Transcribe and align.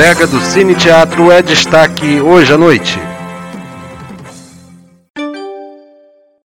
entrega 0.00 0.26
do 0.26 0.40
Cine 0.40 0.74
Teatro 0.74 1.30
é 1.30 1.42
destaque 1.42 2.22
hoje 2.22 2.50
à 2.50 2.56
noite. 2.56 2.96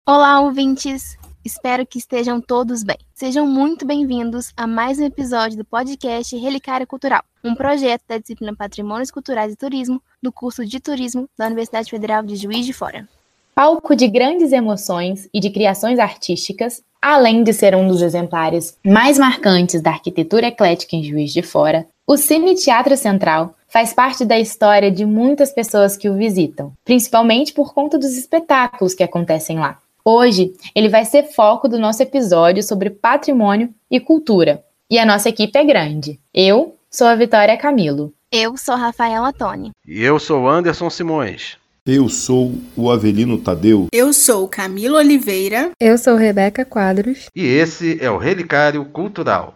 Olá, 0.08 0.42
ouvintes! 0.42 1.16
Espero 1.46 1.86
que 1.86 2.00
estejam 2.00 2.42
todos 2.42 2.84
bem. 2.84 2.98
Sejam 3.14 3.46
muito 3.46 3.86
bem-vindos 3.86 4.52
a 4.58 4.66
mais 4.66 4.98
um 4.98 5.06
episódio 5.06 5.56
do 5.56 5.64
podcast 5.64 6.36
Relicária 6.36 6.88
Cultural, 6.88 7.22
um 7.44 7.54
projeto 7.54 8.02
da 8.10 8.18
disciplina 8.18 8.56
Patrimônios 8.56 9.12
Culturais 9.12 9.54
e 9.54 9.56
Turismo 9.56 10.02
do 10.20 10.32
curso 10.32 10.66
de 10.66 10.80
Turismo 10.80 11.30
da 11.38 11.46
Universidade 11.46 11.92
Federal 11.92 12.24
de 12.24 12.36
Juiz 12.36 12.66
de 12.66 12.74
Fora. 12.74 13.08
Palco 13.54 13.96
de 13.96 14.08
grandes 14.08 14.52
emoções 14.52 15.30
e 15.32 15.40
de 15.40 15.52
criações 15.52 16.00
artísticas, 16.00 16.82
além 17.00 17.44
de 17.44 17.54
ser 17.54 17.76
um 17.76 17.88
dos 17.88 18.02
exemplares 18.02 18.80
mais 18.84 19.20
marcantes 19.20 19.80
da 19.80 19.92
arquitetura 19.92 20.48
eclética 20.48 20.96
em 20.96 21.04
Juiz 21.04 21.32
de 21.32 21.44
Fora, 21.44 21.86
o 22.06 22.18
Cine 22.18 22.54
Teatro 22.54 22.98
Central 22.98 23.56
faz 23.70 23.94
parte 23.94 24.26
da 24.26 24.38
história 24.38 24.92
de 24.92 25.06
muitas 25.06 25.54
pessoas 25.54 25.96
que 25.96 26.10
o 26.10 26.16
visitam, 26.16 26.74
principalmente 26.84 27.54
por 27.54 27.74
conta 27.74 27.98
dos 27.98 28.18
espetáculos 28.18 28.94
que 28.94 29.04
acontecem 29.04 29.58
lá. 29.58 29.78
Hoje, 30.04 30.54
ele 30.76 30.90
vai 30.90 31.06
ser 31.06 31.24
foco 31.24 31.70
do 31.70 31.80
nosso 31.80 32.04
episódio 32.04 32.62
sobre 32.62 32.90
patrimônio 32.90 33.70
e 33.90 34.02
cultura. 34.02 34.62
E 34.90 35.00
a 35.00 35.06
nossa 35.06 35.30
equipe 35.30 35.58
é 35.58 35.64
grande. 35.64 36.20
Eu 36.34 36.76
sou 36.92 37.08
a 37.08 37.16
Vitória 37.16 37.58
Camilo. 37.58 38.14
Eu 38.30 38.58
sou 38.58 38.76
Rafaela 38.76 39.32
Toni. 39.32 39.72
E 39.88 40.04
eu 40.04 40.20
sou 40.20 40.50
Anderson 40.50 40.90
Simões. 40.90 41.58
Eu 41.86 42.10
sou 42.10 42.54
o 42.76 42.92
Avelino 42.92 43.38
Tadeu. 43.38 43.88
Eu 43.94 44.12
sou 44.14 44.48
Camilo 44.48 44.98
Oliveira. 44.98 45.72
Eu 45.80 45.98
sou 45.98 46.16
Rebeca 46.16 46.66
Quadros. 46.66 47.28
E 47.34 47.46
esse 47.46 47.98
é 48.02 48.12
o 48.12 48.18
Relicário 48.18 48.84
Cultural. 48.86 49.56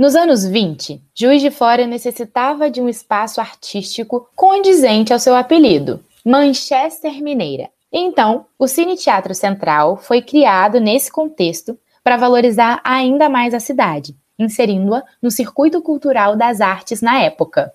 Nos 0.00 0.16
anos 0.16 0.46
20, 0.46 0.98
Juiz 1.14 1.42
de 1.42 1.50
Fora 1.50 1.86
necessitava 1.86 2.70
de 2.70 2.80
um 2.80 2.88
espaço 2.88 3.38
artístico 3.38 4.30
condizente 4.34 5.12
ao 5.12 5.18
seu 5.18 5.36
apelido, 5.36 6.02
Manchester 6.24 7.22
Mineira. 7.22 7.68
Então, 7.92 8.46
o 8.58 8.66
Cine 8.66 8.96
Teatro 8.96 9.34
Central 9.34 9.98
foi 9.98 10.22
criado 10.22 10.80
nesse 10.80 11.12
contexto 11.12 11.78
para 12.02 12.16
valorizar 12.16 12.80
ainda 12.82 13.28
mais 13.28 13.52
a 13.52 13.60
cidade, 13.60 14.16
inserindo-a 14.38 15.04
no 15.20 15.30
circuito 15.30 15.82
cultural 15.82 16.34
das 16.34 16.62
artes 16.62 17.02
na 17.02 17.20
época. 17.20 17.70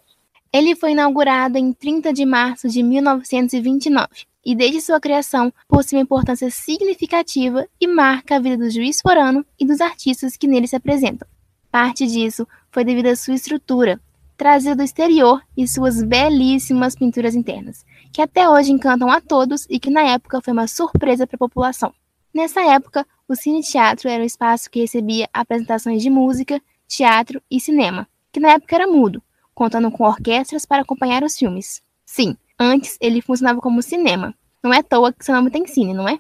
Ele 0.51 0.75
foi 0.75 0.93
inaugurado 0.93 1.59
em 1.59 1.71
30 1.73 2.11
de 2.11 2.25
março 2.25 2.67
de 2.67 2.81
1929 2.81 4.07
e, 4.43 4.55
desde 4.55 4.81
sua 4.81 4.99
criação, 4.99 5.53
possui 5.67 5.99
uma 5.99 6.03
importância 6.03 6.49
significativa 6.49 7.67
e 7.79 7.85
marca 7.85 8.37
a 8.37 8.39
vida 8.39 8.57
do 8.57 8.69
juiz 8.71 8.99
forano 8.99 9.45
e 9.59 9.63
dos 9.63 9.79
artistas 9.79 10.35
que 10.35 10.47
nele 10.47 10.65
se 10.65 10.75
apresentam. 10.75 11.27
Parte 11.75 12.07
disso 12.07 12.47
foi 12.71 12.85
devido 12.85 13.07
à 13.07 13.17
sua 13.17 13.33
estrutura, 13.33 13.99
trazida 14.37 14.77
do 14.77 14.81
exterior 14.81 15.41
e 15.57 15.67
suas 15.67 16.01
belíssimas 16.01 16.95
pinturas 16.95 17.35
internas, 17.35 17.85
que 18.13 18.21
até 18.21 18.47
hoje 18.47 18.71
encantam 18.71 19.11
a 19.11 19.19
todos 19.19 19.67
e 19.69 19.77
que 19.77 19.89
na 19.89 20.03
época 20.03 20.39
foi 20.41 20.53
uma 20.53 20.67
surpresa 20.67 21.27
para 21.27 21.35
a 21.35 21.37
população. 21.37 21.93
Nessa 22.33 22.61
época, 22.61 23.05
o 23.27 23.35
Cine 23.35 23.61
Teatro 23.61 24.07
era 24.07 24.23
um 24.23 24.25
espaço 24.25 24.71
que 24.71 24.79
recebia 24.79 25.27
apresentações 25.33 26.01
de 26.01 26.09
música, 26.09 26.61
teatro 26.87 27.41
e 27.51 27.59
cinema, 27.59 28.07
que 28.31 28.39
na 28.39 28.51
época 28.51 28.73
era 28.73 28.87
mudo, 28.87 29.21
contando 29.53 29.91
com 29.91 30.05
orquestras 30.05 30.65
para 30.65 30.83
acompanhar 30.83 31.23
os 31.23 31.35
filmes. 31.35 31.81
Sim, 32.05 32.37
antes 32.57 32.97
ele 33.01 33.21
funcionava 33.21 33.59
como 33.59 33.81
cinema. 33.81 34.33
Não 34.63 34.73
é 34.73 34.77
à 34.77 34.83
toa 34.83 35.11
que 35.11 35.25
seu 35.25 35.35
nome 35.35 35.51
tem 35.51 35.67
cine, 35.67 35.93
não 35.93 36.07
é? 36.07 36.19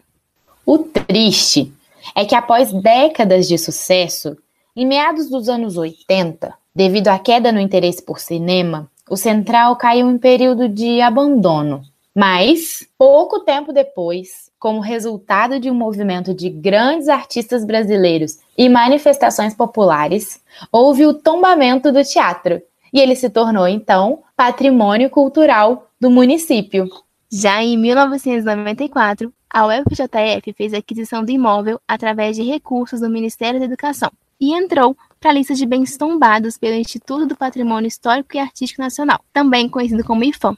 O 0.65 0.79
triste 0.79 1.71
é 2.13 2.25
que 2.25 2.35
após 2.35 2.73
décadas 2.73 3.47
de 3.47 3.57
sucesso, 3.57 4.35
em 4.75 4.85
meados 4.85 5.29
dos 5.29 5.47
anos 5.47 5.77
80, 5.77 6.53
devido 6.75 7.07
à 7.07 7.17
queda 7.17 7.49
no 7.49 7.61
interesse 7.61 8.03
por 8.03 8.19
cinema, 8.19 8.91
o 9.09 9.15
Central 9.15 9.77
caiu 9.77 10.11
em 10.11 10.17
período 10.17 10.67
de 10.67 10.99
abandono. 10.99 11.81
Mas, 12.13 12.85
pouco 12.97 13.39
tempo 13.39 13.71
depois, 13.71 14.51
como 14.59 14.81
resultado 14.81 15.61
de 15.61 15.71
um 15.71 15.73
movimento 15.73 16.33
de 16.33 16.49
grandes 16.49 17.07
artistas 17.07 17.63
brasileiros 17.63 18.39
e 18.57 18.67
manifestações 18.67 19.53
populares, 19.53 20.41
houve 20.69 21.05
o 21.05 21.13
tombamento 21.13 21.89
do 21.89 22.03
teatro 22.03 22.61
e 22.91 22.99
ele 22.99 23.15
se 23.15 23.29
tornou 23.29 23.67
então 23.69 24.23
patrimônio 24.35 25.09
cultural 25.09 25.89
do 25.99 26.09
município. 26.09 26.89
Já 27.31 27.63
em 27.63 27.77
1994, 27.77 29.31
a 29.49 29.67
UFJF 29.67 30.51
fez 30.53 30.73
a 30.73 30.79
aquisição 30.79 31.23
do 31.23 31.31
imóvel 31.31 31.79
através 31.87 32.35
de 32.35 32.43
recursos 32.43 32.99
do 32.99 33.09
Ministério 33.09 33.59
da 33.59 33.65
Educação 33.65 34.11
e 34.39 34.53
entrou 34.53 34.95
para 35.19 35.31
a 35.31 35.33
lista 35.33 35.53
de 35.53 35.65
bens 35.65 35.97
tombados 35.97 36.57
pelo 36.57 36.75
Instituto 36.75 37.25
do 37.25 37.35
Patrimônio 37.35 37.87
Histórico 37.87 38.35
e 38.35 38.39
Artístico 38.39 38.81
Nacional, 38.81 39.19
também 39.33 39.67
conhecido 39.67 40.03
como 40.03 40.23
IFAM. 40.23 40.57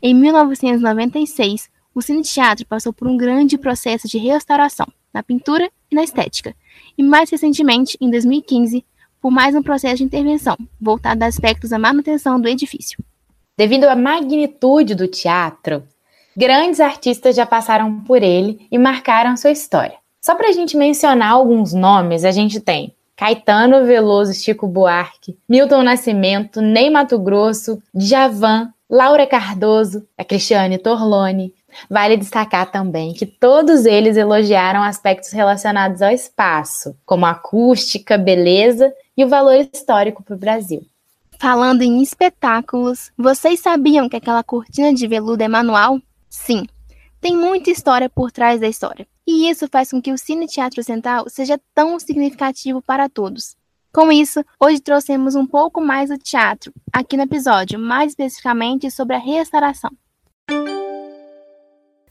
Em 0.00 0.14
1996, 0.14 1.68
o 1.94 2.02
Cine 2.02 2.22
Teatro 2.22 2.66
passou 2.66 2.92
por 2.92 3.08
um 3.08 3.16
grande 3.16 3.58
processo 3.58 4.06
de 4.06 4.18
restauração 4.18 4.86
na 5.12 5.22
pintura 5.22 5.70
e 5.90 5.94
na 5.94 6.02
estética, 6.02 6.54
e 6.96 7.02
mais 7.02 7.30
recentemente, 7.30 7.96
em 8.00 8.10
2015, 8.10 8.84
por 9.20 9.30
mais 9.30 9.54
um 9.54 9.62
processo 9.62 9.96
de 9.96 10.04
intervenção 10.04 10.56
voltado 10.80 11.24
a 11.24 11.26
aspectos 11.26 11.70
da 11.70 11.78
manutenção 11.78 12.40
do 12.40 12.48
edifício. 12.48 12.98
Devido 13.56 13.84
à 13.84 13.96
magnitude 13.96 14.94
do 14.94 15.08
teatro, 15.08 15.82
grandes 16.36 16.80
artistas 16.80 17.34
já 17.34 17.46
passaram 17.46 18.00
por 18.00 18.22
ele 18.22 18.66
e 18.70 18.78
marcaram 18.78 19.36
sua 19.36 19.50
história. 19.50 19.96
Só 20.20 20.34
para 20.34 20.48
a 20.48 20.52
gente 20.52 20.76
mencionar 20.76 21.32
alguns 21.32 21.72
nomes, 21.72 22.24
a 22.24 22.30
gente 22.30 22.60
tem 22.60 22.95
Caetano 23.16 23.86
Veloso, 23.86 24.34
Chico 24.34 24.68
Buarque, 24.68 25.38
Milton 25.48 25.82
Nascimento, 25.82 26.60
Ney 26.60 26.90
Mato 26.90 27.18
Grosso, 27.18 27.82
Djavan, 27.94 28.72
Laura 28.88 29.26
Cardoso, 29.26 30.06
a 30.18 30.24
Cristiane 30.24 30.78
Torlone. 30.78 31.54
Vale 31.90 32.16
destacar 32.16 32.70
também 32.70 33.12
que 33.14 33.26
todos 33.26 33.86
eles 33.86 34.16
elogiaram 34.16 34.82
aspectos 34.82 35.32
relacionados 35.32 36.02
ao 36.02 36.10
espaço, 36.10 36.94
como 37.04 37.26
acústica, 37.26 38.16
beleza 38.16 38.92
e 39.16 39.24
o 39.24 39.28
valor 39.28 39.54
histórico 39.54 40.22
para 40.22 40.34
o 40.34 40.38
Brasil. 40.38 40.84
Falando 41.38 41.82
em 41.82 42.02
espetáculos, 42.02 43.10
vocês 43.16 43.60
sabiam 43.60 44.08
que 44.08 44.16
aquela 44.16 44.42
cortina 44.42 44.92
de 44.92 45.06
veludo 45.06 45.42
é 45.42 45.48
manual? 45.48 46.00
Sim, 46.30 46.66
tem 47.20 47.36
muita 47.36 47.70
história 47.70 48.08
por 48.08 48.30
trás 48.30 48.60
da 48.60 48.68
história. 48.68 49.06
E 49.26 49.50
isso 49.50 49.66
faz 49.70 49.90
com 49.90 50.00
que 50.00 50.12
o 50.12 50.18
Cine 50.18 50.46
Teatro 50.46 50.82
Central 50.82 51.28
seja 51.28 51.60
tão 51.74 51.98
significativo 51.98 52.80
para 52.80 53.08
todos. 53.08 53.56
Com 53.92 54.12
isso, 54.12 54.44
hoje 54.60 54.78
trouxemos 54.78 55.34
um 55.34 55.46
pouco 55.46 55.80
mais 55.80 56.10
do 56.10 56.18
teatro, 56.18 56.72
aqui 56.92 57.16
no 57.16 57.22
episódio, 57.22 57.78
mais 57.78 58.12
especificamente 58.12 58.90
sobre 58.90 59.16
a 59.16 59.18
restauração. 59.18 59.90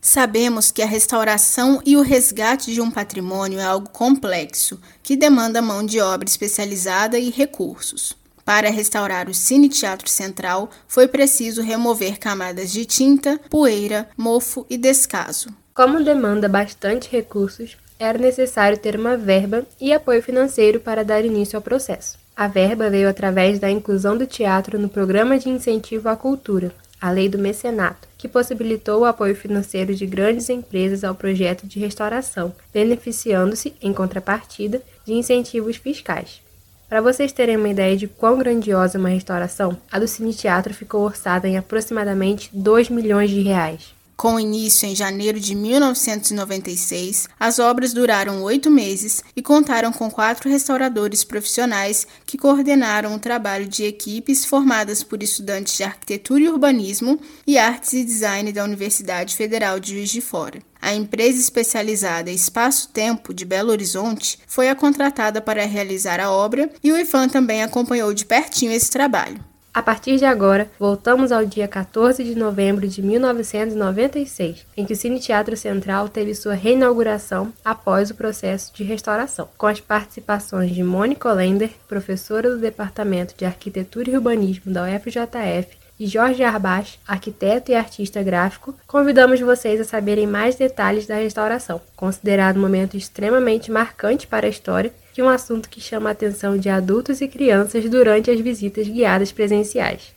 Sabemos 0.02 0.72
que 0.72 0.82
a 0.82 0.86
restauração 0.86 1.82
e 1.86 1.96
o 1.96 2.02
resgate 2.02 2.74
de 2.74 2.82
um 2.82 2.92
patrimônio 2.92 3.60
é 3.60 3.64
algo 3.64 3.90
complexo, 3.90 4.80
que 5.02 5.16
demanda 5.16 5.62
mão 5.62 5.86
de 5.86 6.00
obra 6.00 6.28
especializada 6.28 7.18
e 7.18 7.30
recursos. 7.30 8.16
Para 8.44 8.70
restaurar 8.70 9.28
o 9.28 9.34
Cine 9.34 9.70
Teatro 9.70 10.08
Central, 10.08 10.70
foi 10.88 11.08
preciso 11.08 11.64
remover 11.64 12.20
camadas 12.20 12.72
de 12.72 12.86
tinta, 12.86 13.40
poeira, 13.50 14.08
mofo 14.16 14.66
e 14.70 14.78
descaso. 14.78 15.50
Como 15.76 16.02
demanda 16.02 16.48
bastante 16.48 17.12
recursos, 17.12 17.76
era 18.00 18.18
necessário 18.18 18.78
ter 18.78 18.98
uma 18.98 19.18
verba 19.18 19.66
e 19.78 19.92
apoio 19.92 20.24
financeiro 20.24 20.80
para 20.80 21.04
dar 21.04 21.26
início 21.26 21.58
ao 21.58 21.62
processo. 21.62 22.18
A 22.34 22.48
verba 22.48 22.90
veio 22.90 23.10
através 23.10 23.60
da 23.60 23.70
inclusão 23.70 24.18
do 24.18 24.26
teatro 24.26 24.80
no 24.80 24.88
Programa 24.88 25.38
de 25.38 25.50
Incentivo 25.50 26.08
à 26.08 26.16
Cultura, 26.16 26.72
a 27.02 27.12
Lei 27.12 27.28
do 27.28 27.38
Mecenato, 27.38 28.08
que 28.18 28.30
possibilitou 28.30 29.02
o 29.02 29.06
apoio 29.06 29.36
financeiro 29.36 29.94
de 29.94 30.06
grandes 30.06 30.50
empresas 30.50 31.04
ao 31.04 31.14
projeto 31.14 31.68
de 31.68 31.78
restauração, 31.78 32.56
beneficiando-se, 32.74 33.76
em 33.82 33.92
contrapartida, 33.92 34.82
de 35.06 35.12
incentivos 35.12 35.76
fiscais. 35.76 36.42
Para 36.88 37.02
vocês 37.02 37.34
terem 37.34 37.58
uma 37.58 37.68
ideia 37.68 37.98
de 37.98 38.08
quão 38.08 38.38
grandiosa 38.38 38.98
é 38.98 39.00
uma 39.00 39.10
restauração, 39.10 39.78
a 39.92 40.00
do 40.00 40.08
Cine 40.08 40.34
Teatro 40.34 40.74
ficou 40.74 41.02
orçada 41.02 41.50
em 41.50 41.58
aproximadamente 41.58 42.50
2 42.54 42.90
milhões 42.90 43.30
de 43.30 43.42
reais. 43.42 43.95
Com 44.16 44.40
início 44.40 44.88
em 44.88 44.96
janeiro 44.96 45.42
de 45.42 45.54
1996, 45.54 47.28
as 47.38 47.60
obras 47.60 47.92
duraram 47.92 48.44
oito 48.44 48.72
meses 48.72 49.22
e 49.36 49.42
contaram 49.42 49.92
com 49.92 50.10
quatro 50.10 50.50
restauradores 50.50 51.26
profissionais 51.26 52.08
que 52.26 52.38
coordenaram 52.38 53.14
o 53.14 53.20
trabalho 53.20 53.68
de 53.68 53.84
equipes 53.84 54.46
formadas 54.46 55.04
por 55.04 55.22
estudantes 55.22 55.76
de 55.76 55.84
arquitetura 55.84 56.44
e 56.46 56.50
urbanismo 56.50 57.20
e 57.46 57.58
artes 57.58 57.92
e 57.92 58.06
design 58.06 58.54
da 58.54 58.64
Universidade 58.64 59.36
Federal 59.36 59.82
de 59.82 59.92
Juiz 59.92 60.10
de 60.10 60.22
Fora. 60.22 60.62
A 60.82 60.94
empresa 60.94 61.40
especializada 61.40 62.32
Espaço 62.32 62.88
Tempo 62.90 63.34
de 63.34 63.44
Belo 63.44 63.72
Horizonte 63.72 64.40
foi 64.48 64.70
a 64.70 64.76
contratada 64.76 65.42
para 65.42 65.66
realizar 65.66 66.22
a 66.22 66.32
obra 66.32 66.70
e 66.82 66.90
o 66.92 66.98
IFAM 66.98 67.28
também 67.28 67.64
acompanhou 67.64 68.14
de 68.14 68.26
pertinho 68.26 68.72
esse 68.72 68.90
trabalho. 68.90 69.55
A 69.76 69.82
partir 69.82 70.16
de 70.16 70.24
agora, 70.24 70.72
voltamos 70.80 71.34
ao 71.34 71.44
dia 71.44 71.68
14 71.68 72.24
de 72.24 72.34
novembro 72.34 72.88
de 72.88 73.02
1996, 73.02 74.66
em 74.78 74.86
que 74.86 74.94
o 74.94 74.96
Cine 74.96 75.20
Teatro 75.20 75.58
Central 75.58 76.08
teve 76.08 76.34
sua 76.34 76.54
reinauguração 76.54 77.52
após 77.64 78.10
o 78.10 78.16
processo 78.16 78.74
de 78.74 78.86
restauração, 78.86 79.50
com 79.58 79.68
as 79.68 79.82
participações 79.82 80.74
de 80.74 80.82
Mônica 80.82 81.30
Lender, 81.34 81.72
professora 81.90 82.50
do 82.50 82.58
Departamento 82.58 83.36
de 83.38 83.44
Arquitetura 83.44 84.10
e 84.10 84.16
Urbanismo 84.16 84.72
da 84.72 84.84
UFJF, 84.84 85.78
e 86.00 86.08
Jorge 86.08 86.42
Arbach, 86.42 86.98
arquiteto 87.06 87.70
e 87.70 87.76
artista 87.76 88.24
gráfico, 88.24 88.74
convidamos 88.88 89.42
vocês 89.42 89.82
a 89.82 89.84
saberem 89.84 90.26
mais 90.26 90.56
detalhes 90.56 91.06
da 91.06 91.16
restauração, 91.16 91.82
considerado 91.98 92.56
um 92.56 92.62
momento 92.62 92.96
extremamente 92.96 93.70
marcante 93.70 94.26
para 94.26 94.46
a 94.46 94.50
história 94.50 94.94
que 95.16 95.24
um 95.24 95.30
assunto 95.30 95.70
que 95.70 95.80
chama 95.80 96.10
a 96.10 96.12
atenção 96.12 96.58
de 96.58 96.68
adultos 96.68 97.22
e 97.22 97.28
crianças 97.30 97.90
durante 97.90 98.30
as 98.30 98.38
visitas 98.42 98.86
guiadas 98.86 99.32
presenciais. 99.32 100.14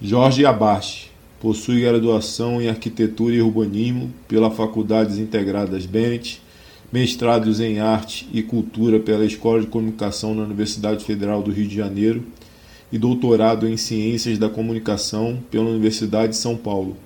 Jorge 0.00 0.46
Abache 0.46 1.10
possui 1.40 1.80
graduação 1.80 2.62
em 2.62 2.68
Arquitetura 2.68 3.34
e 3.34 3.42
Urbanismo 3.42 4.12
pela 4.28 4.48
Faculdades 4.48 5.18
Integradas 5.18 5.86
Bennett, 5.86 6.40
mestrados 6.92 7.58
em 7.58 7.80
Arte 7.80 8.28
e 8.32 8.44
Cultura 8.44 9.00
pela 9.00 9.24
Escola 9.24 9.60
de 9.60 9.66
Comunicação 9.66 10.32
na 10.32 10.44
Universidade 10.44 11.04
Federal 11.04 11.42
do 11.42 11.50
Rio 11.50 11.66
de 11.66 11.74
Janeiro 11.74 12.24
e 12.92 12.98
doutorado 12.98 13.66
em 13.66 13.76
Ciências 13.76 14.38
da 14.38 14.48
Comunicação 14.48 15.40
pela 15.50 15.68
Universidade 15.68 16.28
de 16.28 16.36
São 16.36 16.56
Paulo. 16.56 16.96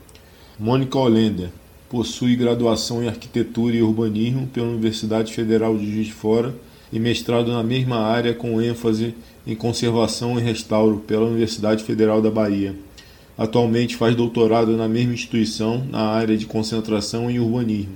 Mônica 0.60 0.98
Olender 0.98 1.48
possui 1.94 2.34
graduação 2.34 3.04
em 3.04 3.06
Arquitetura 3.06 3.76
e 3.76 3.80
Urbanismo 3.80 4.48
pela 4.48 4.66
Universidade 4.66 5.32
Federal 5.32 5.78
de 5.78 5.88
Juiz 5.88 6.06
de 6.08 6.12
Fora 6.12 6.52
e 6.92 6.98
mestrado 6.98 7.52
na 7.52 7.62
mesma 7.62 7.98
área 7.98 8.34
com 8.34 8.60
ênfase 8.60 9.14
em 9.46 9.54
Conservação 9.54 10.36
e 10.36 10.42
Restauro 10.42 11.04
pela 11.06 11.26
Universidade 11.26 11.84
Federal 11.84 12.20
da 12.20 12.32
Bahia. 12.32 12.74
Atualmente 13.38 13.94
faz 13.94 14.16
doutorado 14.16 14.76
na 14.76 14.88
mesma 14.88 15.14
instituição 15.14 15.86
na 15.88 16.00
área 16.00 16.36
de 16.36 16.46
concentração 16.46 17.30
em 17.30 17.38
urbanismo. 17.38 17.94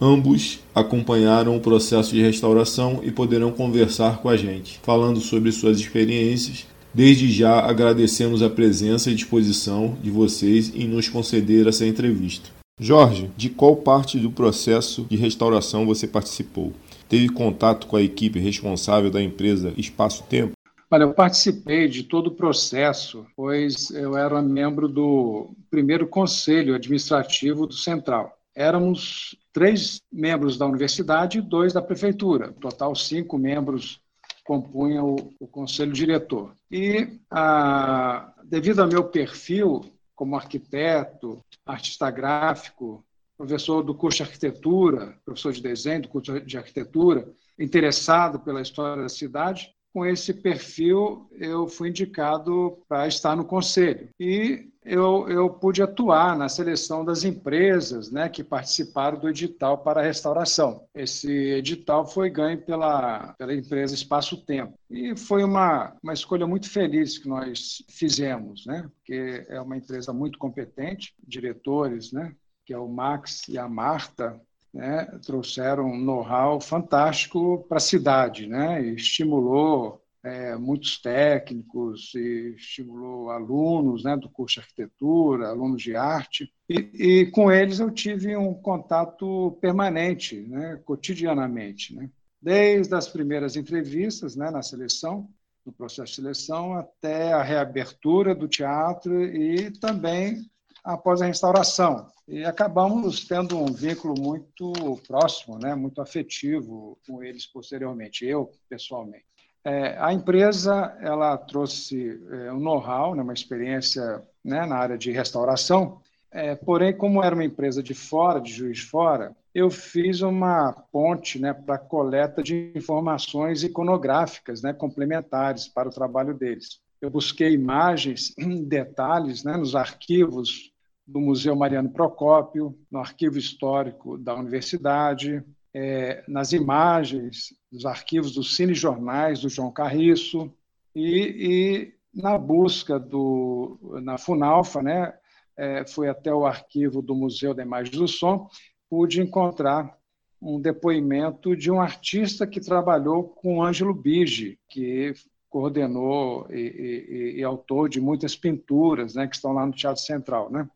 Ambos 0.00 0.60
acompanharam 0.74 1.54
o 1.54 1.60
processo 1.60 2.14
de 2.14 2.22
restauração 2.22 3.00
e 3.02 3.10
poderão 3.10 3.52
conversar 3.52 4.22
com 4.22 4.30
a 4.30 4.38
gente, 4.38 4.80
falando 4.82 5.20
sobre 5.20 5.52
suas 5.52 5.78
experiências. 5.78 6.66
Desde 6.94 7.30
já 7.30 7.60
agradecemos 7.60 8.42
a 8.42 8.48
presença 8.48 9.10
e 9.10 9.14
disposição 9.14 9.98
de 10.02 10.08
vocês 10.08 10.72
em 10.74 10.88
nos 10.88 11.10
conceder 11.10 11.66
essa 11.66 11.86
entrevista. 11.86 12.56
Jorge, 12.80 13.28
de 13.36 13.50
qual 13.50 13.74
parte 13.74 14.20
do 14.20 14.30
processo 14.30 15.04
de 15.10 15.16
restauração 15.16 15.84
você 15.84 16.06
participou? 16.06 16.72
Teve 17.08 17.28
contato 17.28 17.88
com 17.88 17.96
a 17.96 18.02
equipe 18.02 18.38
responsável 18.38 19.10
da 19.10 19.20
empresa 19.20 19.72
Espaço 19.76 20.22
Tempo? 20.24 20.52
Olha, 20.90 21.02
eu 21.02 21.12
participei 21.12 21.88
de 21.88 22.04
todo 22.04 22.28
o 22.28 22.34
processo, 22.34 23.26
pois 23.36 23.90
eu 23.90 24.16
era 24.16 24.40
membro 24.40 24.88
do 24.88 25.50
primeiro 25.68 26.06
conselho 26.06 26.74
administrativo 26.74 27.66
do 27.66 27.74
Central. 27.74 28.38
Éramos 28.54 29.36
três 29.52 30.00
membros 30.10 30.56
da 30.56 30.64
universidade 30.64 31.38
e 31.38 31.42
dois 31.42 31.72
da 31.72 31.82
prefeitura. 31.82 32.52
total, 32.60 32.94
cinco 32.94 33.36
membros 33.36 34.00
compunham 34.44 35.14
o, 35.14 35.34
o 35.40 35.46
conselho 35.46 35.92
diretor. 35.92 36.52
E, 36.70 37.08
a, 37.30 38.32
devido 38.44 38.80
ao 38.80 38.88
meu 38.88 39.04
perfil, 39.04 39.84
como 40.18 40.34
arquiteto, 40.34 41.40
artista 41.64 42.10
gráfico, 42.10 43.04
professor 43.36 43.84
do 43.84 43.94
curso 43.94 44.16
de 44.16 44.22
arquitetura, 44.24 45.16
professor 45.24 45.52
de 45.52 45.62
desenho 45.62 46.02
do 46.02 46.08
curso 46.08 46.40
de 46.40 46.58
arquitetura, 46.58 47.32
interessado 47.56 48.40
pela 48.40 48.60
história 48.60 49.00
da 49.00 49.08
cidade, 49.08 49.72
com 49.94 50.04
esse 50.04 50.34
perfil 50.34 51.28
eu 51.38 51.68
fui 51.68 51.90
indicado 51.90 52.82
para 52.88 53.06
estar 53.06 53.36
no 53.36 53.44
conselho. 53.44 54.08
E 54.18 54.68
eu, 54.88 55.28
eu 55.28 55.50
pude 55.50 55.82
atuar 55.82 56.36
na 56.36 56.48
seleção 56.48 57.04
das 57.04 57.22
empresas 57.22 58.10
né, 58.10 58.28
que 58.28 58.42
participaram 58.42 59.18
do 59.18 59.28
edital 59.28 59.78
para 59.78 60.00
a 60.00 60.04
restauração. 60.04 60.86
Esse 60.94 61.30
edital 61.30 62.06
foi 62.06 62.30
ganho 62.30 62.60
pela, 62.62 63.34
pela 63.34 63.54
empresa 63.54 63.94
Espaço 63.94 64.44
Tempo. 64.44 64.78
E 64.90 65.14
foi 65.14 65.44
uma, 65.44 65.94
uma 66.02 66.14
escolha 66.14 66.46
muito 66.46 66.70
feliz 66.70 67.18
que 67.18 67.28
nós 67.28 67.84
fizemos, 67.90 68.64
né, 68.64 68.88
porque 68.96 69.44
é 69.48 69.60
uma 69.60 69.76
empresa 69.76 70.12
muito 70.12 70.38
competente, 70.38 71.14
diretores, 71.26 72.10
né, 72.10 72.34
que 72.64 72.72
é 72.72 72.78
o 72.78 72.88
Max 72.88 73.46
e 73.48 73.58
a 73.58 73.68
Marta, 73.68 74.40
né, 74.72 75.04
trouxeram 75.24 75.84
um 75.84 75.98
know-how 75.98 76.60
fantástico 76.60 77.66
para 77.68 77.76
a 77.76 77.80
cidade, 77.80 78.46
né, 78.46 78.82
e 78.82 78.94
estimulou 78.94 80.02
é, 80.24 80.56
muitos 80.56 81.00
técnicos 81.00 82.12
e 82.14 82.54
estimulou 82.56 83.30
alunos 83.30 84.04
né, 84.04 84.16
do 84.16 84.28
curso 84.28 84.54
de 84.54 84.60
arquitetura, 84.60 85.48
alunos 85.48 85.82
de 85.82 85.94
arte, 85.94 86.52
e, 86.68 86.74
e 86.74 87.30
com 87.30 87.50
eles 87.50 87.78
eu 87.78 87.90
tive 87.90 88.36
um 88.36 88.54
contato 88.54 89.56
permanente, 89.60 90.40
né, 90.48 90.80
cotidianamente. 90.84 91.94
Né? 91.94 92.10
Desde 92.40 92.94
as 92.94 93.08
primeiras 93.08 93.56
entrevistas 93.56 94.36
né, 94.36 94.50
na 94.50 94.62
seleção, 94.62 95.28
no 95.64 95.72
processo 95.72 96.12
de 96.12 96.16
seleção, 96.16 96.74
até 96.74 97.32
a 97.32 97.42
reabertura 97.42 98.34
do 98.34 98.48
teatro 98.48 99.22
e 99.22 99.70
também 99.78 100.48
após 100.82 101.20
a 101.20 101.26
restauração. 101.26 102.08
E 102.26 102.44
acabamos 102.44 103.26
tendo 103.26 103.58
um 103.58 103.72
vínculo 103.72 104.14
muito 104.18 104.72
próximo, 105.06 105.58
né, 105.58 105.74
muito 105.74 106.00
afetivo 106.00 106.98
com 107.06 107.22
eles 107.22 107.46
posteriormente, 107.46 108.24
eu 108.24 108.50
pessoalmente. 108.68 109.26
É, 109.68 109.98
a 109.98 110.14
empresa 110.14 110.96
ela 110.98 111.36
trouxe 111.36 112.18
é, 112.30 112.50
um 112.50 112.58
know-how, 112.58 113.14
né, 113.14 113.22
uma 113.22 113.34
experiência 113.34 114.22
né, 114.42 114.64
na 114.64 114.76
área 114.76 114.96
de 114.96 115.12
restauração, 115.12 116.00
é, 116.30 116.54
porém, 116.54 116.96
como 116.96 117.22
era 117.22 117.34
uma 117.34 117.44
empresa 117.44 117.82
de 117.82 117.92
fora, 117.92 118.40
de 118.40 118.50
Juiz 118.50 118.80
Fora, 118.80 119.36
eu 119.54 119.70
fiz 119.70 120.22
uma 120.22 120.72
ponte 120.72 121.38
né, 121.38 121.52
para 121.52 121.76
coleta 121.76 122.42
de 122.42 122.72
informações 122.74 123.62
iconográficas 123.62 124.62
né, 124.62 124.72
complementares 124.72 125.68
para 125.68 125.88
o 125.88 125.92
trabalho 125.92 126.32
deles. 126.32 126.80
Eu 126.98 127.10
busquei 127.10 127.52
imagens, 127.52 128.34
detalhes 128.66 129.44
né, 129.44 129.54
nos 129.54 129.74
arquivos 129.74 130.72
do 131.06 131.20
Museu 131.20 131.54
Mariano 131.54 131.90
Procópio, 131.90 132.74
no 132.90 133.00
arquivo 133.00 133.36
histórico 133.36 134.16
da 134.16 134.34
universidade, 134.34 135.44
é, 135.74 136.24
nas 136.26 136.52
imagens 136.52 137.54
dos 137.70 137.84
arquivos 137.84 138.32
dos 138.32 138.56
cinejornais 138.56 139.40
do 139.40 139.48
João 139.48 139.70
Carriço 139.70 140.52
e, 140.94 141.92
e 142.14 142.20
na 142.20 142.38
busca 142.38 142.98
do 142.98 143.78
na 144.02 144.18
Funalfa, 144.18 144.82
né, 144.82 145.14
é, 145.56 145.86
fui 145.86 146.08
até 146.08 146.32
o 146.32 146.46
arquivo 146.46 147.02
do 147.02 147.14
Museu 147.14 147.52
da 147.52 147.62
Imagem 147.62 147.92
do 147.92 148.08
Som, 148.08 148.48
pude 148.88 149.20
encontrar 149.20 149.96
um 150.40 150.60
depoimento 150.60 151.56
de 151.56 151.70
um 151.70 151.80
artista 151.80 152.46
que 152.46 152.60
trabalhou 152.60 153.24
com 153.24 153.62
Ângelo 153.62 153.92
Bige, 153.92 154.58
que 154.68 155.12
coordenou 155.50 156.46
e, 156.50 157.34
e, 157.34 157.40
e, 157.40 157.44
autor 157.44 157.88
de 157.88 158.00
muitas 158.00 158.36
pinturas, 158.36 159.14
né, 159.14 159.26
que 159.26 159.34
estão 159.34 159.52
lá 159.52 159.66
no 159.66 159.72
Teatro 159.72 160.02
Central, 160.02 160.50
né? 160.50 160.68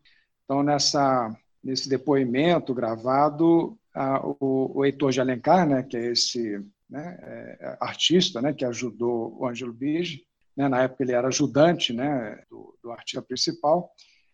Então 0.43 0.61
nessa 0.61 1.33
nesse 1.63 1.87
depoimento 1.87 2.73
gravado 2.73 3.77
a, 3.93 4.25
o, 4.25 4.79
o 4.79 4.85
Heitor 4.85 5.11
de 5.11 5.21
Alencar, 5.21 5.67
né, 5.67 5.83
que 5.83 5.97
é 5.97 6.11
esse 6.11 6.59
né, 6.89 7.17
é, 7.21 7.77
artista 7.79 8.41
né, 8.41 8.53
que 8.53 8.65
ajudou 8.65 9.37
o 9.39 9.47
Ângelo 9.47 9.73
Bige, 9.73 10.23
né, 10.55 10.67
na 10.67 10.83
época 10.83 11.03
ele 11.03 11.13
era 11.13 11.27
ajudante 11.27 11.93
né, 11.93 12.43
do, 12.49 12.77
do 12.81 12.91
artista 12.91 13.21
principal, 13.21 13.91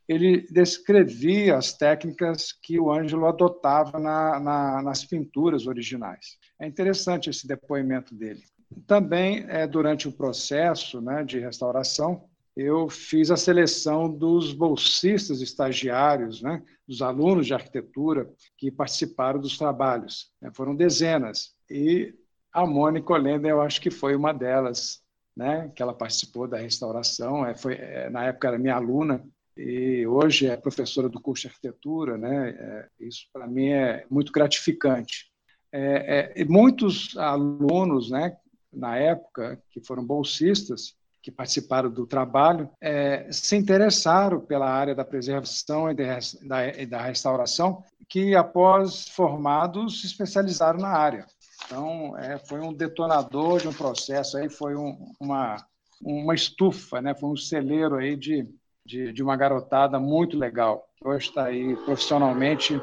ele 0.08 0.48
descrevia 0.50 1.56
as 1.56 1.74
técnicas 1.74 2.52
que 2.52 2.80
o 2.80 2.92
Ângelo 2.92 3.28
adotava 3.28 4.00
na, 4.00 4.40
na, 4.40 4.82
nas 4.82 5.06
pinturas 5.06 5.68
originais. 5.68 6.38
É 6.60 6.66
interessante 6.66 7.30
esse 7.30 7.48
depoimento 7.48 8.16
dele. 8.16 8.42
Também, 8.88 9.46
é, 9.48 9.68
durante 9.68 10.08
o 10.08 10.12
processo 10.12 11.00
né, 11.00 11.24
de 11.24 11.40
restauração, 11.40 12.29
eu 12.62 12.90
fiz 12.90 13.32
a 13.32 13.38
seleção 13.38 14.12
dos 14.12 14.52
bolsistas 14.52 15.42
estagiários, 15.42 16.42
né, 16.42 16.62
dos 16.86 17.02
alunos 17.02 17.48
de 17.48 17.54
arquitetura 17.54 18.30
que 18.58 18.70
participaram 18.70 19.40
dos 19.40 19.58
trabalhos. 19.58 20.32
Né, 20.42 20.52
foram 20.54 20.76
dezenas. 20.76 21.56
E 21.70 22.14
a 22.52 22.66
Mônica 22.66 23.14
Olenda, 23.14 23.48
eu 23.48 23.62
acho 23.62 23.80
que 23.80 23.90
foi 23.90 24.16
uma 24.16 24.34
delas, 24.34 25.02
né, 25.36 25.72
que 25.74 25.82
ela 25.82 25.94
participou 25.94 26.48
da 26.48 26.58
restauração. 26.58 27.46
É, 27.46 27.56
foi, 27.56 27.76
é, 27.76 28.10
na 28.10 28.26
época 28.26 28.50
era 28.50 28.60
minha 28.60 28.76
aluna 28.76 29.24
e 29.56 30.06
hoje 30.06 30.48
é 30.48 30.58
professora 30.58 31.08
do 31.08 31.22
curso 31.22 31.44
de 31.44 31.48
arquitetura. 31.48 32.18
Né, 32.18 32.50
é, 32.50 32.90
isso, 33.00 33.28
para 33.32 33.48
mim, 33.48 33.70
é 33.70 34.06
muito 34.10 34.34
gratificante. 34.34 35.32
É, 35.72 36.34
é, 36.36 36.46
muitos 36.46 37.16
alunos, 37.18 38.10
né, 38.10 38.36
na 38.74 38.98
época, 38.98 39.62
que 39.70 39.80
foram 39.80 40.04
bolsistas, 40.04 40.99
que 41.22 41.32
participaram 41.32 41.90
do 41.90 42.08
trabalho 42.08 42.70
é, 42.82 43.28
se 43.32 43.56
interessaram 43.56 44.40
pela 44.40 44.70
área 44.70 44.96
da 44.96 45.04
preservação 45.04 45.90
e 45.92 45.94
da, 45.94 46.60
da 46.88 47.02
restauração, 47.02 47.84
que 48.08 48.36
após 48.36 49.08
formados 49.10 50.02
se 50.02 50.08
especializaram 50.08 50.80
na 50.80 50.90
área. 50.90 51.26
Então, 51.66 52.18
é, 52.18 52.38
foi 52.40 52.60
um 52.60 52.74
detonador 52.74 53.60
de 53.60 53.68
um 53.68 53.74
processo, 53.74 54.38
aí 54.38 54.50
foi 54.50 54.76
um, 54.76 55.14
uma, 55.20 55.58
uma 56.02 56.34
estufa, 56.34 57.02
né? 57.02 57.14
Foi 57.14 57.30
um 57.30 57.36
celeiro 57.36 57.96
aí 57.96 58.16
de, 58.16 58.48
de, 58.86 59.14
de 59.14 59.22
uma 59.22 59.36
garotada 59.36 60.00
muito 60.00 60.38
legal. 60.38 60.88
Hoje 61.04 61.30
está 61.30 61.46
aí 61.46 61.76
profissionalmente 61.86 62.82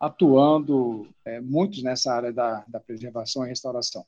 atuando, 0.00 1.06
é, 1.24 1.40
muitos 1.40 1.82
nessa 1.82 2.12
área 2.12 2.32
da, 2.32 2.64
da 2.66 2.80
preservação 2.80 3.44
e 3.44 3.48
restauração. 3.48 4.04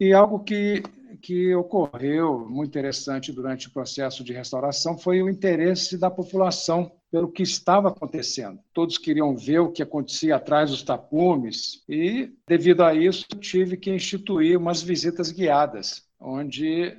E 0.00 0.12
algo 0.12 0.40
que, 0.40 0.82
que 1.20 1.54
ocorreu 1.54 2.46
muito 2.48 2.70
interessante 2.70 3.32
durante 3.32 3.68
o 3.68 3.72
processo 3.72 4.22
de 4.22 4.32
restauração 4.32 4.96
foi 4.96 5.22
o 5.22 5.28
interesse 5.28 5.98
da 5.98 6.10
população 6.10 6.92
pelo 7.10 7.32
que 7.32 7.42
estava 7.42 7.88
acontecendo. 7.88 8.60
Todos 8.72 8.98
queriam 8.98 9.36
ver 9.36 9.60
o 9.60 9.72
que 9.72 9.82
acontecia 9.82 10.36
atrás 10.36 10.70
dos 10.70 10.82
tapumes 10.82 11.82
e, 11.88 12.30
devido 12.46 12.82
a 12.82 12.94
isso, 12.94 13.26
tive 13.40 13.76
que 13.76 13.90
instituir 13.90 14.58
umas 14.58 14.82
visitas 14.82 15.32
guiadas, 15.32 16.06
onde 16.20 16.96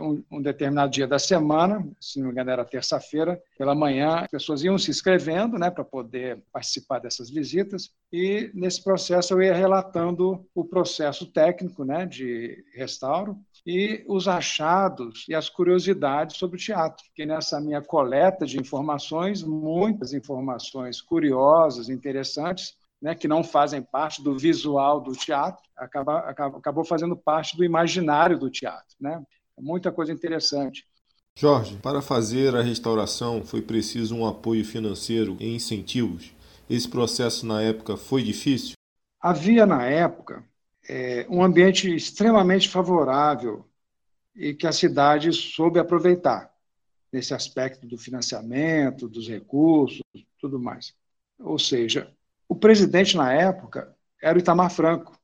um, 0.00 0.22
um, 0.30 0.42
determinado 0.42 0.90
dia 0.90 1.06
da 1.06 1.18
semana, 1.18 1.86
se 2.00 2.18
não 2.18 2.26
me 2.26 2.32
engano 2.32 2.50
era 2.50 2.64
terça-feira, 2.64 3.40
pela 3.56 3.74
manhã, 3.74 4.20
as 4.20 4.28
pessoas 4.28 4.62
iam 4.62 4.76
se 4.76 4.90
inscrevendo 4.90 5.58
né, 5.58 5.70
para 5.70 5.84
poder 5.84 6.42
participar 6.52 6.98
dessas 6.98 7.30
visitas, 7.30 7.90
e 8.12 8.50
nesse 8.54 8.82
processo 8.82 9.34
eu 9.34 9.42
ia 9.42 9.54
relatando 9.54 10.44
o 10.54 10.64
processo 10.64 11.26
técnico 11.26 11.84
né, 11.84 12.04
de 12.04 12.64
restauro 12.74 13.36
e 13.66 14.04
os 14.08 14.26
achados 14.26 15.24
e 15.28 15.34
as 15.34 15.48
curiosidades 15.48 16.36
sobre 16.36 16.56
o 16.56 16.60
teatro, 16.60 17.04
que 17.14 17.26
nessa 17.26 17.60
minha 17.60 17.82
coleta 17.82 18.46
de 18.46 18.58
informações, 18.58 19.42
muitas 19.42 20.12
informações 20.12 21.00
curiosas, 21.00 21.88
interessantes, 21.88 22.74
né, 23.00 23.14
que 23.14 23.28
não 23.28 23.42
fazem 23.42 23.82
parte 23.82 24.22
do 24.22 24.36
visual 24.36 25.00
do 25.00 25.12
teatro, 25.12 25.62
acaba, 25.76 26.18
acaba, 26.20 26.58
acabou 26.58 26.84
fazendo 26.84 27.16
parte 27.16 27.56
do 27.56 27.64
imaginário 27.64 28.38
do 28.38 28.50
teatro. 28.50 28.94
Né? 29.00 29.22
Muita 29.60 29.92
coisa 29.92 30.12
interessante. 30.12 30.86
Jorge, 31.34 31.76
para 31.76 32.02
fazer 32.02 32.54
a 32.54 32.62
restauração 32.62 33.44
foi 33.44 33.62
preciso 33.62 34.14
um 34.14 34.26
apoio 34.26 34.64
financeiro 34.64 35.36
e 35.40 35.54
incentivos. 35.54 36.32
Esse 36.68 36.88
processo 36.88 37.46
na 37.46 37.62
época 37.62 37.96
foi 37.96 38.22
difícil? 38.22 38.74
Havia 39.20 39.66
na 39.66 39.84
época 39.84 40.44
é, 40.88 41.26
um 41.28 41.42
ambiente 41.42 41.94
extremamente 41.94 42.68
favorável 42.68 43.64
e 44.34 44.54
que 44.54 44.66
a 44.66 44.72
cidade 44.72 45.32
soube 45.32 45.78
aproveitar 45.78 46.50
nesse 47.12 47.34
aspecto 47.34 47.86
do 47.86 47.98
financiamento, 47.98 49.08
dos 49.08 49.28
recursos, 49.28 50.00
tudo 50.38 50.58
mais. 50.58 50.94
Ou 51.38 51.58
seja, 51.58 52.12
o 52.48 52.54
presidente 52.54 53.16
na 53.16 53.32
época 53.32 53.94
era 54.22 54.36
o 54.36 54.40
Itamar 54.40 54.70
Franco, 54.70 55.19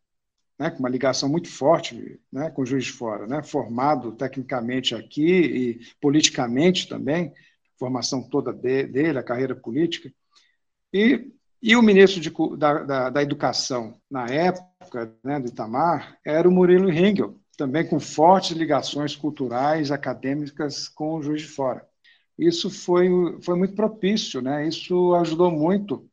né, 0.58 0.70
com 0.70 0.78
uma 0.78 0.88
ligação 0.88 1.28
muito 1.28 1.48
forte 1.48 2.20
né, 2.32 2.50
com 2.50 2.62
o 2.62 2.66
Juiz 2.66 2.84
de 2.84 2.92
Fora, 2.92 3.26
né, 3.26 3.42
formado 3.42 4.12
tecnicamente 4.12 4.94
aqui 4.94 5.26
e 5.26 5.80
politicamente 6.00 6.88
também, 6.88 7.32
formação 7.78 8.22
toda 8.22 8.52
de, 8.52 8.84
dele, 8.84 9.18
a 9.18 9.22
carreira 9.22 9.54
política. 9.54 10.10
E, 10.92 11.30
e 11.62 11.76
o 11.76 11.82
ministro 11.82 12.20
de, 12.20 12.32
da, 12.56 12.84
da, 12.84 13.10
da, 13.10 13.22
Educação, 13.22 14.00
na 14.10 14.26
época 14.26 15.14
né, 15.22 15.38
do 15.38 15.48
Itamar, 15.48 16.18
era 16.25 16.48
o 16.48 16.52
Murilo 16.52 16.88
Ringel, 16.88 17.38
também 17.56 17.86
com 17.86 18.00
fortes 18.00 18.56
ligações 18.56 19.14
culturais, 19.14 19.90
acadêmicas 19.90 20.88
com 20.88 21.14
o 21.14 21.22
Juiz 21.22 21.42
de 21.42 21.48
Fora. 21.48 21.86
Isso 22.38 22.70
foi, 22.70 23.08
foi 23.42 23.56
muito 23.56 23.75
propício, 23.75 24.42
né? 24.42 24.66
isso 24.68 25.14
ajudou 25.14 25.50
muito 25.50 26.08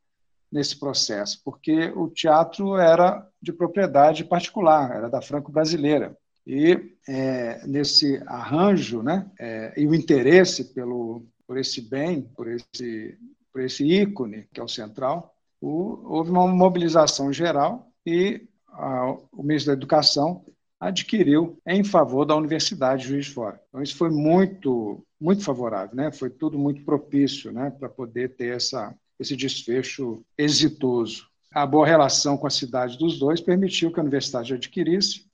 nesse 0.54 0.80
processo, 0.80 1.42
porque 1.44 1.92
o 1.96 2.08
teatro 2.08 2.78
era 2.78 3.28
de 3.42 3.52
propriedade 3.52 4.24
particular, 4.24 4.96
era 4.96 5.10
da 5.10 5.20
franco-brasileira. 5.20 6.16
E 6.46 6.96
é, 7.10 7.66
nesse 7.66 8.22
arranjo, 8.28 9.02
né, 9.02 9.26
é, 9.40 9.74
e 9.76 9.88
o 9.88 9.96
interesse 9.96 10.72
pelo, 10.74 11.26
por 11.48 11.58
esse 11.58 11.82
bem, 11.82 12.22
por 12.22 12.48
esse, 12.48 13.18
por 13.52 13.62
esse 13.62 13.84
ícone, 13.84 14.48
que 14.54 14.60
é 14.60 14.64
o 14.64 14.68
central, 14.68 15.34
o, 15.60 16.00
houve 16.06 16.30
uma 16.30 16.48
mobilização 16.48 17.34
geral 17.34 17.88
e 18.06 18.48
a, 18.70 19.12
o 19.32 19.42
ministro 19.42 19.72
da 19.72 19.78
Educação 19.78 20.46
adquiriu 20.80 21.58
em 21.66 21.84
favor 21.84 22.26
da 22.26 22.36
Universidade 22.36 23.08
Juiz 23.08 23.26
de 23.26 23.32
Fora. 23.32 23.60
Então, 23.70 23.82
isso 23.82 23.96
foi 23.96 24.12
muito, 24.12 25.04
muito 25.20 25.44
favorável, 25.44 25.96
né? 25.96 26.12
foi 26.12 26.30
tudo 26.30 26.60
muito 26.60 26.84
propício 26.84 27.52
né? 27.52 27.72
para 27.72 27.90
poder 27.90 28.36
ter 28.36 28.56
essa, 28.56 28.94
esse 29.24 29.36
desfecho 29.36 30.24
exitoso. 30.38 31.28
A 31.52 31.66
boa 31.66 31.86
relação 31.86 32.38
com 32.38 32.48
a 32.48 32.52
cidade 32.52 32.98
dos 32.98 33.18
dois 33.18 33.42
permitiu 33.42 33.92
que 33.92 34.00
a 34.00 34.04
universidade 34.04 34.54
adquirisse 34.54 35.26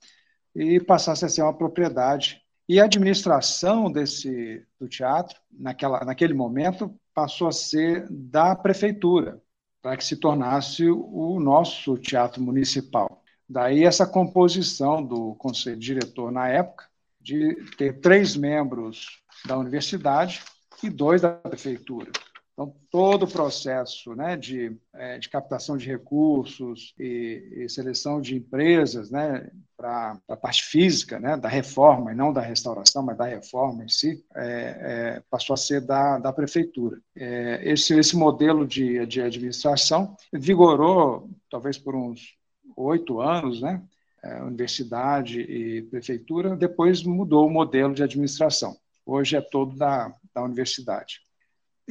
e 0.54 0.80
passasse 0.80 1.24
a 1.24 1.28
ser 1.28 1.42
uma 1.42 1.56
propriedade. 1.56 2.40
E 2.68 2.80
a 2.80 2.84
administração 2.84 3.90
desse, 3.90 4.64
do 4.78 4.88
teatro, 4.88 5.38
naquela, 5.50 6.04
naquele 6.04 6.34
momento, 6.34 6.94
passou 7.14 7.48
a 7.48 7.52
ser 7.52 8.06
da 8.08 8.54
prefeitura, 8.54 9.42
para 9.82 9.96
que 9.96 10.04
se 10.04 10.16
tornasse 10.16 10.88
o 10.88 11.40
nosso 11.40 11.96
teatro 11.98 12.40
municipal. 12.42 13.22
Daí 13.48 13.84
essa 13.84 14.06
composição 14.06 15.02
do 15.02 15.34
conselho 15.34 15.78
diretor 15.78 16.30
na 16.30 16.48
época, 16.48 16.84
de 17.20 17.54
ter 17.76 18.00
três 18.00 18.36
membros 18.36 19.20
da 19.44 19.58
universidade 19.58 20.40
e 20.82 20.88
dois 20.88 21.20
da 21.20 21.30
prefeitura. 21.30 22.10
Então, 22.60 22.76
todo 22.90 23.22
o 23.22 23.30
processo 23.30 24.14
né, 24.14 24.36
de, 24.36 24.76
é, 24.92 25.18
de 25.18 25.30
captação 25.30 25.78
de 25.78 25.86
recursos 25.86 26.94
e, 26.98 27.64
e 27.64 27.68
seleção 27.70 28.20
de 28.20 28.36
empresas 28.36 29.10
né, 29.10 29.50
para 29.74 30.20
a 30.28 30.36
parte 30.36 30.64
física 30.64 31.18
né, 31.18 31.38
da 31.38 31.48
reforma, 31.48 32.12
e 32.12 32.14
não 32.14 32.34
da 32.34 32.42
restauração, 32.42 33.02
mas 33.02 33.16
da 33.16 33.24
reforma 33.24 33.82
em 33.82 33.88
si, 33.88 34.22
é, 34.34 34.42
é, 34.44 35.22
passou 35.30 35.54
a 35.54 35.56
ser 35.56 35.80
da, 35.80 36.18
da 36.18 36.34
prefeitura. 36.34 37.00
É, 37.16 37.62
esse, 37.64 37.98
esse 37.98 38.14
modelo 38.14 38.66
de, 38.66 39.06
de 39.06 39.22
administração 39.22 40.14
vigorou, 40.30 41.30
talvez 41.48 41.78
por 41.78 41.96
uns 41.96 42.36
oito 42.76 43.22
anos, 43.22 43.62
né, 43.62 43.82
é, 44.22 44.42
universidade 44.42 45.40
e 45.40 45.80
prefeitura, 45.84 46.54
depois 46.54 47.02
mudou 47.02 47.46
o 47.46 47.50
modelo 47.50 47.94
de 47.94 48.02
administração. 48.02 48.76
Hoje 49.06 49.34
é 49.34 49.40
todo 49.40 49.74
da, 49.78 50.14
da 50.34 50.42
universidade. 50.42 51.29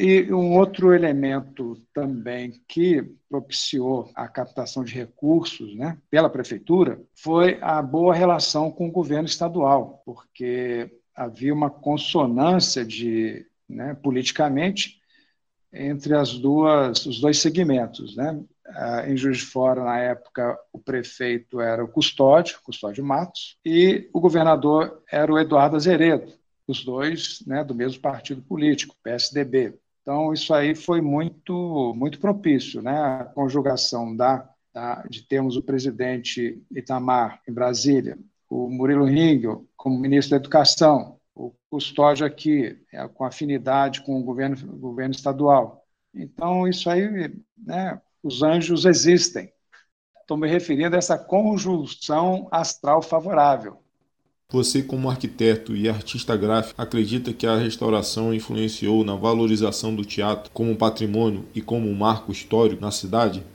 E 0.01 0.31
um 0.33 0.57
outro 0.57 0.93
elemento 0.93 1.75
também 1.93 2.53
que 2.69 3.03
propiciou 3.27 4.09
a 4.15 4.29
captação 4.29 4.81
de 4.81 4.93
recursos 4.93 5.75
né, 5.75 5.97
pela 6.09 6.29
prefeitura 6.29 7.01
foi 7.13 7.59
a 7.61 7.81
boa 7.81 8.15
relação 8.15 8.71
com 8.71 8.87
o 8.87 8.91
governo 8.93 9.27
estadual, 9.27 10.01
porque 10.05 10.89
havia 11.13 11.53
uma 11.53 11.69
consonância 11.69 12.85
de, 12.85 13.45
né, 13.67 13.93
politicamente 13.93 15.01
entre 15.73 16.15
as 16.15 16.31
duas, 16.31 17.05
os 17.05 17.19
dois 17.19 17.39
segmentos. 17.39 18.15
Né? 18.15 18.41
Em 19.05 19.17
Juiz 19.17 19.39
de 19.39 19.45
Fora, 19.47 19.83
na 19.83 19.99
época, 19.99 20.57
o 20.71 20.79
prefeito 20.79 21.59
era 21.59 21.83
o 21.83 21.89
Custódio, 21.89 22.57
Custódio 22.63 23.03
Matos, 23.03 23.57
e 23.65 24.09
o 24.13 24.21
governador 24.21 25.03
era 25.11 25.29
o 25.29 25.37
Eduardo 25.37 25.75
Azeredo, 25.75 26.31
os 26.65 26.85
dois 26.85 27.43
né, 27.45 27.65
do 27.65 27.75
mesmo 27.75 28.01
partido 28.01 28.41
político, 28.41 28.95
PSDB. 29.03 29.77
Então, 30.09 30.33
isso 30.33 30.55
aí 30.55 30.73
foi 30.73 31.01
muito, 31.01 31.93
muito 31.95 32.19
propício, 32.19 32.81
né? 32.81 32.99
A 32.99 33.25
conjugação 33.25 34.15
da, 34.15 34.49
da, 34.73 35.03
de 35.07 35.21
termos 35.21 35.55
o 35.55 35.61
presidente 35.61 36.59
Itamar 36.71 37.39
em 37.47 37.53
Brasília, 37.53 38.17
o 38.49 38.71
Murilo 38.71 39.05
Ringel 39.05 39.67
como 39.77 39.99
ministro 39.99 40.31
da 40.31 40.37
Educação, 40.37 41.19
o 41.35 41.53
Custódio 41.69 42.25
aqui, 42.25 42.83
é, 42.91 43.07
com 43.07 43.23
afinidade 43.23 44.01
com 44.01 44.19
o 44.19 44.23
governo, 44.23 44.57
governo 44.79 45.13
estadual. 45.13 45.85
Então, 46.11 46.67
isso 46.67 46.89
aí, 46.89 47.31
né, 47.55 48.01
os 48.23 48.41
anjos 48.41 48.85
existem. 48.85 49.53
Estou 50.21 50.37
me 50.37 50.49
referindo 50.49 50.95
a 50.95 50.97
essa 50.97 51.19
conjunção 51.19 52.47
astral 52.49 53.03
favorável. 53.03 53.77
Você, 54.51 54.81
como 54.81 55.11
arquiteto 55.11 55.75
e 55.75 55.87
artista 55.87 56.35
gráfico, 56.35 56.81
acredita 56.81 57.31
que 57.31 57.45
a 57.45 57.55
restauração 57.55 58.33
influenciou 58.33 59.03
na 59.03 59.15
valorização 59.15 59.95
do 59.95 60.03
teatro 60.03 60.49
como 60.51 60.75
patrimônio 60.75 61.47
e 61.53 61.61
como 61.61 61.87
um 61.87 61.93
marco 61.93 62.31
histórico 62.31 62.81
na 62.81 62.89
cidade? 62.89 63.45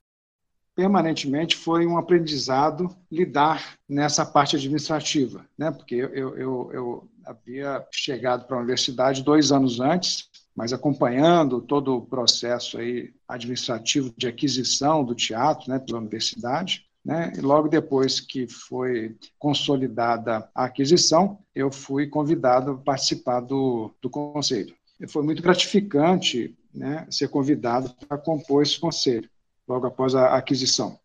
Permanentemente 0.73 1.57
foi 1.57 1.85
um 1.85 1.99
aprendizado 1.99 2.95
lidar 3.11 3.75
nessa 3.89 4.25
parte 4.25 4.55
administrativa, 4.55 5.45
né? 5.59 5.73
porque 5.73 5.97
eu, 5.97 6.37
eu, 6.37 6.73
eu 6.73 7.09
havia 7.25 7.85
chegado 7.91 8.47
para 8.47 8.57
a 8.57 8.61
universidade 8.61 9.25
dois 9.25 9.51
anos 9.51 9.81
antes, 9.81 10.29
mas 10.55 10.73
acompanhando 10.73 11.61
todo 11.61 11.97
o 11.97 12.07
processo 12.07 12.79
aí 12.79 13.13
administrativo 13.27 14.15
de 14.17 14.29
aquisição 14.29 15.05
do 15.05 15.15
teatro 15.15 15.69
né, 15.69 15.81
pela 15.81 15.99
universidade, 15.99 16.84
né? 17.05 17.33
E 17.37 17.41
logo 17.41 17.69
depois 17.69 18.19
que 18.19 18.47
foi 18.47 19.17
consolidada 19.39 20.49
a 20.55 20.65
aquisição, 20.65 21.39
eu 21.55 21.71
fui 21.71 22.07
convidado 22.07 22.73
a 22.73 22.79
participar 22.79 23.41
do, 23.41 23.95
do 24.01 24.09
conselho. 24.09 24.75
E 24.99 25.07
foi 25.07 25.23
muito 25.23 25.43
gratificante 25.43 26.57
né, 26.73 27.07
ser 27.11 27.29
convidado 27.29 27.95
para 28.07 28.17
compor 28.17 28.63
esse 28.63 28.79
conselho, 28.79 29.29
logo 29.69 29.87
após 29.87 30.15
a 30.15 30.35
aquisição. 30.35 30.99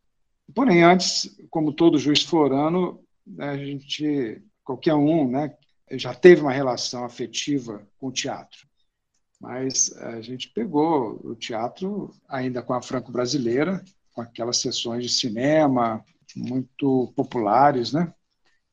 Porém, 0.55 0.83
antes, 0.83 1.37
como 1.49 1.73
todo 1.73 1.99
juiz 1.99 2.23
forano, 2.23 3.03
né, 3.25 3.49
a 3.49 3.57
gente, 3.57 4.41
qualquer 4.63 4.95
um, 4.95 5.29
né, 5.29 5.55
já 5.91 6.13
teve 6.13 6.41
uma 6.41 6.51
relação 6.51 7.03
afetiva 7.03 7.85
com 7.97 8.07
o 8.07 8.11
teatro. 8.11 8.67
Mas 9.39 9.95
a 9.97 10.21
gente 10.21 10.49
pegou 10.49 11.19
o 11.23 11.35
teatro 11.35 12.11
ainda 12.27 12.61
com 12.61 12.73
a 12.73 12.81
franco-brasileira, 12.81 13.83
com 14.19 14.23
aquelas 14.23 14.57
sessões 14.57 15.03
de 15.03 15.09
cinema 15.09 16.03
muito 16.35 17.11
populares, 17.15 17.93
né? 17.93 18.13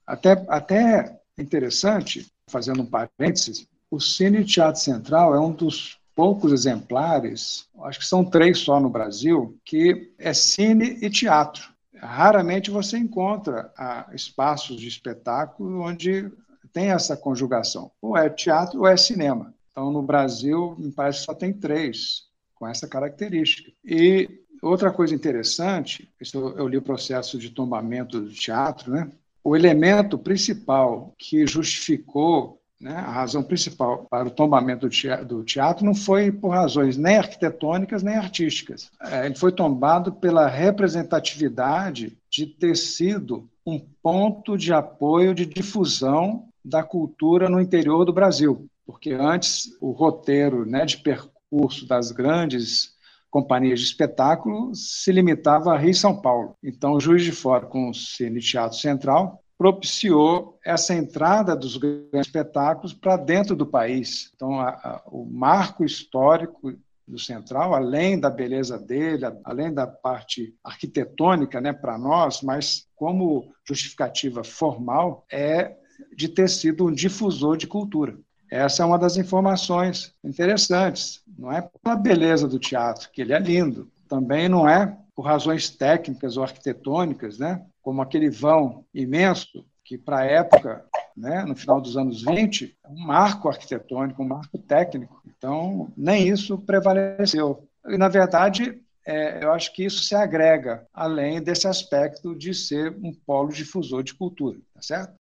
Até, 0.04 0.44
até 0.48 1.20
interessante, 1.38 2.26
fazendo 2.48 2.82
um 2.82 2.86
parênteses, 2.86 3.66
o 3.90 4.00
Cine 4.00 4.44
Teatro 4.44 4.80
Central 4.80 5.34
é 5.34 5.40
um 5.40 5.52
dos 5.52 5.98
poucos 6.14 6.52
exemplares, 6.52 7.68
acho 7.84 8.00
que 8.00 8.06
são 8.06 8.24
três 8.24 8.58
só 8.58 8.80
no 8.80 8.90
Brasil, 8.90 9.58
que 9.64 10.12
é 10.18 10.32
cine 10.34 10.98
e 11.00 11.10
teatro. 11.10 11.72
Raramente 11.94 12.70
você 12.70 12.98
encontra 12.98 13.72
ah, 13.76 14.10
espaços 14.14 14.80
de 14.80 14.88
espetáculo 14.88 15.82
onde 15.82 16.30
tem 16.72 16.90
essa 16.90 17.16
conjugação. 17.16 17.90
Ou 18.02 18.16
é 18.16 18.28
teatro 18.28 18.80
ou 18.80 18.86
é 18.86 18.96
cinema. 18.96 19.54
Então, 19.70 19.92
no 19.92 20.02
Brasil, 20.02 20.74
me 20.78 20.90
parece 20.90 21.20
que 21.20 21.24
só 21.26 21.34
tem 21.34 21.52
três 21.52 22.26
com 22.56 22.66
essa 22.66 22.88
característica. 22.88 23.70
E 23.84 24.28
outra 24.68 24.90
coisa 24.90 25.14
interessante, 25.14 26.08
eu 26.34 26.68
li 26.68 26.76
o 26.76 26.82
processo 26.82 27.38
de 27.38 27.50
tombamento 27.50 28.20
do 28.20 28.30
teatro, 28.30 28.92
né? 28.92 29.10
O 29.42 29.54
elemento 29.54 30.18
principal 30.18 31.14
que 31.16 31.46
justificou 31.46 32.60
né, 32.80 32.94
a 32.94 33.10
razão 33.10 33.42
principal 33.42 34.06
para 34.10 34.28
o 34.28 34.30
tombamento 34.30 34.88
do 35.24 35.44
teatro 35.44 35.84
não 35.84 35.94
foi 35.94 36.30
por 36.30 36.50
razões 36.50 36.96
nem 36.96 37.16
arquitetônicas 37.16 38.02
nem 38.02 38.16
artísticas. 38.16 38.90
É, 39.00 39.26
ele 39.26 39.34
foi 39.34 39.52
tombado 39.52 40.12
pela 40.12 40.46
representatividade 40.46 42.16
de 42.30 42.46
ter 42.46 42.76
sido 42.76 43.48
um 43.64 43.80
ponto 44.02 44.56
de 44.58 44.72
apoio 44.72 45.34
de 45.34 45.46
difusão 45.46 46.48
da 46.64 46.82
cultura 46.82 47.48
no 47.48 47.60
interior 47.60 48.04
do 48.04 48.12
Brasil, 48.12 48.66
porque 48.84 49.12
antes 49.12 49.76
o 49.80 49.92
roteiro 49.92 50.66
né, 50.66 50.84
de 50.84 50.98
percurso 50.98 51.86
das 51.86 52.12
grandes 52.12 52.95
companhias 53.36 53.80
de 53.80 53.84
espetáculo 53.84 54.74
se 54.74 55.12
limitava 55.12 55.74
a 55.74 55.76
Rio 55.76 55.90
e 55.90 55.94
São 55.94 56.18
Paulo. 56.18 56.56
Então, 56.64 56.94
o 56.94 57.00
Juiz 57.00 57.22
de 57.22 57.32
Fora, 57.32 57.66
com 57.66 57.90
o 57.90 57.94
Cine 57.94 58.40
Teatro 58.40 58.78
Central, 58.78 59.42
propiciou 59.58 60.58
essa 60.64 60.94
entrada 60.94 61.54
dos 61.54 61.76
grandes 61.76 62.08
espetáculos 62.14 62.94
para 62.94 63.18
dentro 63.18 63.54
do 63.54 63.66
país. 63.66 64.32
Então, 64.34 64.58
a, 64.58 64.70
a, 64.70 65.02
o 65.08 65.26
marco 65.26 65.84
histórico 65.84 66.72
do 67.06 67.18
Central, 67.18 67.74
além 67.74 68.18
da 68.18 68.30
beleza 68.30 68.78
dele, 68.78 69.26
além 69.44 69.70
da 69.70 69.86
parte 69.86 70.54
arquitetônica, 70.64 71.60
né, 71.60 71.74
para 71.74 71.98
nós, 71.98 72.40
mas 72.40 72.86
como 72.96 73.52
justificativa 73.68 74.42
formal, 74.42 75.26
é 75.30 75.76
de 76.16 76.26
ter 76.26 76.48
sido 76.48 76.86
um 76.86 76.92
difusor 76.92 77.58
de 77.58 77.66
cultura. 77.66 78.18
Essa 78.50 78.82
é 78.82 78.86
uma 78.86 78.98
das 78.98 79.16
informações 79.16 80.14
interessantes. 80.22 81.22
Não 81.38 81.52
é 81.52 81.68
pela 81.82 81.96
beleza 81.96 82.46
do 82.46 82.58
teatro, 82.58 83.10
que 83.10 83.20
ele 83.20 83.32
é 83.32 83.38
lindo. 83.38 83.90
Também 84.08 84.48
não 84.48 84.68
é 84.68 84.96
por 85.14 85.22
razões 85.22 85.70
técnicas 85.70 86.36
ou 86.36 86.42
arquitetônicas, 86.42 87.38
né? 87.38 87.64
como 87.86 88.02
aquele 88.02 88.28
vão 88.28 88.84
imenso, 88.92 89.64
que 89.84 89.96
para 89.96 90.18
a 90.18 90.24
época, 90.24 90.84
né, 91.16 91.44
no 91.44 91.54
final 91.54 91.80
dos 91.80 91.96
anos 91.96 92.24
20, 92.24 92.76
é 92.84 92.88
um 92.88 92.98
marco 93.06 93.48
arquitetônico, 93.48 94.20
um 94.20 94.26
marco 94.26 94.58
técnico. 94.58 95.22
Então, 95.24 95.92
nem 95.96 96.28
isso 96.28 96.58
prevaleceu. 96.58 97.64
E, 97.86 97.96
na 97.96 98.08
verdade, 98.08 98.82
é, 99.06 99.44
eu 99.44 99.52
acho 99.52 99.72
que 99.72 99.84
isso 99.84 100.02
se 100.02 100.16
agrega, 100.16 100.84
além 100.92 101.40
desse 101.40 101.68
aspecto 101.68 102.34
de 102.34 102.52
ser 102.52 102.90
um 103.00 103.14
polo 103.14 103.50
difusor 103.50 104.02
de 104.02 104.14
cultura, 104.14 104.58
tá 104.74 104.82
certo? 104.82 105.14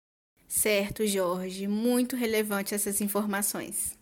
Certo, 0.48 1.06
Jorge. 1.06 1.68
Muito 1.68 2.16
relevante 2.16 2.76
essas 2.76 3.02
informações. 3.02 3.98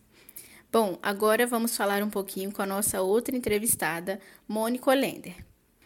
Bom, 0.72 0.98
agora 1.02 1.46
vamos 1.46 1.76
falar 1.76 2.02
um 2.02 2.10
pouquinho 2.10 2.50
com 2.50 2.62
a 2.62 2.66
nossa 2.66 3.02
outra 3.02 3.36
entrevistada, 3.36 4.18
Mônica 4.48 4.90
Olender. 4.90 5.36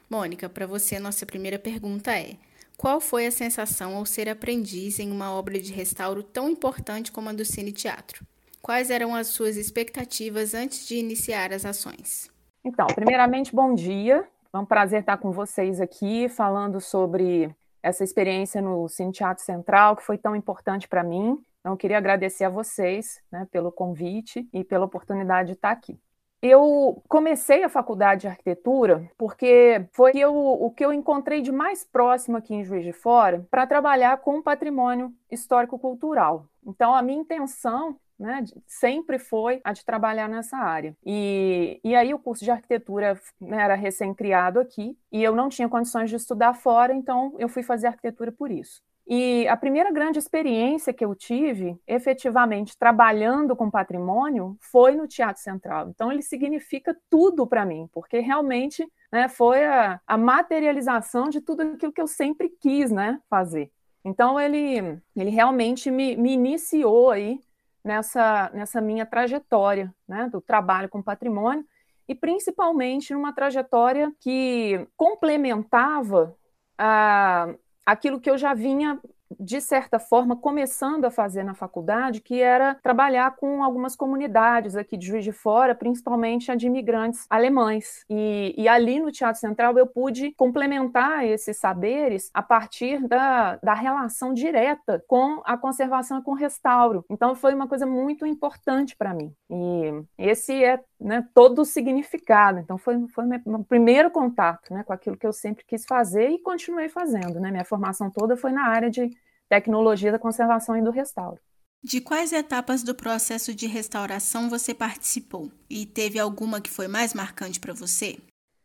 Mônica, 0.08 0.48
para 0.48 0.66
você, 0.66 0.98
nossa 1.00 1.26
primeira 1.26 1.58
pergunta 1.58 2.16
é: 2.16 2.36
qual 2.76 3.00
foi 3.00 3.26
a 3.26 3.32
sensação 3.32 3.96
ao 3.96 4.06
ser 4.06 4.28
aprendiz 4.28 4.98
em 4.98 5.10
uma 5.10 5.32
obra 5.32 5.58
de 5.58 5.72
restauro 5.72 6.22
tão 6.22 6.48
importante 6.48 7.10
como 7.10 7.28
a 7.28 7.32
do 7.32 7.44
Cine 7.44 7.72
Teatro? 7.72 8.24
Quais 8.62 8.90
eram 8.90 9.14
as 9.14 9.28
suas 9.28 9.56
expectativas 9.56 10.54
antes 10.54 10.86
de 10.86 10.96
iniciar 10.96 11.52
as 11.52 11.64
ações? 11.64 12.30
Então, 12.64 12.86
primeiramente, 12.88 13.54
bom 13.54 13.74
dia. 13.74 14.24
É 14.52 14.58
um 14.58 14.64
prazer 14.64 15.00
estar 15.00 15.16
com 15.18 15.32
vocês 15.32 15.80
aqui 15.80 16.28
falando 16.28 16.80
sobre 16.80 17.54
essa 17.82 18.04
experiência 18.04 18.60
no 18.60 18.88
Cine 18.88 19.12
Teatro 19.12 19.44
Central, 19.44 19.96
que 19.96 20.02
foi 20.02 20.18
tão 20.18 20.34
importante 20.34 20.88
para 20.88 21.04
mim. 21.04 21.38
Então, 21.60 21.72
eu 21.72 21.76
queria 21.76 21.98
agradecer 21.98 22.44
a 22.44 22.48
vocês 22.48 23.20
né, 23.30 23.46
pelo 23.50 23.72
convite 23.72 24.48
e 24.52 24.62
pela 24.62 24.84
oportunidade 24.84 25.48
de 25.48 25.54
estar 25.54 25.70
aqui. 25.70 25.98
Eu 26.42 27.02
comecei 27.08 27.64
a 27.64 27.68
faculdade 27.68 28.22
de 28.22 28.28
arquitetura 28.28 29.10
porque 29.16 29.84
foi 29.92 30.12
eu, 30.14 30.34
o 30.36 30.70
que 30.70 30.84
eu 30.84 30.92
encontrei 30.92 31.40
de 31.40 31.50
mais 31.50 31.82
próximo 31.82 32.36
aqui 32.36 32.54
em 32.54 32.64
Juiz 32.64 32.84
de 32.84 32.92
Fora 32.92 33.44
para 33.50 33.66
trabalhar 33.66 34.18
com 34.18 34.42
patrimônio 34.42 35.12
histórico-cultural. 35.30 36.46
Então, 36.64 36.94
a 36.94 37.02
minha 37.02 37.20
intenção 37.20 37.98
né, 38.18 38.44
sempre 38.66 39.18
foi 39.18 39.60
a 39.64 39.72
de 39.72 39.84
trabalhar 39.84 40.28
nessa 40.28 40.56
área. 40.56 40.96
E, 41.04 41.80
e 41.84 41.94
aí 41.94 42.12
o 42.14 42.18
curso 42.18 42.44
de 42.44 42.50
arquitetura 42.50 43.20
né, 43.40 43.62
era 43.62 43.74
recém-criado 43.74 44.58
aqui 44.58 44.96
e 45.12 45.22
eu 45.22 45.34
não 45.34 45.48
tinha 45.48 45.68
condições 45.68 46.10
de 46.10 46.16
estudar 46.16 46.54
fora, 46.54 46.94
então 46.94 47.34
eu 47.38 47.48
fui 47.48 47.62
fazer 47.62 47.88
arquitetura 47.88 48.32
por 48.32 48.50
isso. 48.50 48.82
E 49.08 49.46
a 49.46 49.56
primeira 49.56 49.92
grande 49.92 50.18
experiência 50.18 50.92
que 50.92 51.04
eu 51.04 51.14
tive, 51.14 51.78
efetivamente 51.86 52.76
trabalhando 52.76 53.54
com 53.54 53.70
patrimônio, 53.70 54.56
foi 54.60 54.96
no 54.96 55.06
Teatro 55.06 55.40
Central. 55.40 55.88
Então, 55.90 56.10
ele 56.10 56.22
significa 56.22 56.96
tudo 57.08 57.46
para 57.46 57.64
mim, 57.64 57.88
porque 57.92 58.18
realmente 58.18 58.84
né, 59.12 59.28
foi 59.28 59.64
a, 59.64 60.00
a, 60.04 60.16
materialização 60.16 61.28
de 61.28 61.40
tudo 61.40 61.62
aquilo 61.62 61.92
que 61.92 62.00
eu 62.00 62.08
sempre 62.08 62.48
quis 62.48 62.90
né, 62.90 63.20
fazer. 63.30 63.70
Então, 64.04 64.40
ele, 64.40 65.00
ele 65.14 65.30
realmente 65.30 65.88
me, 65.88 66.16
me 66.16 66.32
iniciou 66.32 67.12
aí 67.12 67.40
nessa, 67.86 68.50
nessa 68.52 68.80
minha 68.80 69.06
trajetória 69.06 69.94
né, 70.08 70.28
do 70.28 70.40
trabalho 70.40 70.88
com 70.88 71.00
patrimônio, 71.00 71.64
e 72.08 72.14
principalmente 72.14 73.14
numa 73.14 73.32
trajetória 73.32 74.12
que 74.20 74.86
complementava 74.96 76.36
a 76.76 77.54
aquilo 77.84 78.20
que 78.20 78.28
eu 78.28 78.36
já 78.36 78.52
vinha 78.52 79.00
de 79.38 79.60
certa 79.60 79.98
forma, 79.98 80.36
começando 80.36 81.04
a 81.04 81.10
fazer 81.10 81.42
na 81.42 81.54
faculdade, 81.54 82.20
que 82.20 82.40
era 82.40 82.74
trabalhar 82.82 83.36
com 83.36 83.62
algumas 83.62 83.96
comunidades 83.96 84.76
aqui 84.76 84.96
de 84.96 85.06
Juiz 85.06 85.24
de 85.24 85.32
Fora, 85.32 85.74
principalmente 85.74 86.50
a 86.50 86.54
de 86.54 86.66
imigrantes 86.66 87.26
alemães. 87.28 88.04
E, 88.08 88.54
e 88.56 88.68
ali 88.68 89.00
no 89.00 89.10
Teatro 89.10 89.40
Central 89.40 89.76
eu 89.78 89.86
pude 89.86 90.32
complementar 90.32 91.24
esses 91.24 91.56
saberes 91.58 92.30
a 92.32 92.42
partir 92.42 93.06
da, 93.06 93.56
da 93.56 93.74
relação 93.74 94.32
direta 94.32 95.02
com 95.06 95.40
a 95.44 95.56
conservação 95.56 96.18
e 96.18 96.22
com 96.22 96.32
o 96.32 96.34
restauro. 96.34 97.04
Então 97.10 97.34
foi 97.34 97.54
uma 97.54 97.68
coisa 97.68 97.86
muito 97.86 98.26
importante 98.26 98.96
para 98.96 99.14
mim. 99.14 99.32
E 99.50 100.02
esse 100.18 100.64
é 100.64 100.80
né, 101.00 101.26
todo 101.34 101.60
o 101.60 101.64
significado. 101.64 102.58
Então 102.58 102.78
foi, 102.78 103.06
foi 103.08 103.24
meu, 103.24 103.64
primeiro 103.68 104.10
contato 104.10 104.72
né, 104.72 104.82
com 104.82 104.92
aquilo 104.92 105.16
que 105.16 105.26
eu 105.26 105.32
sempre 105.32 105.64
quis 105.64 105.84
fazer 105.84 106.30
e 106.30 106.38
continuei 106.38 106.88
fazendo. 106.88 107.40
Né? 107.40 107.50
Minha 107.50 107.64
formação 107.64 108.10
toda 108.10 108.36
foi 108.36 108.52
na 108.52 108.66
área 108.66 108.90
de 108.90 109.10
tecnologia 109.48 110.12
da 110.12 110.18
conservação 110.18 110.76
e 110.76 110.82
do 110.82 110.90
restauro. 110.90 111.38
De 111.82 112.00
quais 112.00 112.32
etapas 112.32 112.82
do 112.82 112.94
processo 112.94 113.54
de 113.54 113.66
restauração 113.66 114.50
você 114.50 114.74
participou? 114.74 115.50
E 115.70 115.86
teve 115.86 116.18
alguma 116.18 116.60
que 116.60 116.70
foi 116.70 116.88
mais 116.88 117.14
marcante 117.14 117.60
para 117.60 117.72
você? 117.72 118.18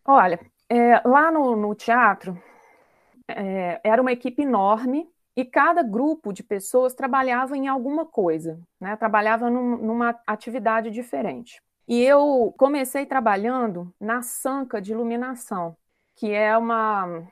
Olha, 0.05 0.39
é, 0.67 0.99
lá 1.07 1.31
no, 1.31 1.55
no 1.55 1.75
teatro 1.75 2.41
é, 3.27 3.79
era 3.83 4.01
uma 4.01 4.11
equipe 4.11 4.41
enorme 4.41 5.07
e 5.35 5.45
cada 5.45 5.83
grupo 5.83 6.33
de 6.33 6.43
pessoas 6.43 6.93
trabalhava 6.93 7.55
em 7.55 7.67
alguma 7.67 8.05
coisa, 8.05 8.59
né? 8.79 8.95
trabalhava 8.95 9.49
num, 9.49 9.77
numa 9.77 10.19
atividade 10.25 10.89
diferente. 10.89 11.61
E 11.87 12.01
eu 12.01 12.53
comecei 12.57 13.05
trabalhando 13.05 13.93
na 13.99 14.21
sanca 14.21 14.81
de 14.81 14.91
iluminação, 14.91 15.75
que 16.15 16.31
é 16.31 16.57
uma. 16.57 17.27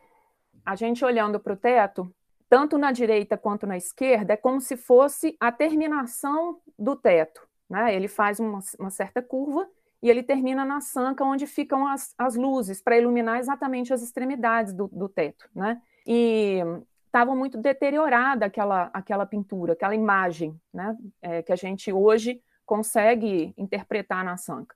A 0.65 0.75
gente 0.75 1.03
olhando 1.03 1.39
para 1.39 1.53
o 1.53 1.57
teto, 1.57 2.13
tanto 2.49 2.77
na 2.77 2.91
direita 2.91 3.37
quanto 3.37 3.67
na 3.67 3.77
esquerda, 3.77 4.33
é 4.33 4.37
como 4.37 4.59
se 4.59 4.75
fosse 4.75 5.37
a 5.39 5.51
terminação 5.51 6.59
do 6.77 6.95
teto. 6.95 7.47
Né? 7.69 7.95
Ele 7.95 8.07
faz 8.07 8.39
uma, 8.39 8.59
uma 8.79 8.89
certa 8.89 9.21
curva 9.21 9.69
e 10.01 10.09
ele 10.09 10.23
termina 10.23 10.65
na 10.65 10.81
sanca 10.81 11.23
onde 11.23 11.45
ficam 11.45 11.85
as, 11.87 12.15
as 12.17 12.35
luzes 12.35 12.81
para 12.81 12.97
iluminar 12.97 13.37
exatamente 13.37 13.93
as 13.93 14.01
extremidades 14.01 14.73
do, 14.73 14.87
do 14.87 15.07
teto. 15.07 15.47
Né? 15.53 15.79
E 16.07 16.57
estava 17.05 17.35
muito 17.35 17.57
deteriorada 17.57 18.47
aquela, 18.47 18.89
aquela 18.93 19.25
pintura, 19.25 19.73
aquela 19.73 19.93
imagem 19.93 20.59
né? 20.73 20.97
É, 21.21 21.43
que 21.43 21.51
a 21.51 21.55
gente 21.55 21.91
hoje 21.91 22.41
consegue 22.65 23.53
interpretar 23.57 24.23
na 24.23 24.37
sanca. 24.37 24.75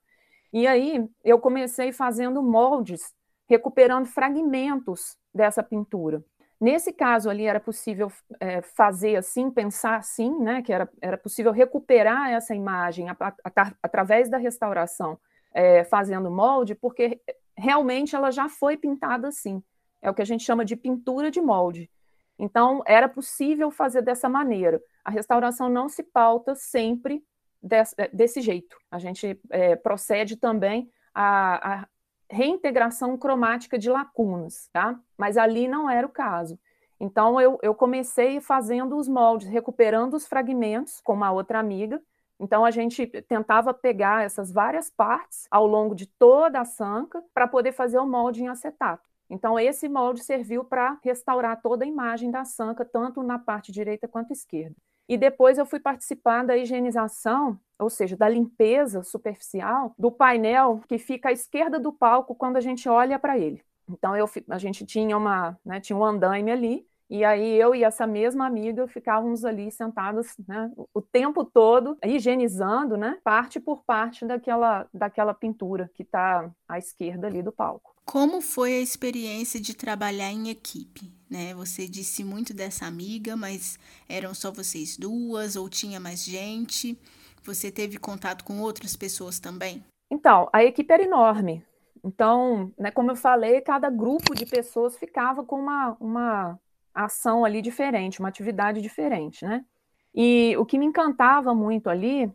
E 0.51 0.67
aí 0.67 1.07
eu 1.23 1.39
comecei 1.39 1.91
fazendo 1.91 2.41
moldes, 2.41 3.13
recuperando 3.47 4.05
fragmentos 4.05 5.15
dessa 5.33 5.63
pintura 5.63 6.23
Nesse 6.59 6.93
caso 6.93 7.29
ali 7.29 7.45
era 7.45 7.59
possível 7.59 8.11
é, 8.39 8.61
fazer 8.61 9.15
assim, 9.15 9.51
pensar 9.51 9.97
assim, 9.97 10.39
né, 10.39 10.61
que 10.61 10.71
era, 10.71 10.89
era 11.01 11.17
possível 11.17 11.51
recuperar 11.51 12.31
essa 12.31 12.55
imagem 12.55 13.09
a, 13.09 13.17
a, 13.19 13.33
a, 13.55 13.73
através 13.81 14.29
da 14.29 14.37
restauração, 14.37 15.19
é, 15.53 15.83
fazendo 15.83 16.31
molde, 16.31 16.73
porque 16.73 17.19
realmente 17.57 18.15
ela 18.15 18.31
já 18.31 18.47
foi 18.47 18.77
pintada 18.77 19.27
assim. 19.27 19.61
É 20.01 20.09
o 20.09 20.13
que 20.13 20.21
a 20.21 20.25
gente 20.25 20.43
chama 20.43 20.65
de 20.65 20.75
pintura 20.75 21.29
de 21.29 21.41
molde. 21.41 21.89
Então, 22.37 22.81
era 22.85 23.07
possível 23.07 23.69
fazer 23.69 24.01
dessa 24.01 24.27
maneira. 24.27 24.81
A 25.03 25.11
restauração 25.11 25.69
não 25.69 25.87
se 25.87 26.03
pauta 26.03 26.55
sempre 26.55 27.23
desse, 27.61 27.95
desse 28.11 28.41
jeito. 28.41 28.75
A 28.91 28.99
gente 28.99 29.39
é, 29.49 29.75
procede 29.75 30.35
também 30.35 30.89
a 31.13 31.87
reintegração 32.29 33.17
cromática 33.17 33.77
de 33.77 33.89
lacunas, 33.89 34.69
tá? 34.71 34.99
Mas 35.17 35.37
ali 35.37 35.67
não 35.67 35.89
era 35.89 36.05
o 36.05 36.11
caso. 36.11 36.59
Então, 36.99 37.39
eu, 37.39 37.59
eu 37.61 37.75
comecei 37.75 38.39
fazendo 38.39 38.95
os 38.97 39.07
moldes, 39.07 39.47
recuperando 39.47 40.13
os 40.13 40.25
fragmentos 40.25 41.01
com 41.01 41.13
uma 41.13 41.31
outra 41.31 41.59
amiga. 41.59 42.01
Então, 42.39 42.63
a 42.63 42.71
gente 42.71 43.05
tentava 43.05 43.73
pegar 43.73 44.23
essas 44.23 44.51
várias 44.51 44.89
partes 44.89 45.47
ao 45.51 45.67
longo 45.67 45.95
de 45.95 46.05
toda 46.05 46.61
a 46.61 46.65
sanca 46.65 47.21
para 47.33 47.47
poder 47.47 47.71
fazer 47.71 47.99
o 47.99 48.07
molde 48.07 48.43
em 48.43 48.47
acetato. 48.47 49.03
Então, 49.29 49.59
esse 49.59 49.89
molde 49.89 50.23
serviu 50.23 50.63
para 50.63 50.97
restaurar 51.03 51.61
toda 51.61 51.83
a 51.83 51.87
imagem 51.87 52.29
da 52.31 52.45
sanca, 52.45 52.85
tanto 52.85 53.23
na 53.23 53.39
parte 53.39 53.71
direita 53.71 54.07
quanto 54.07 54.31
esquerda. 54.31 54.75
E 55.07 55.17
depois 55.17 55.57
eu 55.57 55.65
fui 55.65 55.79
participar 55.79 56.45
da 56.45 56.55
higienização, 56.57 57.59
ou 57.77 57.89
seja, 57.89 58.15
da 58.15 58.29
limpeza 58.29 59.03
superficial 59.03 59.93
do 59.97 60.11
painel 60.11 60.81
que 60.87 60.97
fica 60.97 61.29
à 61.29 61.31
esquerda 61.31 61.79
do 61.79 61.91
palco 61.91 62.35
quando 62.35 62.57
a 62.57 62.61
gente 62.61 62.87
olha 62.87 63.19
para 63.19 63.37
ele. 63.37 63.61
Então 63.89 64.15
eu, 64.15 64.29
a 64.49 64.57
gente 64.57 64.85
tinha 64.85 65.17
uma, 65.17 65.59
né, 65.65 65.79
tinha 65.81 65.97
um 65.97 66.03
andaime 66.03 66.51
ali, 66.51 66.87
e 67.13 67.23
aí 67.23 67.59
eu 67.59 67.75
e 67.75 67.83
essa 67.83 68.07
mesma 68.07 68.47
amiga 68.47 68.87
ficávamos 68.87 69.45
ali 69.45 69.69
sentados 69.69 70.35
né, 70.47 70.71
o 70.91 70.99
tempo 70.99 71.45
todo, 71.45 71.95
higienizando, 72.03 72.97
né, 72.97 73.19
parte 73.23 73.59
por 73.59 73.83
parte 73.83 74.25
daquela, 74.25 74.87
daquela 74.91 75.31
pintura 75.31 75.91
que 75.93 76.01
está 76.01 76.49
à 76.67 76.79
esquerda 76.79 77.27
ali 77.27 77.43
do 77.43 77.51
palco. 77.51 77.93
Como 78.03 78.41
foi 78.41 78.73
a 78.73 78.79
experiência 78.79 79.61
de 79.61 79.75
trabalhar 79.75 80.31
em 80.31 80.49
equipe? 80.49 81.13
Né? 81.29 81.53
Você 81.53 81.87
disse 81.87 82.23
muito 82.23 82.51
dessa 82.51 82.87
amiga, 82.87 83.37
mas 83.37 83.77
eram 84.09 84.33
só 84.33 84.51
vocês 84.51 84.97
duas 84.97 85.55
ou 85.55 85.69
tinha 85.69 85.99
mais 85.99 86.25
gente? 86.25 86.99
Você 87.43 87.71
teve 87.71 87.99
contato 87.99 88.43
com 88.43 88.59
outras 88.59 88.95
pessoas 88.95 89.39
também? 89.39 89.85
Então, 90.09 90.49
a 90.51 90.63
equipe 90.63 90.91
era 90.91 91.03
enorme. 91.03 91.63
Então, 92.03 92.73
né, 92.75 92.89
como 92.89 93.11
eu 93.11 93.15
falei, 93.15 93.61
cada 93.61 93.87
grupo 93.91 94.33
de 94.33 94.47
pessoas 94.47 94.97
ficava 94.97 95.43
com 95.43 95.59
uma, 95.59 95.95
uma 95.99 96.59
ação 96.93 97.43
ali 97.45 97.61
diferente, 97.61 98.19
uma 98.19 98.29
atividade 98.29 98.81
diferente, 98.81 99.45
né? 99.45 99.65
E 100.13 100.55
o 100.57 100.65
que 100.65 100.77
me 100.77 100.85
encantava 100.85 101.55
muito 101.55 101.89
ali 101.89 102.31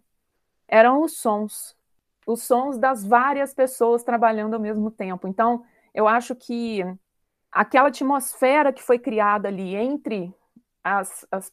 eram 0.66 1.03
os 1.03 1.18
sons 1.18 1.79
os 2.29 2.42
sons 2.42 2.77
das 2.77 3.03
várias 3.03 3.55
pessoas 3.55 4.05
trabalhando 4.05 4.53
ao 4.53 4.61
mesmo 4.61 4.90
tempo. 4.90 5.27
Então, 5.27 5.64
eu 5.94 6.07
acho 6.07 6.37
que 6.37 6.85
aquela 7.51 7.88
atmosfera 7.88 8.71
que 8.71 8.83
foi 8.83 8.99
criada 8.99 9.49
ali 9.49 9.75
entre 9.75 10.31
as, 10.85 11.27
as 11.33 11.51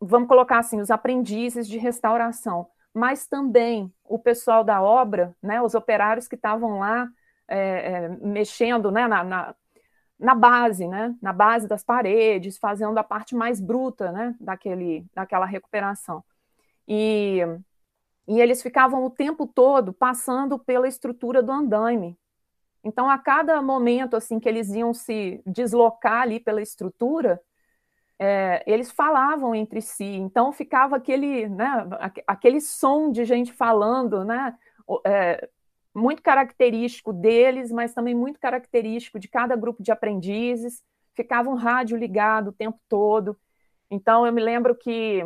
vamos 0.00 0.28
colocar 0.28 0.58
assim, 0.58 0.80
os 0.80 0.92
aprendizes 0.92 1.66
de 1.66 1.76
restauração, 1.76 2.68
mas 2.94 3.26
também 3.26 3.92
o 4.04 4.16
pessoal 4.16 4.62
da 4.62 4.80
obra, 4.80 5.34
né, 5.42 5.60
os 5.60 5.74
operários 5.74 6.28
que 6.28 6.36
estavam 6.36 6.78
lá 6.78 7.08
é, 7.48 7.58
é, 7.58 8.08
mexendo 8.08 8.92
né, 8.92 9.08
na, 9.08 9.24
na, 9.24 9.54
na, 10.22 10.34
base, 10.34 10.86
né, 10.86 11.14
na 11.20 11.32
base 11.32 11.66
das 11.68 11.84
paredes, 11.84 12.58
fazendo 12.58 12.96
a 12.98 13.04
parte 13.04 13.34
mais 13.34 13.60
bruta 13.60 14.12
né, 14.12 14.34
daquele, 14.40 15.04
daquela 15.14 15.46
recuperação. 15.46 16.24
E 16.88 17.40
e 18.26 18.40
eles 18.40 18.62
ficavam 18.62 19.04
o 19.04 19.10
tempo 19.10 19.46
todo 19.46 19.92
passando 19.92 20.58
pela 20.58 20.86
estrutura 20.86 21.42
do 21.42 21.50
andaime. 21.50 22.16
Então, 22.84 23.08
a 23.08 23.18
cada 23.18 23.60
momento 23.62 24.16
assim 24.16 24.40
que 24.40 24.48
eles 24.48 24.70
iam 24.70 24.92
se 24.94 25.42
deslocar 25.46 26.22
ali 26.22 26.40
pela 26.40 26.62
estrutura, 26.62 27.40
é, 28.18 28.62
eles 28.66 28.90
falavam 28.90 29.54
entre 29.54 29.80
si. 29.80 30.04
Então, 30.04 30.52
ficava 30.52 30.96
aquele, 30.96 31.48
né, 31.48 31.88
aquele 32.26 32.60
som 32.60 33.10
de 33.10 33.24
gente 33.24 33.52
falando, 33.52 34.24
né, 34.24 34.56
é, 35.04 35.48
muito 35.94 36.22
característico 36.22 37.12
deles, 37.12 37.70
mas 37.70 37.92
também 37.92 38.14
muito 38.14 38.40
característico 38.40 39.18
de 39.18 39.28
cada 39.28 39.56
grupo 39.56 39.82
de 39.82 39.92
aprendizes. 39.92 40.82
Ficava 41.14 41.50
um 41.50 41.54
rádio 41.54 41.96
ligado 41.96 42.48
o 42.48 42.52
tempo 42.52 42.78
todo. 42.88 43.36
Então, 43.90 44.26
eu 44.26 44.32
me 44.32 44.40
lembro 44.40 44.74
que 44.74 45.22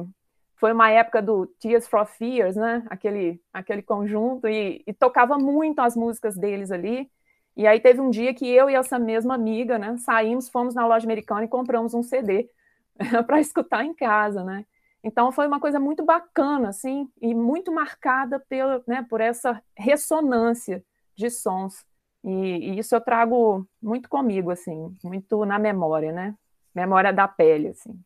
foi 0.57 0.73
uma 0.73 0.91
época 0.91 1.23
do 1.23 1.47
Tears 1.61 1.87
for 1.87 2.07
Fears, 2.07 2.57
né? 2.57 2.85
Aquele, 2.91 3.41
aquele 3.53 3.83
conjunto, 3.83 4.49
e, 4.49 4.83
e, 4.87 4.93
tocava 4.93 5.39
muito 5.39 5.81
as 5.81 5.95
músicas 5.97 6.37
deles 6.37 6.71
ali. 6.71 7.11
E 7.57 7.67
aí 7.67 7.81
teve 7.81 8.01
um 8.01 8.11
dia 8.11 8.35
que 8.35 8.49
eu 8.49 8.69
e 8.69 8.75
essa 8.75 8.99
mesma 8.99 9.35
amiga, 9.35 9.79
né, 9.79 9.97
saímos, 9.99 10.49
fomos 10.49 10.75
na 10.75 10.87
loja 10.87 11.07
americana 11.07 11.45
e 11.45 11.49
compramos 11.49 11.95
um 11.95 12.03
CD 12.03 12.51
para 13.27 13.41
escutar 13.41 13.85
em 13.85 13.95
casa, 13.95 14.45
né? 14.45 14.67
Então 15.07 15.31
foi 15.31 15.47
uma 15.47 15.61
coisa 15.61 15.79
muito 15.79 16.05
bacana, 16.05 16.71
assim, 16.71 17.09
e 17.23 17.33
muito 17.35 17.71
marcada 17.71 18.41
pela, 18.49 18.83
né, 18.87 19.07
por 19.09 19.21
essa 19.21 19.63
ressonância 19.77 20.85
de 21.15 21.31
sons. 21.31 21.85
E, 22.25 22.31
e 22.31 22.79
isso 22.79 22.95
eu 22.95 23.01
trago 23.01 23.67
muito 23.81 24.09
comigo, 24.09 24.51
assim, 24.51 24.93
muito 25.05 25.45
na 25.45 25.59
memória, 25.59 26.11
né? 26.11 26.35
Memória 26.75 27.13
da 27.13 27.29
pele, 27.29 27.69
assim. 27.69 27.99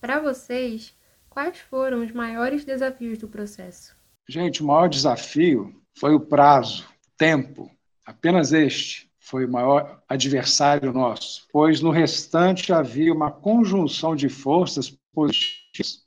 Para 0.00 0.18
vocês, 0.18 0.96
Quais 1.34 1.58
foram 1.58 2.04
os 2.04 2.12
maiores 2.12 2.64
desafios 2.64 3.18
do 3.18 3.26
processo? 3.26 3.92
Gente, 4.28 4.62
o 4.62 4.66
maior 4.66 4.88
desafio 4.88 5.74
foi 5.98 6.14
o 6.14 6.20
prazo, 6.20 6.86
tempo. 7.18 7.68
Apenas 8.06 8.52
este 8.52 9.10
foi 9.18 9.44
o 9.44 9.50
maior 9.50 10.00
adversário 10.08 10.92
nosso, 10.92 11.48
pois 11.50 11.80
no 11.80 11.90
restante 11.90 12.72
havia 12.72 13.12
uma 13.12 13.32
conjunção 13.32 14.14
de 14.14 14.28
forças 14.28 14.96
positivas, 15.12 16.03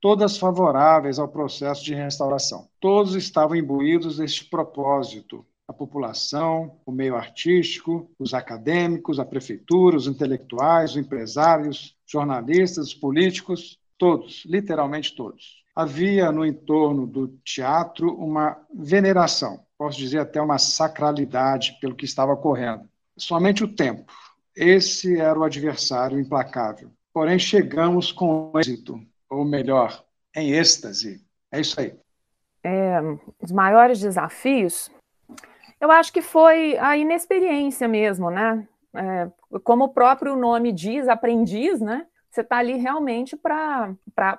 todas 0.00 0.36
favoráveis 0.36 1.18
ao 1.18 1.28
processo 1.28 1.84
de 1.84 1.94
restauração. 1.94 2.68
Todos 2.80 3.14
estavam 3.14 3.56
imbuídos 3.56 4.18
deste 4.18 4.44
propósito. 4.44 5.44
A 5.66 5.72
população, 5.72 6.78
o 6.86 6.90
meio 6.90 7.14
artístico, 7.14 8.10
os 8.18 8.32
acadêmicos, 8.32 9.20
a 9.20 9.24
prefeitura, 9.24 9.96
os 9.96 10.06
intelectuais, 10.06 10.92
os 10.92 10.96
empresários, 10.96 11.94
jornalistas, 12.06 12.88
os 12.88 12.94
políticos, 12.94 13.78
todos, 13.98 14.44
literalmente 14.46 15.14
todos. 15.14 15.62
Havia 15.76 16.32
no 16.32 16.44
entorno 16.44 17.06
do 17.06 17.28
teatro 17.44 18.14
uma 18.14 18.56
veneração, 18.74 19.60
posso 19.76 19.98
dizer 19.98 20.18
até 20.18 20.40
uma 20.40 20.58
sacralidade 20.58 21.76
pelo 21.80 21.94
que 21.94 22.04
estava 22.04 22.32
ocorrendo. 22.32 22.88
Somente 23.16 23.62
o 23.62 23.68
tempo. 23.68 24.10
Esse 24.56 25.20
era 25.20 25.38
o 25.38 25.44
adversário 25.44 26.18
implacável. 26.18 26.90
Porém, 27.12 27.38
chegamos 27.38 28.10
com 28.10 28.52
êxito, 28.56 29.00
ou 29.30 29.44
melhor, 29.44 30.04
em 30.34 30.52
êxtase. 30.52 31.24
É 31.50 31.60
isso 31.60 31.80
aí. 31.80 31.94
É, 32.62 32.98
os 33.40 33.52
maiores 33.52 34.00
desafios, 34.00 34.90
eu 35.80 35.90
acho 35.90 36.12
que 36.12 36.22
foi 36.22 36.76
a 36.78 36.96
inexperiência 36.96 37.86
mesmo, 37.86 38.30
né? 38.30 38.66
É, 38.94 39.30
como 39.62 39.84
o 39.84 39.92
próprio 39.92 40.36
nome 40.36 40.72
diz, 40.72 41.08
aprendiz, 41.08 41.80
né? 41.80 42.06
você 42.30 42.42
está 42.42 42.58
ali 42.58 42.74
realmente 42.74 43.36
para 43.36 43.96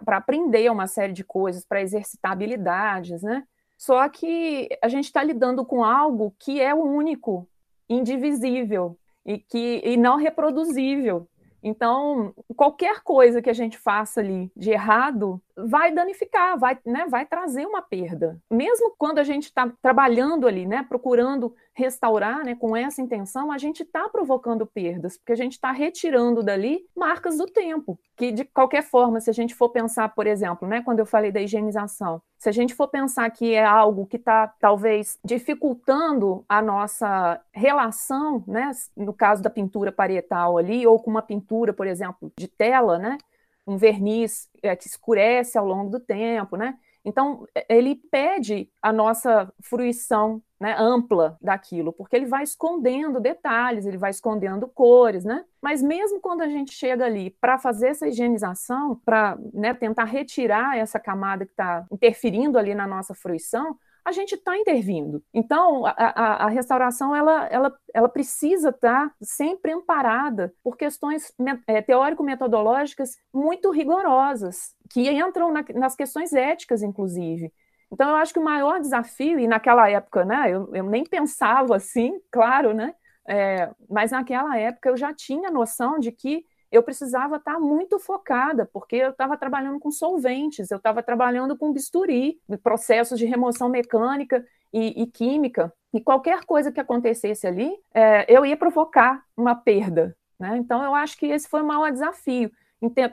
aprender 0.07 0.71
uma 0.71 0.87
série 0.87 1.13
de 1.13 1.23
coisas, 1.23 1.65
para 1.65 1.81
exercitar 1.81 2.31
habilidades, 2.31 3.21
né? 3.21 3.43
Só 3.77 4.07
que 4.09 4.69
a 4.81 4.87
gente 4.87 5.05
está 5.05 5.23
lidando 5.23 5.65
com 5.65 5.83
algo 5.83 6.33
que 6.37 6.61
é 6.61 6.73
único, 6.73 7.47
indivisível 7.89 8.97
e 9.25 9.37
que 9.37 9.81
e 9.83 9.97
não 9.97 10.17
reproduzível. 10.17 11.27
Então, 11.63 12.33
qualquer 12.55 13.01
coisa 13.01 13.41
que 13.41 13.49
a 13.49 13.53
gente 13.53 13.77
faça 13.77 14.19
ali 14.21 14.51
de 14.55 14.71
errado 14.71 15.41
vai 15.55 15.93
danificar, 15.93 16.57
vai, 16.57 16.77
né, 16.85 17.05
vai 17.09 17.25
trazer 17.25 17.65
uma 17.65 17.81
perda. 17.81 18.41
Mesmo 18.49 18.93
quando 18.97 19.19
a 19.19 19.23
gente 19.23 19.45
está 19.45 19.69
trabalhando 19.81 20.47
ali, 20.47 20.65
né, 20.65 20.85
procurando 20.87 21.53
restaurar 21.79 22.43
né, 22.43 22.55
com 22.55 22.75
essa 22.75 23.01
intenção, 23.01 23.51
a 23.51 23.57
gente 23.57 23.83
está 23.83 24.09
provocando 24.09 24.65
perdas, 24.65 25.17
porque 25.17 25.31
a 25.31 25.35
gente 25.35 25.53
está 25.53 25.71
retirando 25.71 26.43
dali 26.43 26.85
marcas 26.95 27.37
do 27.37 27.45
tempo. 27.45 27.97
Que, 28.17 28.31
de 28.31 28.43
qualquer 28.43 28.83
forma, 28.83 29.21
se 29.21 29.29
a 29.29 29.33
gente 29.33 29.55
for 29.55 29.69
pensar, 29.69 30.09
por 30.09 30.27
exemplo, 30.27 30.67
né, 30.67 30.81
quando 30.81 30.99
eu 30.99 31.05
falei 31.05 31.31
da 31.31 31.41
higienização, 31.41 32.21
se 32.37 32.49
a 32.49 32.51
gente 32.51 32.75
for 32.75 32.89
pensar 32.89 33.29
que 33.29 33.53
é 33.53 33.63
algo 33.63 34.05
que 34.05 34.17
está, 34.17 34.47
talvez, 34.59 35.17
dificultando 35.23 36.43
a 36.49 36.61
nossa 36.61 37.41
relação, 37.53 38.43
né, 38.45 38.71
no 38.95 39.13
caso 39.13 39.41
da 39.41 39.49
pintura 39.49 39.91
parietal 39.91 40.57
ali, 40.57 40.85
ou 40.85 40.99
com 40.99 41.09
uma 41.09 41.21
pintura, 41.21 41.71
por 41.71 41.87
exemplo, 41.87 42.31
de 42.37 42.47
tela, 42.47 42.99
né, 42.99 43.17
um 43.65 43.77
verniz 43.77 44.49
é, 44.61 44.75
que 44.75 44.87
escurece 44.87 45.57
ao 45.57 45.65
longo 45.65 45.89
do 45.89 45.99
tempo, 45.99 46.57
né? 46.57 46.75
Então, 47.03 47.45
ele 47.67 47.95
pede 47.95 48.69
a 48.81 48.91
nossa 48.91 49.51
fruição 49.61 50.41
né, 50.59 50.75
ampla 50.77 51.37
daquilo, 51.41 51.93
porque 51.93 52.15
ele 52.15 52.25
vai 52.25 52.43
escondendo 52.43 53.19
detalhes, 53.19 53.85
ele 53.85 53.97
vai 53.97 54.09
escondendo 54.09 54.67
cores, 54.67 55.23
né? 55.23 55.45
Mas 55.61 55.81
mesmo 55.81 56.19
quando 56.19 56.41
a 56.41 56.49
gente 56.49 56.73
chega 56.73 57.05
ali 57.05 57.29
para 57.39 57.57
fazer 57.57 57.87
essa 57.87 58.07
higienização, 58.07 58.99
para 59.05 59.37
né, 59.53 59.73
tentar 59.73 60.03
retirar 60.03 60.77
essa 60.77 60.99
camada 60.99 61.45
que 61.45 61.51
está 61.51 61.85
interferindo 61.89 62.57
ali 62.57 62.75
na 62.75 62.85
nossa 62.85 63.13
fruição, 63.13 63.77
a 64.09 64.11
gente 64.11 64.35
está 64.35 64.57
intervindo. 64.57 65.23
Então, 65.33 65.85
a, 65.85 65.91
a, 65.91 66.45
a, 66.45 66.49
restauração 66.49 67.15
ela, 67.15 67.45
ela, 67.47 67.79
ela 67.93 68.09
precisa 68.09 68.69
estar 68.69 69.09
tá 69.09 69.15
sempre 69.21 69.71
amparada 69.71 70.53
por 70.63 70.75
questões 70.75 71.31
é, 71.67 71.81
teórico-metodológicas 71.81 73.17
muito 73.33 73.71
rigorosas, 73.71 74.75
que 74.89 75.09
entram 75.09 75.51
na, 75.53 75.63
nas 75.75 75.95
questões 75.95 76.33
éticas, 76.33 76.81
inclusive. 76.81 77.53
Então, 77.91 78.09
eu 78.09 78.15
acho 78.15 78.33
que 78.33 78.39
o 78.39 78.43
maior 78.43 78.79
desafio, 78.79 79.39
e 79.39 79.47
naquela 79.47 79.89
época, 79.89 80.25
né, 80.25 80.51
eu, 80.51 80.69
eu 80.73 80.83
nem 80.83 81.03
pensava 81.03 81.75
assim, 81.75 82.19
claro, 82.31 82.73
né, 82.73 82.93
é, 83.27 83.69
mas 83.87 84.11
naquela 84.11 84.57
época 84.57 84.89
eu 84.89 84.97
já 84.97 85.13
tinha 85.13 85.51
noção 85.51 85.99
de 85.99 86.11
que 86.11 86.43
eu 86.71 86.83
precisava 86.83 87.37
estar 87.37 87.59
muito 87.59 87.99
focada, 87.99 88.65
porque 88.71 88.95
eu 88.95 89.09
estava 89.09 89.35
trabalhando 89.37 89.79
com 89.79 89.89
solventes, 89.89 90.69
eu 90.69 90.77
estava 90.77 91.01
trabalhando 91.01 91.57
com 91.57 91.73
bisturi, 91.73 92.39
processos 92.61 93.17
de 93.17 93.25
remoção 93.25 93.69
mecânica 93.69 94.45
e, 94.71 95.01
e 95.01 95.07
química, 95.07 95.73
e 95.93 95.99
qualquer 95.99 96.45
coisa 96.45 96.71
que 96.71 96.79
acontecesse 96.79 97.47
ali, 97.47 97.75
é, 97.93 98.25
eu 98.31 98.45
ia 98.45 98.55
provocar 98.55 99.23
uma 99.35 99.55
perda. 99.55 100.15
Né? 100.39 100.57
Então, 100.57 100.83
eu 100.83 100.93
acho 100.93 101.17
que 101.17 101.25
esse 101.25 101.49
foi 101.49 101.61
o 101.61 101.67
maior 101.67 101.91
desafio, 101.91 102.51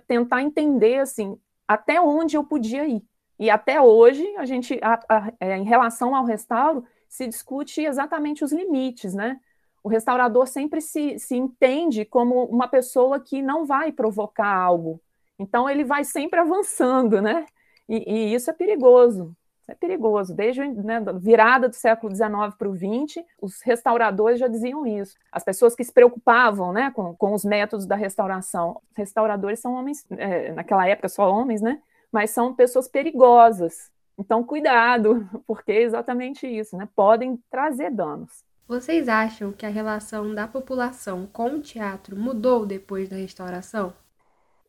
tentar 0.07 0.43
entender 0.43 0.99
assim, 0.99 1.39
até 1.67 2.01
onde 2.01 2.37
eu 2.37 2.45
podia 2.45 2.87
ir. 2.87 3.03
E 3.39 3.51
até 3.51 3.81
hoje, 3.81 4.25
a 4.37 4.45
gente, 4.45 4.79
a, 4.83 5.01
a, 5.09 5.33
é, 5.41 5.57
em 5.57 5.65
relação 5.65 6.15
ao 6.15 6.25
restauro, 6.25 6.85
se 7.09 7.27
discute 7.27 7.83
exatamente 7.83 8.45
os 8.45 8.53
limites, 8.53 9.15
né? 9.15 9.41
O 9.87 9.89
restaurador 9.89 10.49
sempre 10.49 10.81
se, 10.81 11.17
se 11.17 11.37
entende 11.37 12.05
como 12.05 12.43
uma 12.47 12.67
pessoa 12.67 13.21
que 13.21 13.41
não 13.41 13.65
vai 13.65 13.93
provocar 13.93 14.53
algo. 14.53 15.01
Então, 15.39 15.71
ele 15.71 15.85
vai 15.85 16.03
sempre 16.03 16.41
avançando, 16.41 17.23
né? 17.23 17.47
E, 17.89 18.13
e 18.13 18.35
isso 18.35 18.51
é 18.51 18.53
perigoso. 18.53 19.33
É 19.69 19.77
perigoso. 19.77 20.35
Desde 20.35 20.67
né, 20.67 20.97
a 20.97 21.13
virada 21.13 21.69
do 21.69 21.77
século 21.77 22.13
XIX 22.13 22.53
para 22.59 22.69
o 22.69 22.75
XX, 22.75 23.25
os 23.41 23.63
restauradores 23.63 24.41
já 24.41 24.49
diziam 24.49 24.85
isso. 24.85 25.15
As 25.31 25.45
pessoas 25.45 25.77
que 25.77 25.85
se 25.85 25.93
preocupavam 25.93 26.73
né, 26.73 26.91
com, 26.91 27.15
com 27.15 27.33
os 27.33 27.45
métodos 27.45 27.87
da 27.87 27.95
restauração. 27.95 28.83
Restauradores 28.93 29.61
são 29.61 29.75
homens, 29.75 30.05
é, 30.11 30.51
naquela 30.51 30.85
época 30.89 31.09
só 31.09 31.31
homens, 31.31 31.63
né? 31.63 31.81
mas 32.11 32.33
são 32.33 32.53
pessoas 32.53 32.89
perigosas. 32.89 33.89
Então, 34.19 34.43
cuidado, 34.43 35.29
porque 35.47 35.71
é 35.71 35.83
exatamente 35.83 36.45
isso, 36.45 36.77
né? 36.77 36.89
Podem 36.97 37.39
trazer 37.49 37.93
danos. 37.93 38.45
Vocês 38.69 39.09
acham 39.09 39.53
que 39.53 39.65
a 39.65 39.69
relação 39.69 40.35
da 40.35 40.49
população 40.49 41.25
com 41.33 41.51
o 41.51 41.61
teatro 41.61 42.17
mudou 42.17 42.67
depois 42.67 43.09
da 43.09 43.15
restauração? 43.15 43.93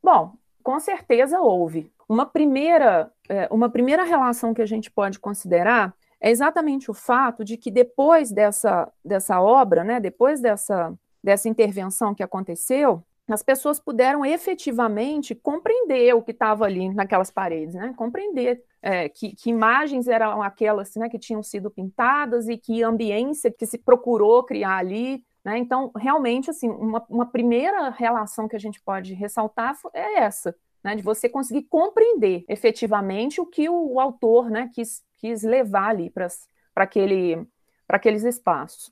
Bom, 0.03 0.33
com 0.61 0.79
certeza 0.79 1.39
houve. 1.39 1.91
Uma 2.07 2.25
primeira, 2.25 3.11
é, 3.27 3.47
uma 3.49 3.69
primeira 3.69 4.03
relação 4.03 4.53
que 4.53 4.61
a 4.61 4.67
gente 4.67 4.91
pode 4.91 5.17
considerar 5.17 5.95
é 6.21 6.29
exatamente 6.29 6.91
o 6.91 6.93
fato 6.93 7.43
de 7.43 7.57
que 7.57 7.71
depois 7.71 8.31
dessa, 8.31 8.91
dessa 9.03 9.41
obra, 9.41 9.83
né, 9.83 9.99
depois 9.99 10.39
dessa, 10.39 10.93
dessa 11.23 11.49
intervenção 11.49 12.13
que 12.13 12.21
aconteceu, 12.21 13.03
as 13.27 13.43
pessoas 13.43 13.79
puderam 13.79 14.23
efetivamente 14.23 15.35
compreender 15.35 16.13
o 16.13 16.21
que 16.21 16.31
estava 16.31 16.65
ali 16.65 16.87
naquelas 16.89 17.29
paredes, 17.29 17.75
né? 17.75 17.93
Compreender 17.97 18.63
é, 18.87 19.09
que, 19.09 19.35
que, 19.35 19.49
imagens 19.49 20.07
eram 20.07 20.41
aquelas 20.41 20.95
né, 20.95 21.09
que 21.09 21.19
tinham 21.19 21.43
sido 21.43 21.69
pintadas 21.69 22.47
e 22.47 22.57
que 22.57 22.81
ambiência 22.81 23.51
que 23.51 23.65
se 23.65 23.77
procurou 23.77 24.45
criar 24.45 24.77
ali. 24.77 25.25
Né? 25.43 25.57
Então, 25.57 25.91
realmente, 25.93 26.49
assim, 26.49 26.69
uma, 26.69 27.05
uma, 27.09 27.25
primeira 27.25 27.89
relação 27.89 28.47
que 28.47 28.55
a 28.55 28.59
gente 28.59 28.81
pode 28.81 29.13
ressaltar 29.13 29.75
é 29.93 30.19
essa, 30.19 30.55
né? 30.81 30.95
De 30.95 31.03
você 31.03 31.27
conseguir 31.27 31.63
compreender 31.63 32.45
efetivamente 32.47 33.41
o 33.41 33.45
que 33.45 33.67
o, 33.67 33.95
o 33.95 33.99
autor 33.99 34.49
né, 34.49 34.69
quis, 34.73 35.03
quis 35.17 35.43
levar 35.43 35.89
ali 35.89 36.09
para 36.09 36.29
aquele, 36.73 37.45
aqueles 37.89 38.23
espaços. 38.23 38.89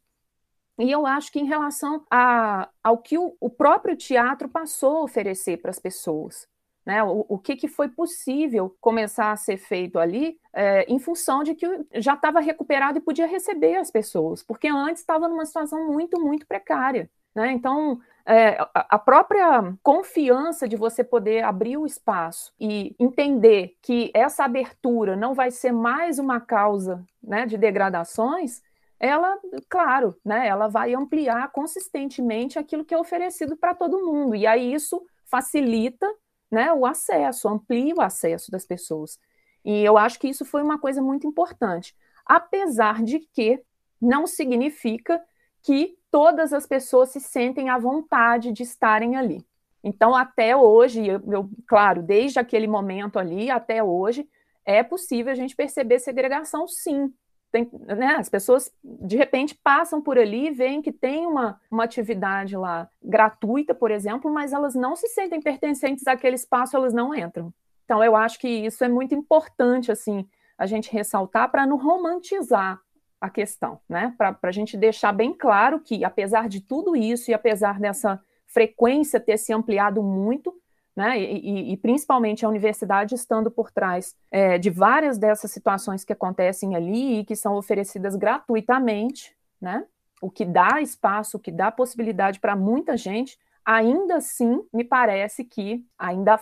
E 0.78 0.92
eu 0.92 1.06
acho 1.06 1.32
que 1.32 1.40
em 1.40 1.46
relação 1.46 2.06
a, 2.12 2.68
ao 2.84 2.98
que 2.98 3.18
o, 3.18 3.34
o 3.40 3.50
próprio 3.50 3.96
teatro 3.96 4.50
passou 4.50 4.98
a 4.98 5.04
oferecer 5.04 5.62
para 5.62 5.72
as 5.72 5.80
pessoas, 5.80 6.50
né, 6.86 7.04
o, 7.04 7.26
o 7.28 7.38
que, 7.40 7.56
que, 7.56 7.68
foi 7.68 7.90
possível 7.90 8.76
começar 8.80 9.32
a 9.32 9.36
ser 9.36 9.58
feito 9.58 9.98
ali, 9.98 10.38
é, 10.54 10.84
em 10.84 11.00
função 11.00 11.44
de 11.44 11.56
que 11.56 11.68
já 11.96 12.14
estava 12.14 12.40
recuperado 12.40 13.00
e 13.00 13.02
podia 13.02 13.26
receber 13.26 13.76
as 13.76 13.90
pessoas, 13.90 14.44
porque 14.44 14.68
antes 14.68 15.02
estava 15.02 15.28
numa 15.28 15.46
situação 15.46 15.92
muito, 15.92 16.22
muito 16.22 16.46
precária. 16.46 17.10
Né? 17.34 17.52
Então, 17.52 18.00
é, 18.26 18.58
a 18.74 18.98
própria 18.98 19.74
confiança 19.84 20.68
de 20.68 20.76
você 20.76 21.04
poder 21.04 21.44
abrir 21.44 21.78
o 21.78 21.86
espaço 21.86 22.54
e 22.60 22.96
entender 23.00 23.76
que 23.82 24.10
essa 24.14 24.46
abertura 24.46 25.16
não 25.16 25.34
vai 25.34 25.52
ser 25.52 25.72
mais 25.72 26.18
uma 26.18 26.40
causa 26.40 27.04
né, 27.22 27.46
de 27.46 27.58
degradações, 27.58 28.62
ela, 29.00 29.38
claro, 29.70 30.16
né, 30.24 30.48
ela 30.48 30.68
vai 30.68 30.94
ampliar 30.94 31.52
consistentemente 31.52 32.58
aquilo 32.58 32.86
que 32.86 32.94
é 32.94 32.98
oferecido 32.98 33.58
para 33.58 33.76
todo 33.76 34.06
mundo. 34.06 34.36
E 34.36 34.48
aí 34.48 34.74
isso 34.74 35.06
facilita 35.26 36.10
né, 36.56 36.72
o 36.72 36.86
acesso, 36.86 37.50
amplia 37.50 37.94
o 37.94 38.02
acesso 38.02 38.50
das 38.50 38.66
pessoas. 38.66 39.20
E 39.64 39.84
eu 39.84 39.98
acho 39.98 40.18
que 40.18 40.30
isso 40.30 40.46
foi 40.46 40.64
uma 40.64 40.80
coisa 40.80 41.02
muito 41.02 41.28
importante. 41.28 41.94
Apesar 42.26 43.04
de 43.04 43.20
que 43.20 43.62
não 44.02 44.26
significa 44.26 45.22
que 45.62 45.98
todas 46.10 46.54
as 46.54 46.66
pessoas 46.66 47.10
se 47.10 47.20
sentem 47.20 47.70
à 47.70 47.78
vontade 47.78 48.54
de 48.54 48.64
estarem 48.64 49.18
ali. 49.18 49.46
Então, 49.84 50.16
até 50.16 50.56
hoje, 50.56 51.06
eu, 51.06 51.22
eu, 51.28 51.50
claro, 51.68 52.02
desde 52.02 52.40
aquele 52.40 52.68
momento 52.68 53.20
ali 53.20 53.52
até 53.52 53.84
hoje, 53.84 54.26
é 54.64 54.82
possível 54.82 55.34
a 55.34 55.36
gente 55.36 55.56
perceber 55.56 56.00
segregação, 56.00 56.68
sim, 56.70 57.14
tem, 57.56 57.70
né, 57.88 58.18
as 58.18 58.28
pessoas 58.28 58.70
de 58.84 59.16
repente 59.16 59.56
passam 59.56 60.02
por 60.02 60.18
ali 60.18 60.48
e 60.48 60.52
veem 60.52 60.82
que 60.82 60.92
tem 60.92 61.26
uma, 61.26 61.58
uma 61.72 61.86
atividade 61.86 62.58
lá 62.58 62.90
gratuita, 63.02 63.74
por 63.74 63.92
exemplo, 63.92 64.30
mas 64.30 64.52
elas 64.52 64.76
não 64.76 64.94
se 64.94 65.08
sentem 65.08 65.42
pertencentes 65.42 66.06
àquele 66.06 66.36
espaço, 66.36 66.76
elas 66.76 66.94
não 66.94 67.16
entram. 67.16 67.54
Então, 67.86 68.04
eu 68.04 68.14
acho 68.14 68.40
que 68.40 68.50
isso 68.50 68.84
é 68.84 68.90
muito 68.90 69.16
importante, 69.16 69.90
assim, 69.90 70.28
a 70.58 70.66
gente 70.66 70.92
ressaltar 70.92 71.50
para 71.50 71.66
não 71.66 71.78
romantizar 71.78 72.82
a 73.22 73.30
questão, 73.30 73.80
né? 73.88 74.14
Para 74.18 74.38
a 74.44 74.52
gente 74.52 74.76
deixar 74.76 75.14
bem 75.14 75.34
claro 75.34 75.80
que, 75.80 76.04
apesar 76.04 76.50
de 76.50 76.60
tudo 76.60 76.94
isso 76.94 77.32
e 77.32 77.34
apesar 77.34 77.80
dessa 77.80 78.22
frequência 78.48 79.20
ter 79.20 79.38
se 79.38 79.54
ampliado 79.54 80.04
muito, 80.04 80.54
né? 80.96 81.20
E, 81.20 81.40
e, 81.40 81.74
e, 81.74 81.78
principalmente 81.78 82.46
a 82.46 82.50
universidade 82.50 83.16
estando 83.16 83.52
por 83.52 83.70
trás 83.70 84.16
é, 84.32 84.58
de 84.58 84.70
várias 84.70 85.18
dessas 85.18 85.52
situações 85.52 86.06
que 86.06 86.14
acontecem 86.14 86.76
ali 86.76 87.20
e 87.20 87.26
que 87.26 87.36
são 87.36 87.56
oferecidas 87.56 88.16
gratuitamente, 88.16 89.36
né? 89.60 89.86
O 90.22 90.32
que 90.32 90.46
dá 90.46 90.82
espaço, 90.82 91.38
o 91.38 91.40
que 91.40 91.52
dá 91.52 91.70
possibilidade 91.70 92.40
para 92.40 92.56
muita 92.56 92.96
gente, 92.96 93.38
ainda 93.66 94.16
assim 94.18 94.66
me 94.74 94.84
parece 94.84 95.44
que 95.44 95.86
ainda 96.00 96.40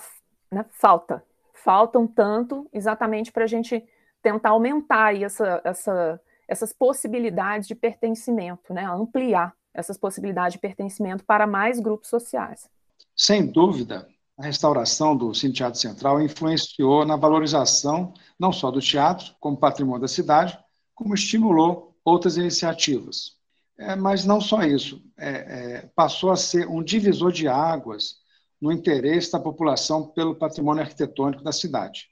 né, 0.52 0.64
falta, 0.70 1.24
faltam 1.54 2.06
tanto 2.06 2.70
exatamente 2.72 3.32
para 3.32 3.46
a 3.46 3.48
gente 3.48 3.84
tentar 4.22 4.50
aumentar 4.50 5.20
essa, 5.20 5.62
essa, 5.64 6.22
essas 6.48 6.72
possibilidades 6.72 7.68
de 7.68 7.74
pertencimento, 7.74 8.72
né? 8.72 8.86
Ampliar 8.86 9.56
essas 9.74 9.98
possibilidades 9.98 10.54
de 10.54 10.60
pertencimento 10.60 11.26
para 11.26 11.48
mais 11.48 11.80
grupos 11.80 12.08
sociais. 12.08 12.70
Sem 13.16 13.48
dúvida, 13.48 14.08
a 14.38 14.44
restauração 14.44 15.16
do 15.16 15.34
Cine 15.34 15.54
Teatro 15.54 15.80
Central 15.80 16.22
influenciou 16.22 17.06
na 17.06 17.16
valorização 17.16 18.14
não 18.40 18.52
só 18.52 18.72
do 18.72 18.82
teatro 18.82 19.36
como 19.40 19.58
patrimônio 19.58 20.02
da 20.02 20.08
cidade, 20.08 20.58
como 20.96 21.14
estimulou 21.14 21.96
outras 22.04 22.38
iniciativas. 22.38 23.38
É, 23.78 23.96
mas 23.96 24.26
não 24.26 24.40
só 24.40 24.64
isso, 24.64 25.02
é, 25.18 25.30
é, 25.30 25.92
passou 25.96 26.32
a 26.32 26.38
ser 26.38 26.68
um 26.68 26.84
divisor 26.84 27.32
de 27.32 27.48
águas 27.48 28.18
no 28.62 28.72
interesse 28.72 29.32
da 29.32 29.40
população 29.40 30.08
pelo 30.08 30.36
patrimônio 30.36 30.84
arquitetônico 30.84 31.44
da 31.44 31.52
cidade. 31.52 32.08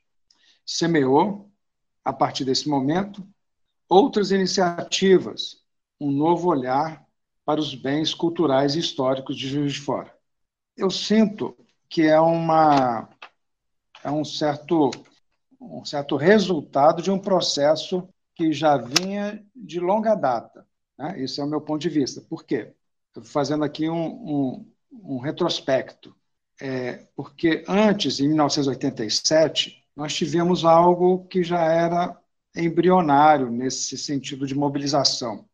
Semeou, 0.66 1.52
a 2.04 2.12
partir 2.12 2.46
desse 2.46 2.68
momento, 2.68 3.26
outras 3.88 4.32
iniciativas, 4.32 5.58
um 6.00 6.12
novo 6.12 6.50
olhar 6.50 7.06
para 7.46 7.60
os 7.60 7.76
bens 7.76 8.14
culturais 8.14 8.76
e 8.76 8.80
históricos 8.80 9.38
de 9.38 9.48
Juiz 9.48 9.74
de 9.74 9.82
Fora. 9.82 10.14
Eu 10.76 10.90
sinto 10.90 11.56
que 11.92 12.04
é 12.04 12.20
uma 12.20 13.10
é 14.04 14.10
um 14.10 14.24
certo 14.24 14.90
um 15.60 15.86
certo 15.86 16.16
resultado 16.16 17.04
de 17.04 17.12
um 17.12 17.20
processo 17.20 18.08
que 18.34 18.52
já 18.52 18.78
vinha 18.78 19.46
de 19.56 19.80
longa 19.80 20.16
data. 20.16 20.66
Né? 20.98 21.22
Esse 21.22 21.40
é 21.40 21.44
o 21.44 21.48
meu 21.48 21.62
ponto 21.62 21.82
de 21.82 21.90
vista. 21.90 22.22
Por 22.22 22.44
quê? 22.44 22.74
Estou 23.10 23.24
fazendo 23.24 23.64
aqui 23.64 23.88
um, 23.88 24.08
um, 24.08 24.72
um 24.92 25.18
retrospecto. 25.20 26.16
É, 26.60 27.06
porque 27.16 27.64
antes, 27.68 28.20
em 28.20 28.28
1987, 28.30 29.84
nós 29.96 30.16
tivemos 30.16 30.66
algo 30.66 31.28
que 31.28 31.44
já 31.44 31.64
era 31.64 32.20
embrionário 32.56 33.52
nesse 33.52 33.98
sentido 33.98 34.48
de 34.48 34.56
mobilização, 34.56 35.48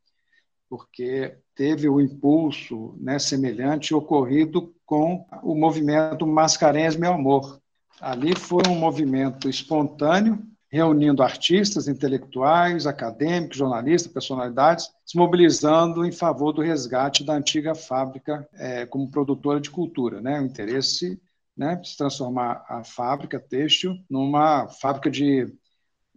porque 0.70 1.38
teve 1.56 1.90
o 1.90 2.00
impulso 2.00 2.96
né, 3.00 3.18
semelhante 3.20 3.94
ocorrido 3.94 4.74
com 4.86 5.26
o 5.44 5.56
movimento 5.56 6.26
Mascarenhas 6.26 6.96
Meu 6.96 7.14
Amor. 7.14 7.60
Ali 8.00 8.36
foi 8.36 8.64
um 8.70 8.76
movimento 8.76 9.50
espontâneo, 9.50 10.42
reunindo 10.70 11.24
artistas, 11.24 11.88
intelectuais, 11.88 12.86
acadêmicos, 12.86 13.58
jornalistas, 13.58 14.12
personalidades, 14.12 14.90
se 15.06 15.18
mobilizando 15.18 16.06
em 16.06 16.12
favor 16.12 16.52
do 16.52 16.62
resgate 16.62 17.24
da 17.24 17.34
antiga 17.34 17.74
fábrica 17.74 18.48
é, 18.54 18.86
como 18.86 19.10
produtora 19.10 19.60
de 19.60 19.72
cultura, 19.72 20.22
né? 20.22 20.40
o 20.40 20.46
interesse 20.46 21.20
né, 21.56 21.82
se 21.84 21.98
transformar 21.98 22.64
a 22.70 22.84
fábrica 22.84 23.40
têxtil 23.40 23.98
numa 24.10 24.68
fábrica 24.68 25.10
de, 25.10 25.52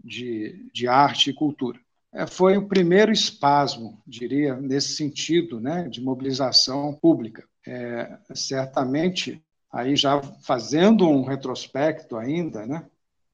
de, 0.05 0.71
de 0.73 0.87
arte 0.87 1.31
e 1.31 1.35
cultura. 1.35 1.79
É, 2.13 2.27
foi 2.27 2.57
o 2.57 2.67
primeiro 2.67 3.13
espasmo, 3.13 4.03
diria, 4.07 4.57
nesse 4.57 4.95
sentido, 4.95 5.61
né, 5.61 5.89
de 5.89 6.01
mobilização 6.01 6.93
pública. 6.95 7.45
É, 7.67 8.19
certamente, 8.35 9.43
aí 9.73 9.95
já 9.95 10.21
fazendo 10.43 11.09
um 11.09 11.23
retrospecto 11.23 12.17
ainda, 12.17 12.67
né, 12.67 12.85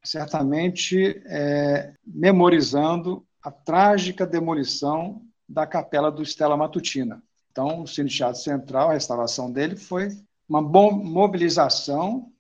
certamente 0.05 1.23
é, 1.27 1.95
memorizando 2.07 3.27
a 3.43 3.51
trágica 3.51 4.27
demolição 4.27 5.23
da 5.49 5.67
capela 5.67 6.11
do 6.11 6.23
Estela 6.23 6.57
Matutina. 6.57 7.23
Então, 7.51 7.83
o 7.83 7.87
Cine 7.87 8.11
Teatro 8.11 8.41
Central, 8.41 8.91
a 8.91 8.95
restauração 8.95 9.51
dele 9.51 9.77
foi 9.77 10.09
uma 10.49 10.61
mobilização 10.61 12.31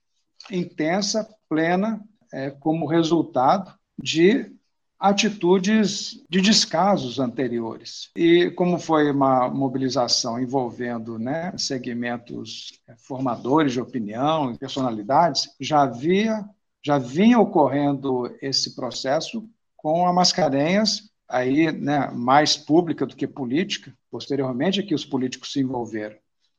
intensa, 0.50 1.28
plena, 1.48 2.04
é, 2.32 2.50
como 2.50 2.86
resultado 2.86 3.72
de 3.98 4.52
atitudes 4.98 6.22
de 6.28 6.40
descasos 6.40 7.18
anteriores. 7.18 8.10
E 8.16 8.50
como 8.52 8.78
foi 8.78 9.10
uma 9.10 9.48
mobilização 9.48 10.40
envolvendo 10.40 11.18
né, 11.18 11.52
segmentos 11.56 12.80
é, 12.88 12.94
formadores 12.96 13.72
de 13.72 13.80
opinião 13.80 14.52
e 14.52 14.58
personalidades, 14.58 15.48
já 15.60 15.82
havia 15.82 16.44
já 16.84 16.98
vinha 16.98 17.40
ocorrendo 17.40 18.32
esse 18.40 18.76
processo 18.76 19.44
com 19.76 20.06
a 20.06 20.12
Mascarenhas, 20.12 21.10
aí 21.28 21.72
né, 21.72 22.08
mais 22.12 22.56
pública 22.56 23.04
do 23.04 23.16
que 23.16 23.26
política, 23.26 23.92
posteriormente 24.08 24.78
é 24.78 24.84
que 24.84 24.94
os 24.94 25.04
políticos 25.04 25.52
se 25.52 25.58
envolveram 25.58 26.14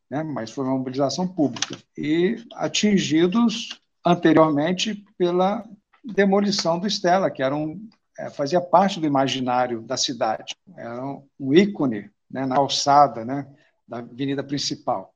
né? 0.09 0.23
mas 0.23 0.51
foi 0.51 0.63
uma 0.65 0.77
mobilização 0.77 1.27
pública, 1.27 1.77
e 1.97 2.43
atingidos 2.53 3.79
anteriormente 4.05 5.05
pela 5.17 5.65
demolição 6.03 6.79
do 6.79 6.87
Estela, 6.87 7.29
que 7.29 7.43
era 7.43 7.55
um, 7.55 7.87
é, 8.17 8.29
fazia 8.29 8.59
parte 8.59 8.99
do 8.99 9.05
imaginário 9.05 9.81
da 9.81 9.95
cidade, 9.95 10.55
era 10.75 11.03
um 11.39 11.53
ícone 11.53 12.09
né, 12.29 12.45
na 12.45 12.57
alçada 12.57 13.23
né, 13.23 13.47
da 13.87 13.99
avenida 13.99 14.43
principal. 14.43 15.13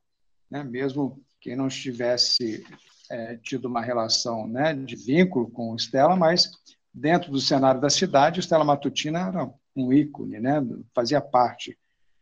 Né? 0.50 0.62
Mesmo 0.62 1.20
quem 1.40 1.56
não 1.56 1.66
estivesse 1.66 2.64
é, 3.10 3.36
tido 3.36 3.66
uma 3.66 3.82
relação 3.82 4.46
né, 4.46 4.72
de 4.72 4.96
vínculo 4.96 5.50
com 5.50 5.74
Estela, 5.74 6.16
mas 6.16 6.50
dentro 6.94 7.32
do 7.32 7.40
cenário 7.40 7.80
da 7.80 7.90
cidade, 7.90 8.40
Estela 8.40 8.64
Matutina 8.64 9.28
era 9.28 9.50
um 9.74 9.92
ícone, 9.92 10.38
né, 10.38 10.62
fazia 10.94 11.20
parte 11.20 11.76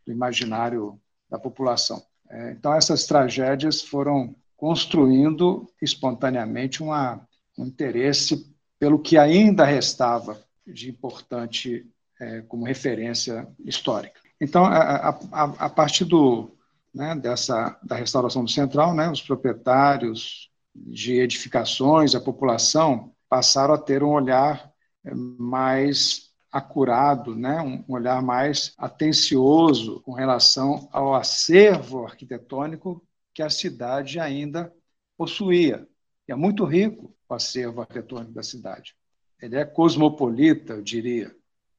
do 0.07 0.13
imaginário 0.13 1.01
da 1.29 1.39
população. 1.39 2.03
É, 2.29 2.53
então, 2.53 2.73
essas 2.75 3.07
tragédias 3.07 3.83
foram 3.83 4.35
construindo 4.57 5.69
espontaneamente 5.83 6.83
uma, 6.83 7.27
um 7.59 7.67
interesse 7.67 8.55
pelo 8.79 8.99
que 8.99 9.19
ainda 9.19 9.65
restava 9.65 10.41
de 10.73 10.91
importante 10.91 11.87
é, 12.21 12.43
como 12.43 12.65
referência 12.65 13.49
histórica. 13.65 14.21
Então, 14.41 14.65
a, 14.65 15.09
a, 15.09 15.43
a 15.67 15.71
partir 15.71 16.05
do, 16.05 16.51
né, 16.95 17.15
dessa, 17.15 17.79
da 17.83 17.97
restauração 17.97 18.45
do 18.45 18.51
Central, 18.51 18.95
né, 18.95 19.11
os 19.11 19.23
proprietários 19.23 20.51
de 20.75 21.21
edificações, 21.21 22.15
a 22.15 22.21
população, 22.21 23.13
passaram 23.29 23.75
a 23.75 23.79
ter 23.79 24.03
um 24.03 24.11
olhar 24.11 24.73
é, 25.05 25.15
mais 25.15 26.31
acurado, 26.51 27.37
né? 27.37 27.61
um 27.61 27.85
olhar 27.89 28.21
mais 28.21 28.75
atencioso 28.77 30.01
com 30.01 30.13
relação 30.13 30.89
ao 30.93 31.15
acervo 31.15 32.05
arquitetônico 32.05 33.07
que 33.33 33.43
a 33.43 33.49
cidade 33.49 34.19
ainda 34.19 34.73
possuía. 35.17 35.87
E 36.27 36.33
é 36.33 36.35
muito 36.35 36.65
rico 36.65 37.15
o 37.29 37.35
acervo 37.35 37.81
arquitetônico 37.81 38.33
da 38.33 38.43
cidade. 38.43 38.97
Ele 39.41 39.57
é 39.57 39.65
cosmopolita, 39.65 40.75
eu 40.75 40.83
diria, 40.83 41.35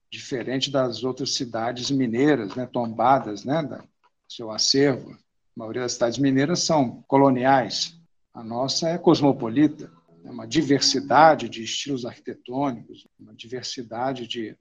diferente 0.09 0.69
das 0.69 1.03
outras 1.03 1.35
cidades 1.35 1.89
mineiras, 1.89 2.55
né, 2.55 2.65
tombadas, 2.65 3.43
né, 3.45 3.63
da 3.63 3.83
seu 4.27 4.49
acervo. 4.49 5.11
A 5.11 5.17
maioria 5.55 5.81
das 5.81 5.93
cidades 5.93 6.17
mineiras 6.17 6.61
são 6.63 7.03
coloniais. 7.07 7.95
A 8.33 8.43
nossa 8.43 8.89
é 8.89 8.97
cosmopolita. 8.97 9.91
Né, 10.23 10.31
uma 10.31 10.47
diversidade 10.47 11.49
de 11.49 11.63
estilos 11.63 12.05
arquitetônicos, 12.05 13.07
uma 13.19 13.33
diversidade 13.33 14.27
de 14.27 14.55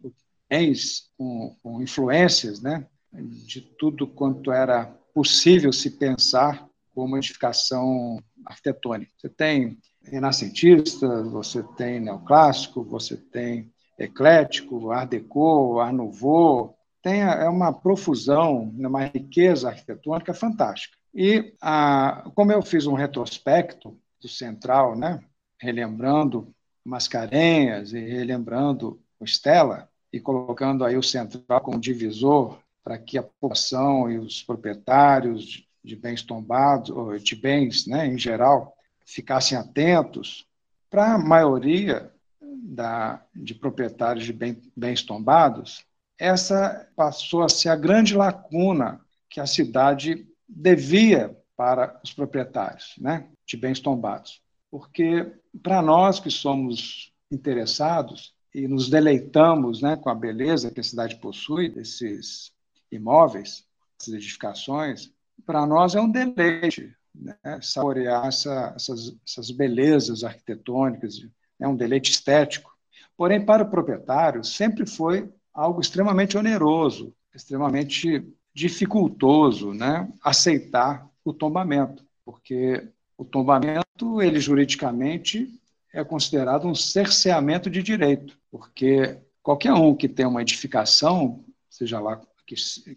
bens 0.49 1.11
com, 1.17 1.57
com 1.63 1.81
influências 1.81 2.61
né, 2.61 2.87
de 3.13 3.61
tudo 3.61 4.07
quanto 4.07 4.53
era 4.53 4.87
possível 5.15 5.73
se 5.73 5.91
pensar 5.91 6.69
como 6.95 7.17
edificação 7.17 8.19
arquitetônica. 8.45 9.13
Você 9.17 9.29
tem 9.29 9.79
renascentista, 10.03 11.23
você 11.25 11.63
tem 11.77 12.01
neoclássico, 12.01 12.83
você 12.83 13.17
tem 13.17 13.71
eclético, 13.99 14.91
art 14.91 15.11
déco, 15.11 15.79
art 15.79 15.95
nouveau, 15.95 16.77
tem 17.03 17.23
é 17.23 17.49
uma 17.49 17.73
profusão, 17.73 18.73
uma 18.77 19.05
riqueza 19.05 19.69
arquitetônica 19.69 20.35
fantástica. 20.35 20.97
E 21.15 21.55
a, 21.61 22.31
como 22.35 22.53
eu 22.53 22.63
fiz 22.63 22.87
um 22.87 22.95
retrospecto 22.95 23.97
do 24.21 24.29
Central, 24.29 24.97
né, 24.97 25.21
relembrando 25.59 26.55
Mascarenhas 26.85 27.93
e 27.93 28.01
relembrando 28.01 29.01
o 29.19 29.25
Stella, 29.25 29.89
e 30.13 30.19
colocando 30.19 30.85
aí 30.85 30.97
o 30.97 31.03
central 31.03 31.61
como 31.61 31.79
divisor 31.79 32.59
para 32.83 32.99
que 32.99 33.17
a 33.19 33.23
população 33.23 34.11
e 34.11 34.19
os 34.19 34.43
proprietários 34.43 35.65
de 35.83 35.97
bens 35.97 36.23
tombados, 36.23 36.91
ou 36.91 37.17
de 37.17 37.37
bens 37.37 37.87
né, 37.87 38.07
em 38.07 38.19
geral, 38.19 38.75
ficassem 39.11 39.59
atentos 39.59 40.47
para 40.89 41.15
a 41.15 41.19
maioria 41.19 42.13
da, 42.41 43.25
de 43.35 43.55
proprietários 43.55 44.25
de 44.25 44.33
bem, 44.33 44.61
bens 44.77 45.03
tombados, 45.03 45.85
essa 46.19 46.89
passou 46.95 47.43
a 47.43 47.49
ser 47.49 47.71
a 47.71 47.77
grande 47.77 48.15
lacuna 48.15 49.01
que 49.29 49.41
a 49.41 49.47
cidade 49.47 50.27
devia 50.49 51.37
para 51.57 52.01
os 52.03 52.13
proprietários 52.13 52.95
né, 52.99 53.29
de 53.47 53.57
bens 53.57 53.81
tombados. 53.81 54.41
Porque 54.71 55.33
para 55.63 55.83
nós 55.83 56.21
que 56.21 56.31
somos 56.31 57.13
interessados 57.31 58.35
e 58.55 58.67
nos 58.67 58.89
deleitamos 58.89 59.81
né, 59.81 59.97
com 59.97 60.11
a 60.11 60.15
beleza 60.15 60.71
que 60.71 60.81
a 60.81 60.85
cidade 60.85 61.17
possui 61.17 61.69
desses 61.69 62.53
imóveis, 62.91 63.65
essas 64.01 64.15
edificações, 64.15 65.13
para 65.45 65.67
nós 65.67 65.95
é 65.95 66.01
um 66.01 66.11
deleite 66.11 66.95
né, 67.21 67.61
saborear 67.61 68.27
essa, 68.27 68.73
essas, 68.75 69.15
essas 69.27 69.51
belezas 69.51 70.25
arquitetônicas, 70.25 71.27
é 71.61 71.69
um 71.69 71.77
deleite 71.77 72.11
estético. 72.11 72.75
Porém, 73.17 73.45
para 73.45 73.63
o 73.63 73.71
proprietário, 73.71 74.43
sempre 74.43 74.87
foi 74.87 75.31
algo 75.53 75.81
extremamente 75.81 76.39
oneroso, 76.39 77.15
extremamente 77.35 78.27
dificultoso 78.55 79.73
né, 79.73 80.09
aceitar 80.23 81.09
o 81.25 81.33
tombamento, 81.33 82.05
porque 82.25 82.89
o 83.17 83.25
tombamento, 83.25 84.23
ele 84.23 84.41
juridicamente 84.41 85.49
é 85.93 86.03
considerado 86.03 86.67
um 86.67 86.75
cerceamento 86.75 87.69
de 87.69 87.83
direito, 87.83 88.39
porque 88.51 89.19
qualquer 89.43 89.73
um 89.73 89.95
que 89.95 90.09
tem 90.09 90.27
uma 90.27 90.43
edificação, 90.43 91.45
seja 91.69 92.01
lá 92.01 92.21
que, 92.47 92.55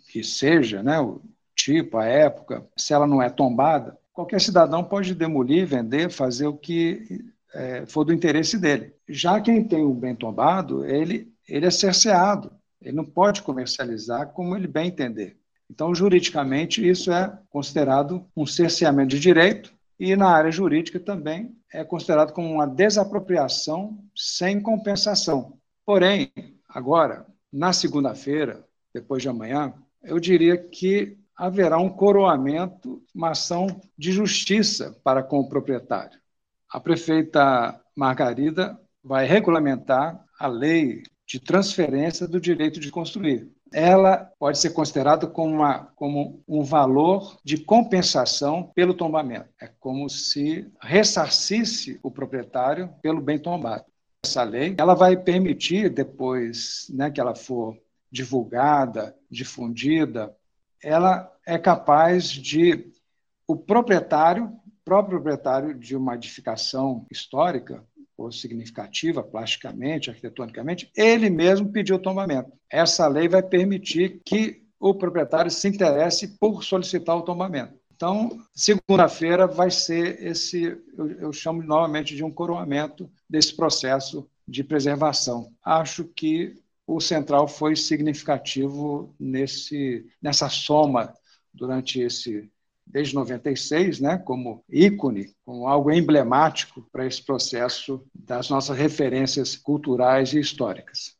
que 0.09 0.23
seja, 0.23 0.81
né, 0.81 0.99
o 0.99 1.21
tipo, 1.55 1.97
a 1.97 2.05
época, 2.05 2.65
se 2.75 2.93
ela 2.93 3.05
não 3.05 3.21
é 3.21 3.29
tombada, 3.29 3.97
qualquer 4.13 4.39
cidadão 4.39 4.83
pode 4.83 5.15
demolir, 5.15 5.65
vender, 5.65 6.09
fazer 6.09 6.47
o 6.47 6.55
que 6.55 7.25
é, 7.53 7.85
for 7.85 8.03
do 8.05 8.13
interesse 8.13 8.57
dele. 8.57 8.93
Já 9.09 9.41
quem 9.41 9.63
tem 9.63 9.83
um 9.83 9.93
bem 9.93 10.15
tombado, 10.15 10.85
ele, 10.85 11.33
ele 11.47 11.65
é 11.65 11.71
cerceado, 11.71 12.51
ele 12.81 12.95
não 12.95 13.05
pode 13.05 13.41
comercializar 13.41 14.31
como 14.31 14.55
ele 14.55 14.67
bem 14.67 14.87
entender. 14.87 15.37
Então, 15.69 15.93
juridicamente, 15.95 16.87
isso 16.87 17.11
é 17.11 17.35
considerado 17.49 18.25
um 18.37 18.45
cerceamento 18.45 19.09
de 19.09 19.19
direito 19.19 19.73
e 19.99 20.15
na 20.15 20.29
área 20.29 20.51
jurídica 20.51 20.99
também 20.99 21.55
é 21.71 21.83
considerado 21.83 22.31
como 22.31 22.51
uma 22.51 22.67
desapropriação 22.67 23.97
sem 24.15 24.61
compensação. 24.61 25.57
Porém, 25.85 26.31
agora, 26.69 27.25
na 27.51 27.73
segunda-feira, 27.73 28.63
depois 28.93 29.21
de 29.21 29.29
amanhã, 29.29 29.73
eu 30.03 30.19
diria 30.19 30.57
que 30.57 31.17
haverá 31.35 31.77
um 31.77 31.89
coroamento, 31.89 33.01
uma 33.13 33.31
ação 33.31 33.67
de 33.97 34.11
justiça 34.11 34.95
para 35.03 35.23
com 35.23 35.39
o 35.39 35.49
proprietário. 35.49 36.19
A 36.69 36.79
prefeita 36.79 37.79
Margarida 37.95 38.79
vai 39.03 39.25
regulamentar 39.25 40.23
a 40.39 40.47
lei 40.47 41.03
de 41.27 41.39
transferência 41.39 42.27
do 42.27 42.39
direito 42.39 42.79
de 42.79 42.91
construir. 42.91 43.51
Ela 43.73 44.29
pode 44.37 44.59
ser 44.59 44.69
considerada 44.69 45.25
como, 45.25 45.55
uma, 45.55 45.87
como 45.95 46.43
um 46.47 46.63
valor 46.63 47.37
de 47.43 47.57
compensação 47.57 48.71
pelo 48.75 48.93
tombamento. 48.93 49.49
É 49.59 49.67
como 49.79 50.07
se 50.09 50.71
ressarcisse 50.79 51.99
o 52.03 52.11
proprietário 52.11 52.89
pelo 53.01 53.19
bem 53.19 53.39
tombado. 53.39 53.85
Essa 54.23 54.43
lei 54.43 54.75
ela 54.77 54.93
vai 54.93 55.17
permitir, 55.17 55.89
depois 55.89 56.87
né, 56.93 57.09
que 57.09 57.19
ela 57.19 57.35
for 57.35 57.75
divulgada, 58.11 59.15
difundida, 59.29 60.31
ela 60.83 61.31
é 61.45 61.57
capaz 61.57 62.29
de 62.29 62.91
o 63.47 63.55
proprietário, 63.55 64.51
próprio 64.85 65.17
proprietário 65.19 65.73
de 65.73 65.95
uma 65.95 66.15
edificação 66.15 67.05
histórica, 67.11 67.83
ou 68.17 68.31
significativa, 68.31 69.23
plasticamente, 69.23 70.09
arquitetonicamente, 70.09 70.91
ele 70.95 71.29
mesmo 71.29 71.71
pediu 71.71 71.95
o 71.95 71.99
tombamento. 71.99 72.51
Essa 72.71 73.07
lei 73.07 73.27
vai 73.27 73.41
permitir 73.41 74.21
que 74.25 74.63
o 74.79 74.93
proprietário 74.93 75.49
se 75.49 75.67
interesse 75.67 76.37
por 76.37 76.63
solicitar 76.63 77.17
o 77.17 77.21
tombamento. 77.21 77.73
Então, 77.95 78.37
segunda-feira 78.53 79.47
vai 79.47 79.71
ser 79.71 80.21
esse, 80.21 80.77
eu, 80.97 81.11
eu 81.11 81.33
chamo 81.33 81.63
novamente 81.63 82.15
de 82.15 82.23
um 82.23 82.31
coroamento 82.31 83.09
desse 83.29 83.55
processo 83.55 84.27
de 84.47 84.63
preservação. 84.63 85.51
Acho 85.63 86.03
que 86.03 86.61
o 86.85 86.99
Central 86.99 87.47
foi 87.47 87.75
significativo 87.75 89.15
nesse, 89.19 90.05
nessa 90.21 90.49
soma 90.49 91.13
durante 91.53 92.01
esse 92.01 92.51
desde 92.85 93.15
96, 93.15 94.01
né, 94.01 94.17
como 94.17 94.63
ícone, 94.69 95.33
como 95.45 95.67
algo 95.67 95.89
emblemático 95.89 96.85
para 96.91 97.05
esse 97.05 97.23
processo 97.23 98.05
das 98.13 98.49
nossas 98.49 98.77
referências 98.77 99.55
culturais 99.55 100.33
e 100.33 100.39
históricas. 100.39 101.15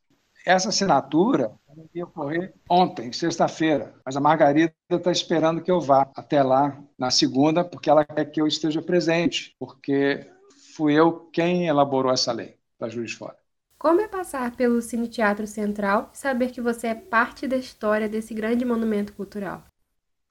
Essa 0.46 0.68
assinatura 0.68 1.52
ia 1.94 2.04
ocorrer 2.04 2.52
ontem, 2.68 3.10
sexta-feira, 3.12 3.94
mas 4.04 4.14
a 4.14 4.20
Margarida 4.20 4.74
está 4.90 5.10
esperando 5.10 5.62
que 5.62 5.70
eu 5.70 5.80
vá 5.80 6.10
até 6.14 6.42
lá 6.42 6.78
na 6.98 7.10
segunda, 7.10 7.64
porque 7.64 7.88
ela 7.88 8.04
quer 8.04 8.26
que 8.26 8.40
eu 8.40 8.46
esteja 8.46 8.82
presente, 8.82 9.56
porque 9.58 10.30
fui 10.76 10.92
eu 10.92 11.30
quem 11.32 11.66
elaborou 11.66 12.12
essa 12.12 12.30
lei 12.30 12.56
para 12.78 12.90
Juiz 12.90 13.12
Fora. 13.12 13.43
Como 13.84 14.00
é 14.00 14.08
passar 14.08 14.56
pelo 14.56 14.80
Cine 14.80 15.08
Teatro 15.08 15.46
Central 15.46 16.10
e 16.14 16.16
saber 16.16 16.50
que 16.50 16.60
você 16.62 16.86
é 16.86 16.94
parte 16.94 17.46
da 17.46 17.54
história 17.54 18.08
desse 18.08 18.32
grande 18.32 18.64
monumento 18.64 19.12
cultural? 19.12 19.62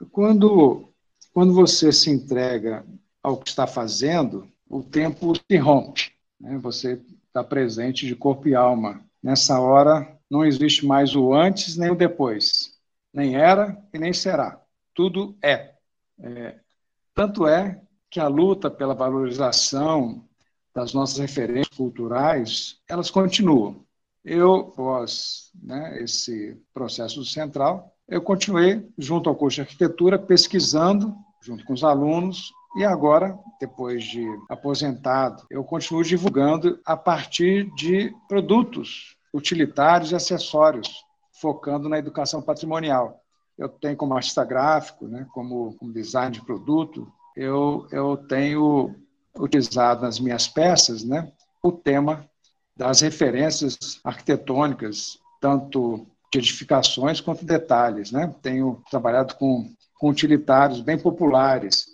Quando 0.09 0.91
quando 1.31 1.53
você 1.53 1.91
se 1.91 2.09
entrega 2.09 2.83
ao 3.21 3.37
que 3.37 3.47
está 3.47 3.67
fazendo, 3.67 4.47
o 4.67 4.81
tempo 4.81 5.33
se 5.35 5.55
rompe. 5.57 6.13
Né? 6.39 6.57
Você 6.63 6.99
está 7.27 7.43
presente 7.43 8.07
de 8.07 8.15
corpo 8.15 8.47
e 8.47 8.55
alma. 8.55 9.05
Nessa 9.21 9.59
hora, 9.59 10.19
não 10.27 10.43
existe 10.43 10.83
mais 10.83 11.15
o 11.15 11.31
antes 11.31 11.77
nem 11.77 11.91
o 11.91 11.95
depois. 11.95 12.79
Nem 13.13 13.35
era 13.35 13.79
e 13.93 13.99
nem 13.99 14.13
será. 14.13 14.59
Tudo 14.95 15.37
é. 15.43 15.75
é. 16.19 16.55
Tanto 17.13 17.45
é 17.45 17.79
que 18.09 18.19
a 18.19 18.27
luta 18.27 18.71
pela 18.71 18.95
valorização 18.95 20.27
das 20.73 20.93
nossas 20.93 21.17
referências 21.17 21.75
culturais, 21.75 22.77
elas 22.87 23.09
continuam. 23.09 23.85
Eu, 24.23 24.55
após 24.55 25.51
né, 25.61 26.01
esse 26.01 26.57
processo 26.73 27.23
central, 27.25 27.93
eu 28.07 28.21
continuei 28.21 28.87
junto 28.97 29.29
ao 29.29 29.35
curso 29.35 29.55
de 29.55 29.61
arquitetura 29.61 30.17
pesquisando 30.17 31.13
junto 31.41 31.65
com 31.65 31.73
os 31.73 31.83
alunos 31.83 32.53
e 32.77 32.83
agora, 32.83 33.37
depois 33.59 34.03
de 34.03 34.25
aposentado, 34.49 35.45
eu 35.49 35.63
continuo 35.63 36.03
divulgando 36.03 36.79
a 36.85 36.97
partir 36.97 37.69
de 37.75 38.11
produtos 38.27 39.15
utilitários 39.33 40.11
e 40.11 40.15
acessórios, 40.15 40.89
focando 41.33 41.89
na 41.89 41.99
educação 41.99 42.41
patrimonial. 42.41 43.21
Eu 43.57 43.69
tenho 43.69 43.97
como 43.97 44.15
artista 44.15 44.43
gráfico, 44.43 45.07
né, 45.07 45.27
como, 45.33 45.75
como 45.75 45.93
design 45.93 46.31
de 46.31 46.43
produto, 46.43 47.11
eu, 47.35 47.87
eu 47.91 48.17
tenho 48.17 48.95
utilizado 49.37 50.01
nas 50.01 50.19
minhas 50.19 50.47
peças 50.47 51.03
né, 51.03 51.31
o 51.61 51.71
tema 51.71 52.27
das 52.75 53.01
referências 53.01 53.99
arquitetônicas, 54.03 55.19
tanto 55.39 56.07
de 56.31 56.39
edificações 56.39 57.21
quanto 57.21 57.45
detalhes. 57.45 58.11
Né? 58.11 58.33
Tenho 58.41 58.81
trabalhado 58.89 59.35
com, 59.35 59.71
com 59.97 60.09
utilitários 60.09 60.81
bem 60.81 60.97
populares, 60.97 61.85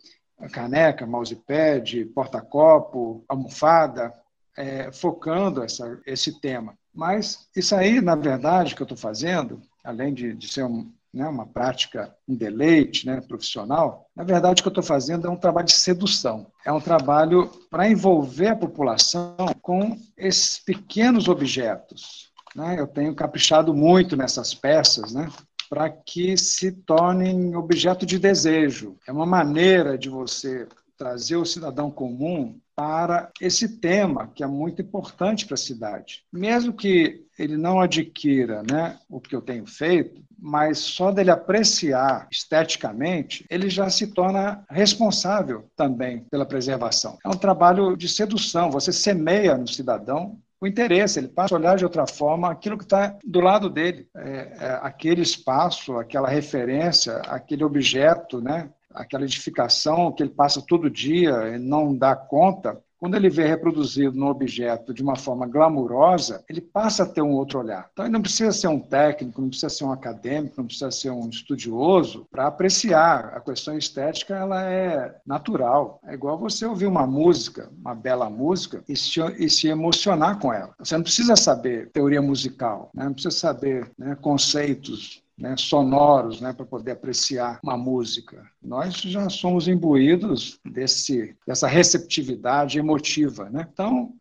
caneca, 0.51 1.05
mousepad, 1.05 2.05
porta-copo, 2.15 3.23
almofada, 3.27 4.13
é, 4.57 4.91
focando 4.91 5.63
essa, 5.63 5.99
esse 6.05 6.39
tema. 6.39 6.77
Mas 6.93 7.47
isso 7.55 7.75
aí, 7.75 8.01
na 8.01 8.15
verdade, 8.15 8.75
que 8.75 8.81
eu 8.81 8.85
estou 8.85 8.97
fazendo, 8.97 9.61
além 9.83 10.13
de, 10.13 10.33
de 10.33 10.47
ser 10.47 10.63
um, 10.63 10.91
né, 11.13 11.27
uma 11.27 11.45
prática, 11.45 12.15
um 12.27 12.35
deleite 12.35 13.05
né, 13.05 13.21
profissional, 13.21 14.07
na 14.15 14.23
verdade, 14.23 14.61
o 14.61 14.63
que 14.63 14.67
eu 14.67 14.71
estou 14.71 14.83
fazendo 14.83 15.27
é 15.27 15.29
um 15.29 15.35
trabalho 15.35 15.67
de 15.67 15.73
sedução. 15.73 16.47
É 16.65 16.71
um 16.71 16.81
trabalho 16.81 17.49
para 17.69 17.89
envolver 17.89 18.49
a 18.49 18.55
população 18.55 19.35
com 19.61 19.97
esses 20.17 20.59
pequenos 20.59 21.27
objetos, 21.27 22.29
né? 22.55 22.79
Eu 22.79 22.87
tenho 22.87 23.15
caprichado 23.15 23.73
muito 23.73 24.15
nessas 24.15 24.53
peças, 24.53 25.13
né? 25.13 25.29
para 25.69 25.87
que 25.87 26.35
se 26.35 26.71
tornem 26.71 27.55
objeto 27.55 28.05
de 28.05 28.17
desejo. 28.17 28.97
É 29.07 29.11
uma 29.11 29.25
maneira 29.25 29.97
de 29.97 30.09
você 30.09 30.67
trazer 30.97 31.37
o 31.37 31.45
cidadão 31.45 31.91
comum 31.91 32.59
para 32.79 33.29
esse 33.41 33.77
tema 33.77 34.31
que 34.33 34.41
é 34.41 34.47
muito 34.47 34.81
importante 34.81 35.45
para 35.45 35.55
a 35.55 35.57
cidade. 35.57 36.23
Mesmo 36.31 36.71
que 36.71 37.25
ele 37.37 37.57
não 37.57 37.81
adquira 37.81 38.63
né, 38.63 38.97
o 39.09 39.19
que 39.19 39.35
eu 39.35 39.41
tenho 39.41 39.67
feito, 39.67 40.21
mas 40.41 40.77
só 40.77 41.11
dele 41.11 41.29
apreciar 41.29 42.29
esteticamente, 42.31 43.45
ele 43.49 43.69
já 43.69 43.89
se 43.89 44.07
torna 44.07 44.63
responsável 44.69 45.69
também 45.75 46.25
pela 46.31 46.45
preservação. 46.45 47.17
É 47.25 47.27
um 47.27 47.33
trabalho 47.33 47.97
de 47.97 48.07
sedução, 48.07 48.71
você 48.71 48.93
semeia 48.93 49.57
no 49.57 49.67
cidadão 49.67 50.39
o 50.61 50.67
interesse, 50.67 51.19
ele 51.19 51.27
passa 51.27 51.55
a 51.55 51.57
olhar 51.57 51.75
de 51.75 51.83
outra 51.83 52.07
forma 52.07 52.49
aquilo 52.49 52.77
que 52.77 52.83
está 52.83 53.17
do 53.25 53.41
lado 53.41 53.69
dele, 53.69 54.07
é, 54.15 54.57
é, 54.59 54.79
aquele 54.81 55.21
espaço, 55.21 55.97
aquela 55.97 56.29
referência, 56.29 57.17
aquele 57.27 57.63
objeto, 57.63 58.41
né? 58.41 58.69
Aquela 58.93 59.23
edificação 59.23 60.11
que 60.11 60.23
ele 60.23 60.31
passa 60.31 60.61
todo 60.61 60.89
dia 60.89 61.55
e 61.55 61.59
não 61.59 61.95
dá 61.95 62.15
conta, 62.15 62.81
quando 62.99 63.15
ele 63.15 63.29
vê 63.29 63.47
reproduzido 63.47 64.17
no 64.17 64.27
objeto 64.27 64.93
de 64.93 65.01
uma 65.01 65.15
forma 65.15 65.47
glamurosa, 65.47 66.43
ele 66.49 66.59
passa 66.59 67.03
a 67.03 67.05
ter 67.05 67.21
um 67.21 67.31
outro 67.31 67.59
olhar. 67.59 67.89
Então, 67.93 68.03
ele 68.03 68.11
não 68.11 68.21
precisa 68.21 68.51
ser 68.51 68.67
um 68.67 68.79
técnico, 68.79 69.41
não 69.41 69.47
precisa 69.47 69.69
ser 69.69 69.85
um 69.85 69.91
acadêmico, 69.93 70.55
não 70.57 70.65
precisa 70.65 70.91
ser 70.91 71.09
um 71.09 71.29
estudioso 71.29 72.27
para 72.29 72.47
apreciar. 72.47 73.31
A 73.33 73.39
questão 73.39 73.77
estética 73.77 74.35
ela 74.35 74.69
é 74.69 75.15
natural. 75.25 76.01
É 76.05 76.13
igual 76.13 76.37
você 76.37 76.65
ouvir 76.65 76.87
uma 76.87 77.07
música, 77.07 77.69
uma 77.79 77.95
bela 77.95 78.29
música, 78.29 78.83
e 78.87 78.97
se, 78.97 79.21
e 79.37 79.49
se 79.49 79.69
emocionar 79.69 80.37
com 80.37 80.53
ela. 80.53 80.75
Você 80.77 80.97
não 80.97 81.03
precisa 81.03 81.37
saber 81.37 81.89
teoria 81.91 82.21
musical, 82.21 82.91
né? 82.93 83.05
não 83.05 83.13
precisa 83.13 83.35
saber 83.35 83.89
né, 83.97 84.17
conceitos 84.21 85.23
né, 85.39 85.55
sonoros 85.57 86.41
né, 86.41 86.51
para 86.51 86.65
poder 86.65 86.91
apreciar 86.91 87.59
uma 87.63 87.77
música. 87.77 88.45
Nós 88.61 88.95
já 88.95 89.29
somos 89.29 89.67
imbuídos 89.67 90.59
desse, 90.65 91.35
dessa 91.47 91.67
receptividade 91.67 92.77
emotiva. 92.77 93.49
Né? 93.49 93.65
Então, 93.71 94.13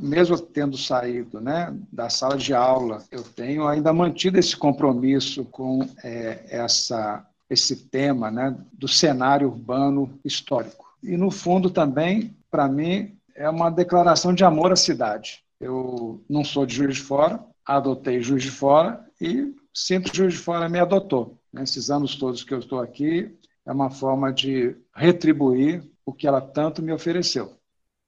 mesmo 0.00 0.38
tendo 0.38 0.76
saído 0.76 1.40
né, 1.40 1.74
da 1.92 2.10
sala 2.10 2.36
de 2.36 2.52
aula, 2.52 3.04
eu 3.10 3.22
tenho 3.22 3.66
ainda 3.66 3.92
mantido 3.92 4.38
esse 4.38 4.56
compromisso 4.56 5.44
com 5.44 5.88
é, 6.02 6.44
essa, 6.50 7.24
esse 7.48 7.76
tema 7.76 8.30
né, 8.30 8.56
do 8.72 8.88
cenário 8.88 9.48
urbano 9.48 10.18
histórico. 10.24 10.86
E, 11.02 11.16
no 11.16 11.30
fundo, 11.30 11.70
também, 11.70 12.36
para 12.50 12.66
mim, 12.68 13.16
é 13.36 13.48
uma 13.48 13.70
declaração 13.70 14.34
de 14.34 14.44
amor 14.44 14.72
à 14.72 14.76
cidade. 14.76 15.44
Eu 15.60 16.20
não 16.28 16.44
sou 16.44 16.66
de 16.66 16.74
Juiz 16.74 16.96
de 16.96 17.02
Fora, 17.02 17.40
adotei 17.64 18.20
Juiz 18.20 18.42
de 18.42 18.50
Fora 18.50 19.04
e 19.20 19.54
sinto 19.78 20.14
Juiz 20.14 20.34
de 20.34 20.40
Fora 20.40 20.68
me 20.68 20.78
adotou. 20.78 21.38
Nesses 21.52 21.90
anos 21.90 22.16
todos 22.16 22.42
que 22.42 22.52
eu 22.52 22.58
estou 22.58 22.80
aqui, 22.80 23.38
é 23.64 23.72
uma 23.72 23.90
forma 23.90 24.32
de 24.32 24.76
retribuir 24.94 25.88
o 26.04 26.12
que 26.12 26.26
ela 26.26 26.40
tanto 26.40 26.82
me 26.82 26.92
ofereceu. 26.92 27.54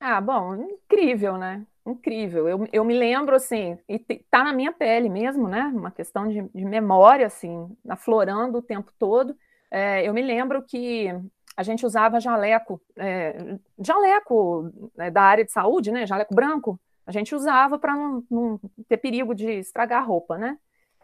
Ah, 0.01 0.21
bom, 0.21 0.55
incrível, 0.55 1.37
né? 1.37 1.65
Incrível. 1.87 2.49
Eu, 2.49 2.69
eu 2.73 2.85
me 2.85 2.99
lembro, 2.99 3.37
assim, 3.37 3.79
e 3.89 3.99
tá 4.31 4.43
na 4.43 4.53
minha 4.53 4.73
pele 4.73 5.09
mesmo, 5.09 5.49
né? 5.49 5.71
Uma 5.75 5.91
questão 5.91 6.27
de, 6.29 6.43
de 6.55 6.65
memória, 6.65 7.27
assim, 7.27 7.69
aflorando 7.89 8.59
o 8.59 8.63
tempo 8.63 8.93
todo. 8.99 9.37
É, 9.71 10.07
eu 10.07 10.13
me 10.13 10.23
lembro 10.23 10.63
que 10.63 11.09
a 11.57 11.63
gente 11.63 11.85
usava 11.85 12.21
jaleco, 12.21 12.81
é, 12.97 13.59
jaleco 13.79 14.71
né, 14.97 15.11
da 15.11 15.23
área 15.23 15.45
de 15.45 15.53
saúde, 15.53 15.93
né? 15.93 16.07
Jaleco 16.07 16.35
branco. 16.35 16.81
A 17.07 17.13
gente 17.13 17.35
usava 17.35 17.79
para 17.79 17.95
não, 17.95 18.25
não 18.31 18.61
ter 18.89 18.97
perigo 18.97 19.35
de 19.35 19.51
estragar 19.53 20.03
a 20.03 20.05
roupa, 20.05 20.39
né? 20.39 20.59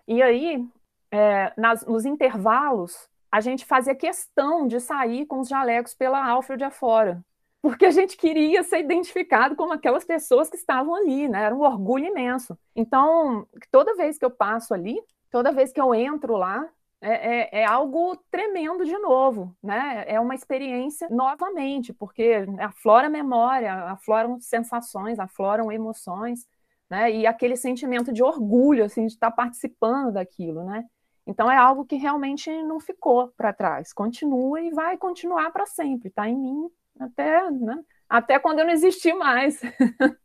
E 0.06 0.22
aí, 0.22 0.66
é, 1.10 1.52
nas, 1.56 1.84
nos 1.86 2.04
intervalos, 2.04 3.08
a 3.30 3.40
gente 3.40 3.64
fazia 3.64 3.94
questão 3.94 4.66
de 4.66 4.80
sair 4.80 5.26
com 5.26 5.40
os 5.40 5.48
jalecos 5.48 5.94
pela 5.94 6.24
Alfred 6.24 6.62
afora. 6.64 7.22
porque 7.62 7.84
a 7.84 7.90
gente 7.90 8.16
queria 8.16 8.62
ser 8.62 8.80
identificado 8.80 9.56
como 9.56 9.72
aquelas 9.72 10.04
pessoas 10.04 10.48
que 10.48 10.56
estavam 10.56 10.94
ali, 10.94 11.28
né? 11.28 11.42
Era 11.44 11.54
um 11.54 11.62
orgulho 11.62 12.06
imenso. 12.06 12.56
Então, 12.74 13.46
toda 13.70 13.96
vez 13.96 14.18
que 14.18 14.24
eu 14.24 14.30
passo 14.30 14.72
ali, 14.72 15.00
toda 15.30 15.52
vez 15.52 15.72
que 15.72 15.80
eu 15.80 15.94
entro 15.94 16.36
lá, 16.36 16.68
é, 17.00 17.58
é, 17.58 17.60
é, 17.62 17.64
algo 17.64 18.16
tremendo 18.30 18.84
de 18.84 18.96
novo, 18.98 19.54
né? 19.62 20.04
É 20.06 20.20
uma 20.20 20.34
experiência 20.34 21.08
novamente, 21.10 21.92
porque 21.92 22.46
aflora 22.60 23.08
memória, 23.08 23.72
afloram 23.90 24.40
sensações, 24.40 25.18
afloram 25.18 25.70
emoções, 25.70 26.46
né? 26.90 27.12
E 27.12 27.26
aquele 27.26 27.56
sentimento 27.56 28.12
de 28.12 28.22
orgulho, 28.22 28.84
assim, 28.84 29.06
de 29.06 29.12
estar 29.12 29.30
participando 29.30 30.12
daquilo, 30.12 30.64
né? 30.64 30.84
Então 31.26 31.50
é 31.50 31.56
algo 31.56 31.84
que 31.84 31.96
realmente 31.96 32.50
não 32.62 32.78
ficou 32.78 33.28
para 33.36 33.52
trás, 33.52 33.92
continua 33.92 34.60
e 34.60 34.70
vai 34.70 34.96
continuar 34.96 35.50
para 35.50 35.66
sempre, 35.66 36.08
está 36.08 36.28
em 36.28 36.36
mim 36.36 36.68
até, 37.00 37.50
né? 37.50 37.84
até 38.08 38.38
quando 38.38 38.60
eu 38.60 38.64
não 38.64 38.72
existir 38.72 39.12
mais. 39.14 39.60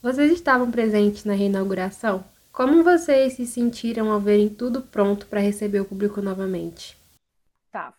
Vocês 0.00 0.30
estavam 0.30 0.70
presentes 0.70 1.24
na 1.24 1.32
reinauguração? 1.32 2.24
Como 2.52 2.84
vocês 2.84 3.32
se 3.34 3.46
sentiram 3.46 4.12
ao 4.12 4.20
verem 4.20 4.48
tudo 4.48 4.82
pronto 4.82 5.26
para 5.26 5.40
receber 5.40 5.80
o 5.80 5.84
público 5.84 6.20
novamente? 6.22 6.96
Tava, 7.70 7.96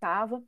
tava. 0.00 0.42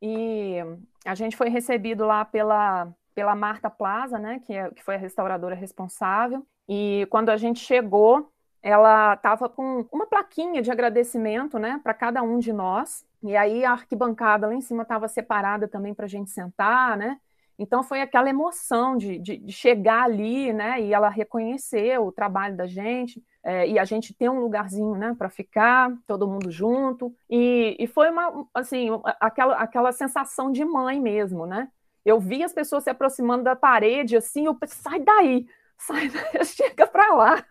E 0.00 0.56
a 1.04 1.14
gente 1.14 1.36
foi 1.36 1.48
recebido 1.48 2.04
lá 2.04 2.24
pela, 2.26 2.92
pela 3.18 3.34
Marta 3.34 3.68
Plaza, 3.68 4.16
né, 4.16 4.40
que, 4.46 4.52
é, 4.52 4.70
que 4.70 4.80
foi 4.80 4.94
a 4.94 4.98
restauradora 4.98 5.56
responsável. 5.56 6.46
E 6.68 7.04
quando 7.10 7.30
a 7.30 7.36
gente 7.36 7.58
chegou, 7.58 8.30
ela 8.62 9.14
estava 9.14 9.48
com 9.48 9.84
uma 9.90 10.06
plaquinha 10.06 10.62
de 10.62 10.70
agradecimento, 10.70 11.58
né, 11.58 11.80
para 11.82 11.92
cada 11.92 12.22
um 12.22 12.38
de 12.38 12.52
nós. 12.52 13.04
E 13.20 13.36
aí 13.36 13.64
a 13.64 13.72
arquibancada 13.72 14.46
lá 14.46 14.54
em 14.54 14.60
cima 14.60 14.84
estava 14.84 15.08
separada 15.08 15.66
também 15.66 15.94
para 15.94 16.04
a 16.04 16.08
gente 16.08 16.30
sentar, 16.30 16.96
né? 16.96 17.18
Então 17.58 17.82
foi 17.82 18.00
aquela 18.00 18.30
emoção 18.30 18.96
de, 18.96 19.18
de, 19.18 19.36
de, 19.36 19.52
chegar 19.52 20.04
ali, 20.04 20.52
né? 20.52 20.80
E 20.80 20.94
ela 20.94 21.08
reconhecer 21.08 21.98
o 21.98 22.12
trabalho 22.12 22.56
da 22.56 22.68
gente 22.68 23.20
é, 23.42 23.68
e 23.68 23.80
a 23.80 23.84
gente 23.84 24.14
ter 24.14 24.28
um 24.28 24.38
lugarzinho, 24.38 24.94
né? 24.94 25.12
Para 25.18 25.28
ficar 25.28 25.92
todo 26.06 26.28
mundo 26.28 26.52
junto. 26.52 27.12
E, 27.28 27.76
e 27.80 27.86
foi 27.88 28.10
uma, 28.10 28.46
assim, 28.54 28.90
aquela, 29.18 29.56
aquela 29.56 29.90
sensação 29.90 30.52
de 30.52 30.64
mãe 30.64 31.00
mesmo, 31.00 31.46
né? 31.46 31.68
Eu 32.08 32.20
vi 32.20 32.42
as 32.42 32.52
pessoas 32.52 32.84
se 32.84 32.90
aproximando 32.90 33.44
da 33.44 33.56
parede, 33.56 34.16
assim, 34.16 34.46
eu 34.46 34.56
sai 34.66 35.00
daí, 35.00 35.46
sai 35.78 36.08
daí, 36.08 36.44
chega 36.44 36.86
para 36.86 37.14
lá, 37.14 37.44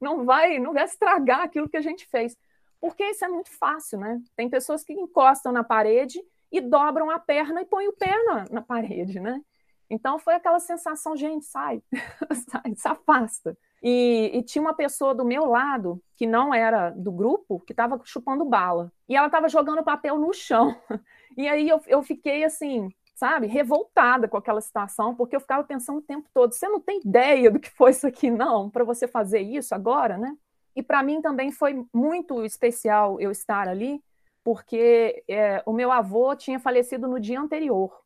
não 0.00 0.24
vai, 0.24 0.58
não 0.58 0.72
vai 0.72 0.84
estragar 0.84 1.40
aquilo 1.40 1.68
que 1.68 1.76
a 1.76 1.82
gente 1.82 2.06
fez 2.06 2.36
porque 2.84 3.02
isso 3.02 3.24
é 3.24 3.28
muito 3.28 3.50
fácil, 3.50 3.98
né? 3.98 4.20
Tem 4.36 4.50
pessoas 4.50 4.84
que 4.84 4.92
encostam 4.92 5.50
na 5.50 5.64
parede 5.64 6.22
e 6.52 6.60
dobram 6.60 7.08
a 7.08 7.18
perna 7.18 7.62
e 7.62 7.64
põem 7.64 7.88
o 7.88 7.94
pé 7.94 8.14
na, 8.24 8.44
na 8.50 8.60
parede, 8.60 9.18
né? 9.18 9.40
Então 9.88 10.18
foi 10.18 10.34
aquela 10.34 10.60
sensação, 10.60 11.16
gente, 11.16 11.46
sai, 11.46 11.82
sai, 12.50 12.74
se 12.76 12.86
afasta. 12.86 13.56
E, 13.82 14.32
e, 14.34 14.42
tinha 14.42 14.60
uma 14.60 14.74
pessoa 14.74 15.14
do 15.14 15.24
meu 15.24 15.46
lado, 15.46 15.98
que 16.14 16.26
não 16.26 16.52
era 16.52 16.90
do 16.90 17.10
grupo, 17.10 17.58
que 17.60 17.72
estava 17.72 17.98
chupando 18.04 18.44
bala. 18.44 18.92
E 19.08 19.16
ela 19.16 19.28
estava 19.28 19.48
jogando 19.48 19.82
papel 19.82 20.18
no 20.18 20.32
chão. 20.34 20.76
E 21.36 21.48
aí 21.48 21.68
eu, 21.68 21.80
eu 21.88 22.00
fiquei 22.00 22.44
assim, 22.44 22.92
sabe, 23.14 23.46
revoltada 23.46 24.28
com 24.28 24.36
aquela 24.36 24.60
situação, 24.60 25.14
porque 25.14 25.36
eu 25.36 25.40
ficava 25.40 25.64
pensando 25.64 25.98
o 25.98 26.02
tempo 26.02 26.28
todo: 26.34 26.52
você 26.52 26.68
não 26.68 26.80
tem 26.80 27.00
ideia 27.04 27.50
do 27.50 27.60
que 27.60 27.70
foi 27.70 27.92
isso 27.92 28.06
aqui, 28.06 28.30
não, 28.30 28.68
para 28.68 28.84
você 28.84 29.06
fazer 29.06 29.40
isso 29.40 29.74
agora, 29.74 30.18
né? 30.18 30.36
E 30.76 30.82
para 30.82 31.02
mim 31.02 31.22
também 31.22 31.52
foi 31.52 31.84
muito 31.94 32.44
especial 32.44 33.20
eu 33.20 33.30
estar 33.30 33.68
ali, 33.68 34.02
porque 34.42 35.22
é, 35.28 35.62
o 35.64 35.72
meu 35.72 35.92
avô 35.92 36.34
tinha 36.34 36.58
falecido 36.58 37.06
no 37.06 37.20
dia 37.20 37.40
anterior. 37.40 38.04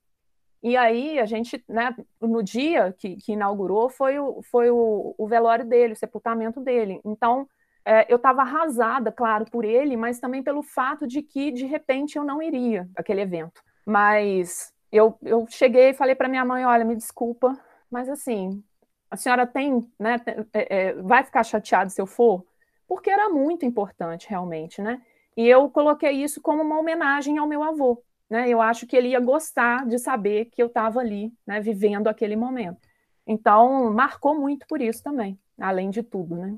E 0.62 0.76
aí 0.76 1.18
a 1.18 1.24
gente, 1.24 1.64
né, 1.68 1.96
no 2.20 2.42
dia 2.42 2.92
que, 2.98 3.16
que 3.16 3.32
inaugurou, 3.32 3.88
foi, 3.88 4.18
o, 4.18 4.42
foi 4.42 4.70
o, 4.70 5.14
o, 5.16 5.26
velório 5.26 5.64
dele, 5.64 5.92
o 5.92 5.96
sepultamento 5.96 6.60
dele. 6.60 7.00
Então, 7.04 7.48
é, 7.84 8.12
eu 8.12 8.16
estava 8.16 8.42
arrasada, 8.42 9.10
claro, 9.12 9.46
por 9.50 9.64
ele, 9.64 9.96
mas 9.96 10.18
também 10.18 10.42
pelo 10.42 10.62
fato 10.62 11.06
de 11.06 11.22
que, 11.22 11.52
de 11.52 11.64
repente, 11.64 12.18
eu 12.18 12.24
não 12.24 12.42
iria 12.42 12.88
àquele 12.96 13.20
evento. 13.20 13.62
Mas 13.86 14.72
eu, 14.92 15.18
eu 15.22 15.46
cheguei 15.48 15.90
e 15.90 15.94
falei 15.94 16.14
para 16.14 16.28
minha 16.28 16.44
mãe, 16.44 16.64
olha, 16.64 16.84
me 16.84 16.96
desculpa, 16.96 17.58
mas 17.90 18.08
assim, 18.08 18.62
a 19.10 19.16
senhora 19.16 19.46
tem, 19.46 19.90
né, 19.98 20.16
é, 20.52 20.88
é, 20.88 20.92
vai 20.94 21.24
ficar 21.24 21.42
chateada 21.44 21.90
se 21.90 22.00
eu 22.00 22.06
for? 22.06 22.44
porque 22.88 23.10
era 23.10 23.28
muito 23.28 23.66
importante 23.66 24.28
realmente, 24.28 24.80
né? 24.80 25.02
E 25.36 25.46
eu 25.46 25.68
coloquei 25.70 26.10
isso 26.10 26.40
como 26.40 26.62
uma 26.62 26.80
homenagem 26.80 27.36
ao 27.38 27.46
meu 27.46 27.62
avô, 27.62 28.02
né? 28.28 28.48
Eu 28.48 28.62
acho 28.62 28.86
que 28.86 28.96
ele 28.96 29.08
ia 29.08 29.20
gostar 29.20 29.86
de 29.86 29.98
saber 29.98 30.46
que 30.46 30.60
eu 30.60 30.66
estava 30.66 30.98
ali, 30.98 31.30
né, 31.46 31.60
vivendo 31.60 32.08
aquele 32.08 32.34
momento. 32.34 32.80
Então, 33.26 33.92
marcou 33.92 34.34
muito 34.34 34.66
por 34.66 34.80
isso 34.80 35.02
também, 35.02 35.38
além 35.60 35.90
de 35.90 36.02
tudo, 36.02 36.34
né? 36.34 36.56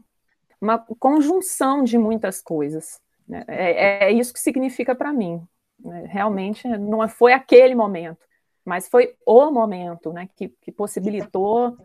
Uma 0.61 0.78
conjunção 0.78 1.83
de 1.83 1.99
muitas 1.99 2.41
coisas. 2.41 3.01
Né? 3.26 3.45
É, 3.49 4.07
é 4.07 4.12
isso 4.12 4.33
que 4.33 4.41
significa 4.41 4.95
para 4.95 5.12
mim. 5.12 5.43
Né? 5.85 6.07
Realmente 6.09 6.66
não 6.66 7.07
foi 7.09 7.33
aquele 7.33 7.74
momento, 7.74 8.18
mas 8.64 8.89
foi 8.89 9.14
o 9.26 9.51
momento, 9.51 10.12
né, 10.12 10.28
que, 10.37 10.49
que 10.61 10.70
possibilitou 10.70 11.76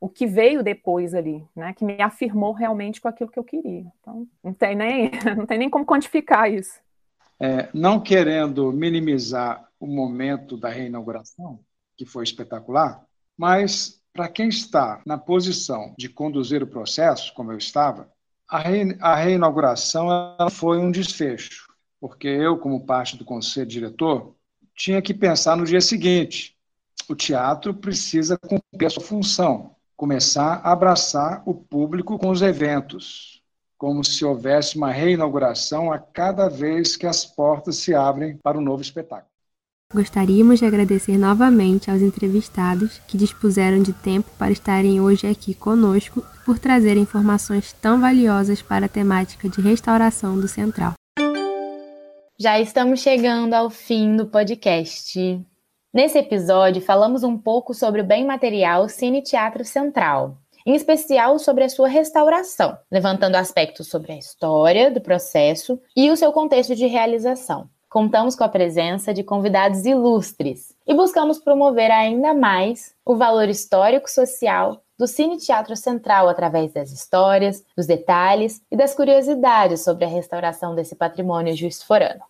o 0.00 0.08
que 0.08 0.26
veio 0.26 0.62
depois 0.62 1.14
ali, 1.14 1.46
né, 1.56 1.72
que 1.72 1.84
me 1.84 2.00
afirmou 2.02 2.52
realmente 2.52 3.00
com 3.00 3.08
aquilo 3.08 3.30
que 3.30 3.38
eu 3.38 3.44
queria. 3.44 3.84
Então, 4.00 4.26
não 4.42 4.52
tem 4.52 4.76
nem, 4.76 5.10
não 5.36 5.46
tem 5.46 5.58
nem 5.58 5.70
como 5.70 5.86
quantificar 5.86 6.52
isso. 6.52 6.78
É, 7.40 7.68
não 7.72 8.00
querendo 8.00 8.72
minimizar 8.72 9.66
o 9.80 9.86
momento 9.86 10.56
da 10.56 10.68
reinauguração, 10.68 11.60
que 11.96 12.04
foi 12.04 12.24
espetacular, 12.24 13.04
mas 13.36 14.00
para 14.12 14.28
quem 14.28 14.48
está 14.48 15.02
na 15.04 15.18
posição 15.18 15.94
de 15.98 16.08
conduzir 16.08 16.62
o 16.62 16.66
processo, 16.66 17.34
como 17.34 17.52
eu 17.52 17.58
estava, 17.58 18.08
a, 18.48 18.58
re, 18.58 18.96
a 19.00 19.16
reinauguração 19.16 20.08
foi 20.50 20.78
um 20.78 20.90
desfecho, 20.90 21.66
porque 22.04 22.28
eu, 22.28 22.58
como 22.58 22.84
parte 22.84 23.16
do 23.16 23.24
conselho 23.24 23.64
diretor, 23.64 24.34
tinha 24.76 25.00
que 25.00 25.14
pensar 25.14 25.56
no 25.56 25.64
dia 25.64 25.80
seguinte. 25.80 26.54
O 27.08 27.14
teatro 27.14 27.72
precisa 27.72 28.36
cumprir 28.36 28.86
a 28.86 28.90
sua 28.90 29.02
função, 29.02 29.74
começar 29.96 30.60
a 30.62 30.72
abraçar 30.72 31.42
o 31.46 31.54
público 31.54 32.18
com 32.18 32.28
os 32.28 32.42
eventos, 32.42 33.42
como 33.78 34.04
se 34.04 34.22
houvesse 34.22 34.76
uma 34.76 34.90
reinauguração 34.90 35.90
a 35.90 35.98
cada 35.98 36.46
vez 36.46 36.94
que 36.94 37.06
as 37.06 37.24
portas 37.24 37.76
se 37.76 37.94
abrem 37.94 38.36
para 38.36 38.58
um 38.58 38.62
novo 38.62 38.82
espetáculo. 38.82 39.30
Gostaríamos 39.90 40.58
de 40.58 40.66
agradecer 40.66 41.16
novamente 41.16 41.90
aos 41.90 42.02
entrevistados 42.02 43.00
que 43.08 43.16
dispuseram 43.16 43.82
de 43.82 43.94
tempo 43.94 44.28
para 44.38 44.52
estarem 44.52 45.00
hoje 45.00 45.26
aqui 45.26 45.54
conosco 45.54 46.22
por 46.44 46.58
trazer 46.58 46.98
informações 46.98 47.72
tão 47.80 47.98
valiosas 47.98 48.60
para 48.60 48.84
a 48.84 48.90
temática 48.90 49.48
de 49.48 49.62
restauração 49.62 50.38
do 50.38 50.46
Central. 50.46 50.92
Já 52.36 52.58
estamos 52.58 52.98
chegando 52.98 53.54
ao 53.54 53.70
fim 53.70 54.16
do 54.16 54.26
podcast. 54.26 55.40
Nesse 55.92 56.18
episódio, 56.18 56.82
falamos 56.82 57.22
um 57.22 57.38
pouco 57.38 57.72
sobre 57.72 58.00
o 58.00 58.04
bem 58.04 58.26
material 58.26 58.88
Cine 58.88 59.22
Teatro 59.22 59.64
Central, 59.64 60.36
em 60.66 60.74
especial 60.74 61.38
sobre 61.38 61.62
a 61.62 61.68
sua 61.68 61.86
restauração, 61.86 62.76
levantando 62.90 63.36
aspectos 63.36 63.88
sobre 63.88 64.10
a 64.10 64.18
história 64.18 64.90
do 64.90 65.00
processo 65.00 65.80
e 65.96 66.10
o 66.10 66.16
seu 66.16 66.32
contexto 66.32 66.74
de 66.74 66.86
realização. 66.86 67.70
Contamos 67.88 68.34
com 68.34 68.42
a 68.42 68.48
presença 68.48 69.14
de 69.14 69.22
convidados 69.22 69.86
ilustres 69.86 70.74
e 70.84 70.92
buscamos 70.92 71.38
promover 71.38 71.92
ainda 71.92 72.34
mais 72.34 72.96
o 73.04 73.14
valor 73.14 73.48
histórico-social 73.48 74.83
do 74.98 75.06
Cine 75.06 75.38
Teatro 75.38 75.76
Central 75.76 76.28
através 76.28 76.72
das 76.72 76.92
histórias, 76.92 77.64
dos 77.76 77.86
detalhes 77.86 78.62
e 78.70 78.76
das 78.76 78.94
curiosidades 78.94 79.82
sobre 79.82 80.04
a 80.04 80.08
restauração 80.08 80.74
desse 80.74 80.94
patrimônio 80.94 81.56
juiz-forano. 81.56 82.20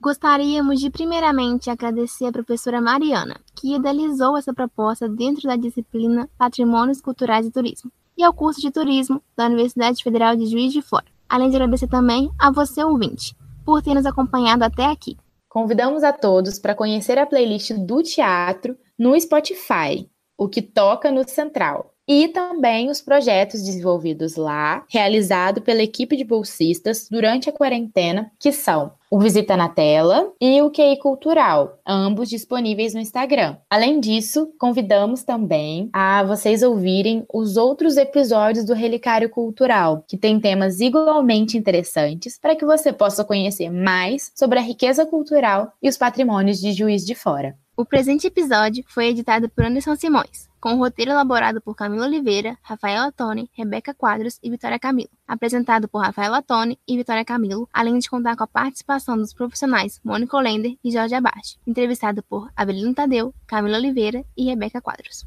Gostaríamos 0.00 0.80
de 0.80 0.90
primeiramente 0.90 1.70
agradecer 1.70 2.26
a 2.26 2.32
professora 2.32 2.80
Mariana, 2.80 3.40
que 3.54 3.74
idealizou 3.76 4.36
essa 4.36 4.52
proposta 4.52 5.08
dentro 5.08 5.48
da 5.48 5.54
disciplina 5.54 6.28
Patrimônios 6.36 7.00
Culturais 7.00 7.46
e 7.46 7.52
Turismo, 7.52 7.90
e 8.16 8.24
ao 8.24 8.34
curso 8.34 8.60
de 8.60 8.70
Turismo 8.70 9.22
da 9.36 9.46
Universidade 9.46 10.02
Federal 10.02 10.34
de 10.34 10.46
Juiz 10.46 10.72
de 10.72 10.82
Fora. 10.82 11.06
Além 11.28 11.50
de 11.50 11.56
agradecer 11.56 11.86
também 11.86 12.30
a 12.38 12.50
você, 12.50 12.82
ouvinte, 12.82 13.34
por 13.64 13.80
ter 13.80 13.94
nos 13.94 14.04
acompanhado 14.04 14.64
até 14.64 14.86
aqui. 14.86 15.16
Convidamos 15.48 16.02
a 16.02 16.12
todos 16.12 16.58
para 16.58 16.74
conhecer 16.74 17.16
a 17.16 17.26
playlist 17.26 17.72
do 17.72 18.02
teatro 18.02 18.76
no 18.98 19.18
Spotify, 19.20 20.10
o 20.36 20.48
que 20.48 20.60
toca 20.60 21.12
no 21.12 21.26
Central, 21.28 21.91
e 22.06 22.28
também 22.28 22.90
os 22.90 23.00
projetos 23.00 23.62
desenvolvidos 23.62 24.36
lá, 24.36 24.84
realizado 24.88 25.62
pela 25.62 25.82
equipe 25.82 26.16
de 26.16 26.24
bolsistas 26.24 27.08
durante 27.10 27.48
a 27.48 27.52
quarentena, 27.52 28.30
que 28.38 28.52
são 28.52 28.92
o 29.10 29.20
Visita 29.20 29.58
na 29.58 29.68
Tela 29.68 30.32
e 30.40 30.62
o 30.62 30.70
QI 30.70 30.98
Cultural, 30.98 31.78
ambos 31.86 32.30
disponíveis 32.30 32.94
no 32.94 33.00
Instagram. 33.00 33.58
Além 33.68 34.00
disso, 34.00 34.50
convidamos 34.58 35.22
também 35.22 35.90
a 35.92 36.22
vocês 36.24 36.62
ouvirem 36.62 37.22
os 37.32 37.58
outros 37.58 37.98
episódios 37.98 38.64
do 38.64 38.72
Relicário 38.72 39.28
Cultural, 39.28 40.02
que 40.08 40.16
tem 40.16 40.40
temas 40.40 40.80
igualmente 40.80 41.58
interessantes 41.58 42.38
para 42.38 42.56
que 42.56 42.64
você 42.64 42.90
possa 42.90 43.22
conhecer 43.22 43.70
mais 43.70 44.32
sobre 44.34 44.58
a 44.58 44.62
riqueza 44.62 45.04
cultural 45.04 45.72
e 45.82 45.90
os 45.90 45.98
patrimônios 45.98 46.58
de 46.58 46.72
Juiz 46.72 47.04
de 47.04 47.14
Fora. 47.14 47.54
O 47.76 47.84
presente 47.84 48.26
episódio 48.26 48.82
foi 48.88 49.08
editado 49.08 49.48
por 49.50 49.64
Anderson 49.64 49.94
Simões, 49.94 50.51
com 50.62 50.74
o 50.74 50.78
roteiro 50.78 51.10
elaborado 51.10 51.60
por 51.60 51.74
Camila 51.74 52.06
Oliveira, 52.06 52.56
Rafaela 52.62 53.10
Tone, 53.10 53.50
Rebeca 53.52 53.92
Quadros 53.92 54.38
e 54.40 54.48
Vitória 54.48 54.78
Camilo. 54.78 55.10
Apresentado 55.26 55.88
por 55.88 55.98
Rafaela 55.98 56.40
Tone 56.40 56.78
e 56.86 56.96
Vitória 56.96 57.24
Camilo, 57.24 57.68
além 57.72 57.98
de 57.98 58.08
contar 58.08 58.36
com 58.36 58.44
a 58.44 58.46
participação 58.46 59.16
dos 59.16 59.34
profissionais 59.34 60.00
Mônica 60.04 60.36
Olender 60.36 60.76
e 60.84 60.92
Jorge 60.92 61.16
Abate. 61.16 61.58
Entrevistado 61.66 62.22
por 62.22 62.48
Avelino 62.56 62.94
Tadeu, 62.94 63.34
Camila 63.44 63.76
Oliveira 63.76 64.24
e 64.36 64.44
Rebeca 64.44 64.80
Quadros. 64.80 65.26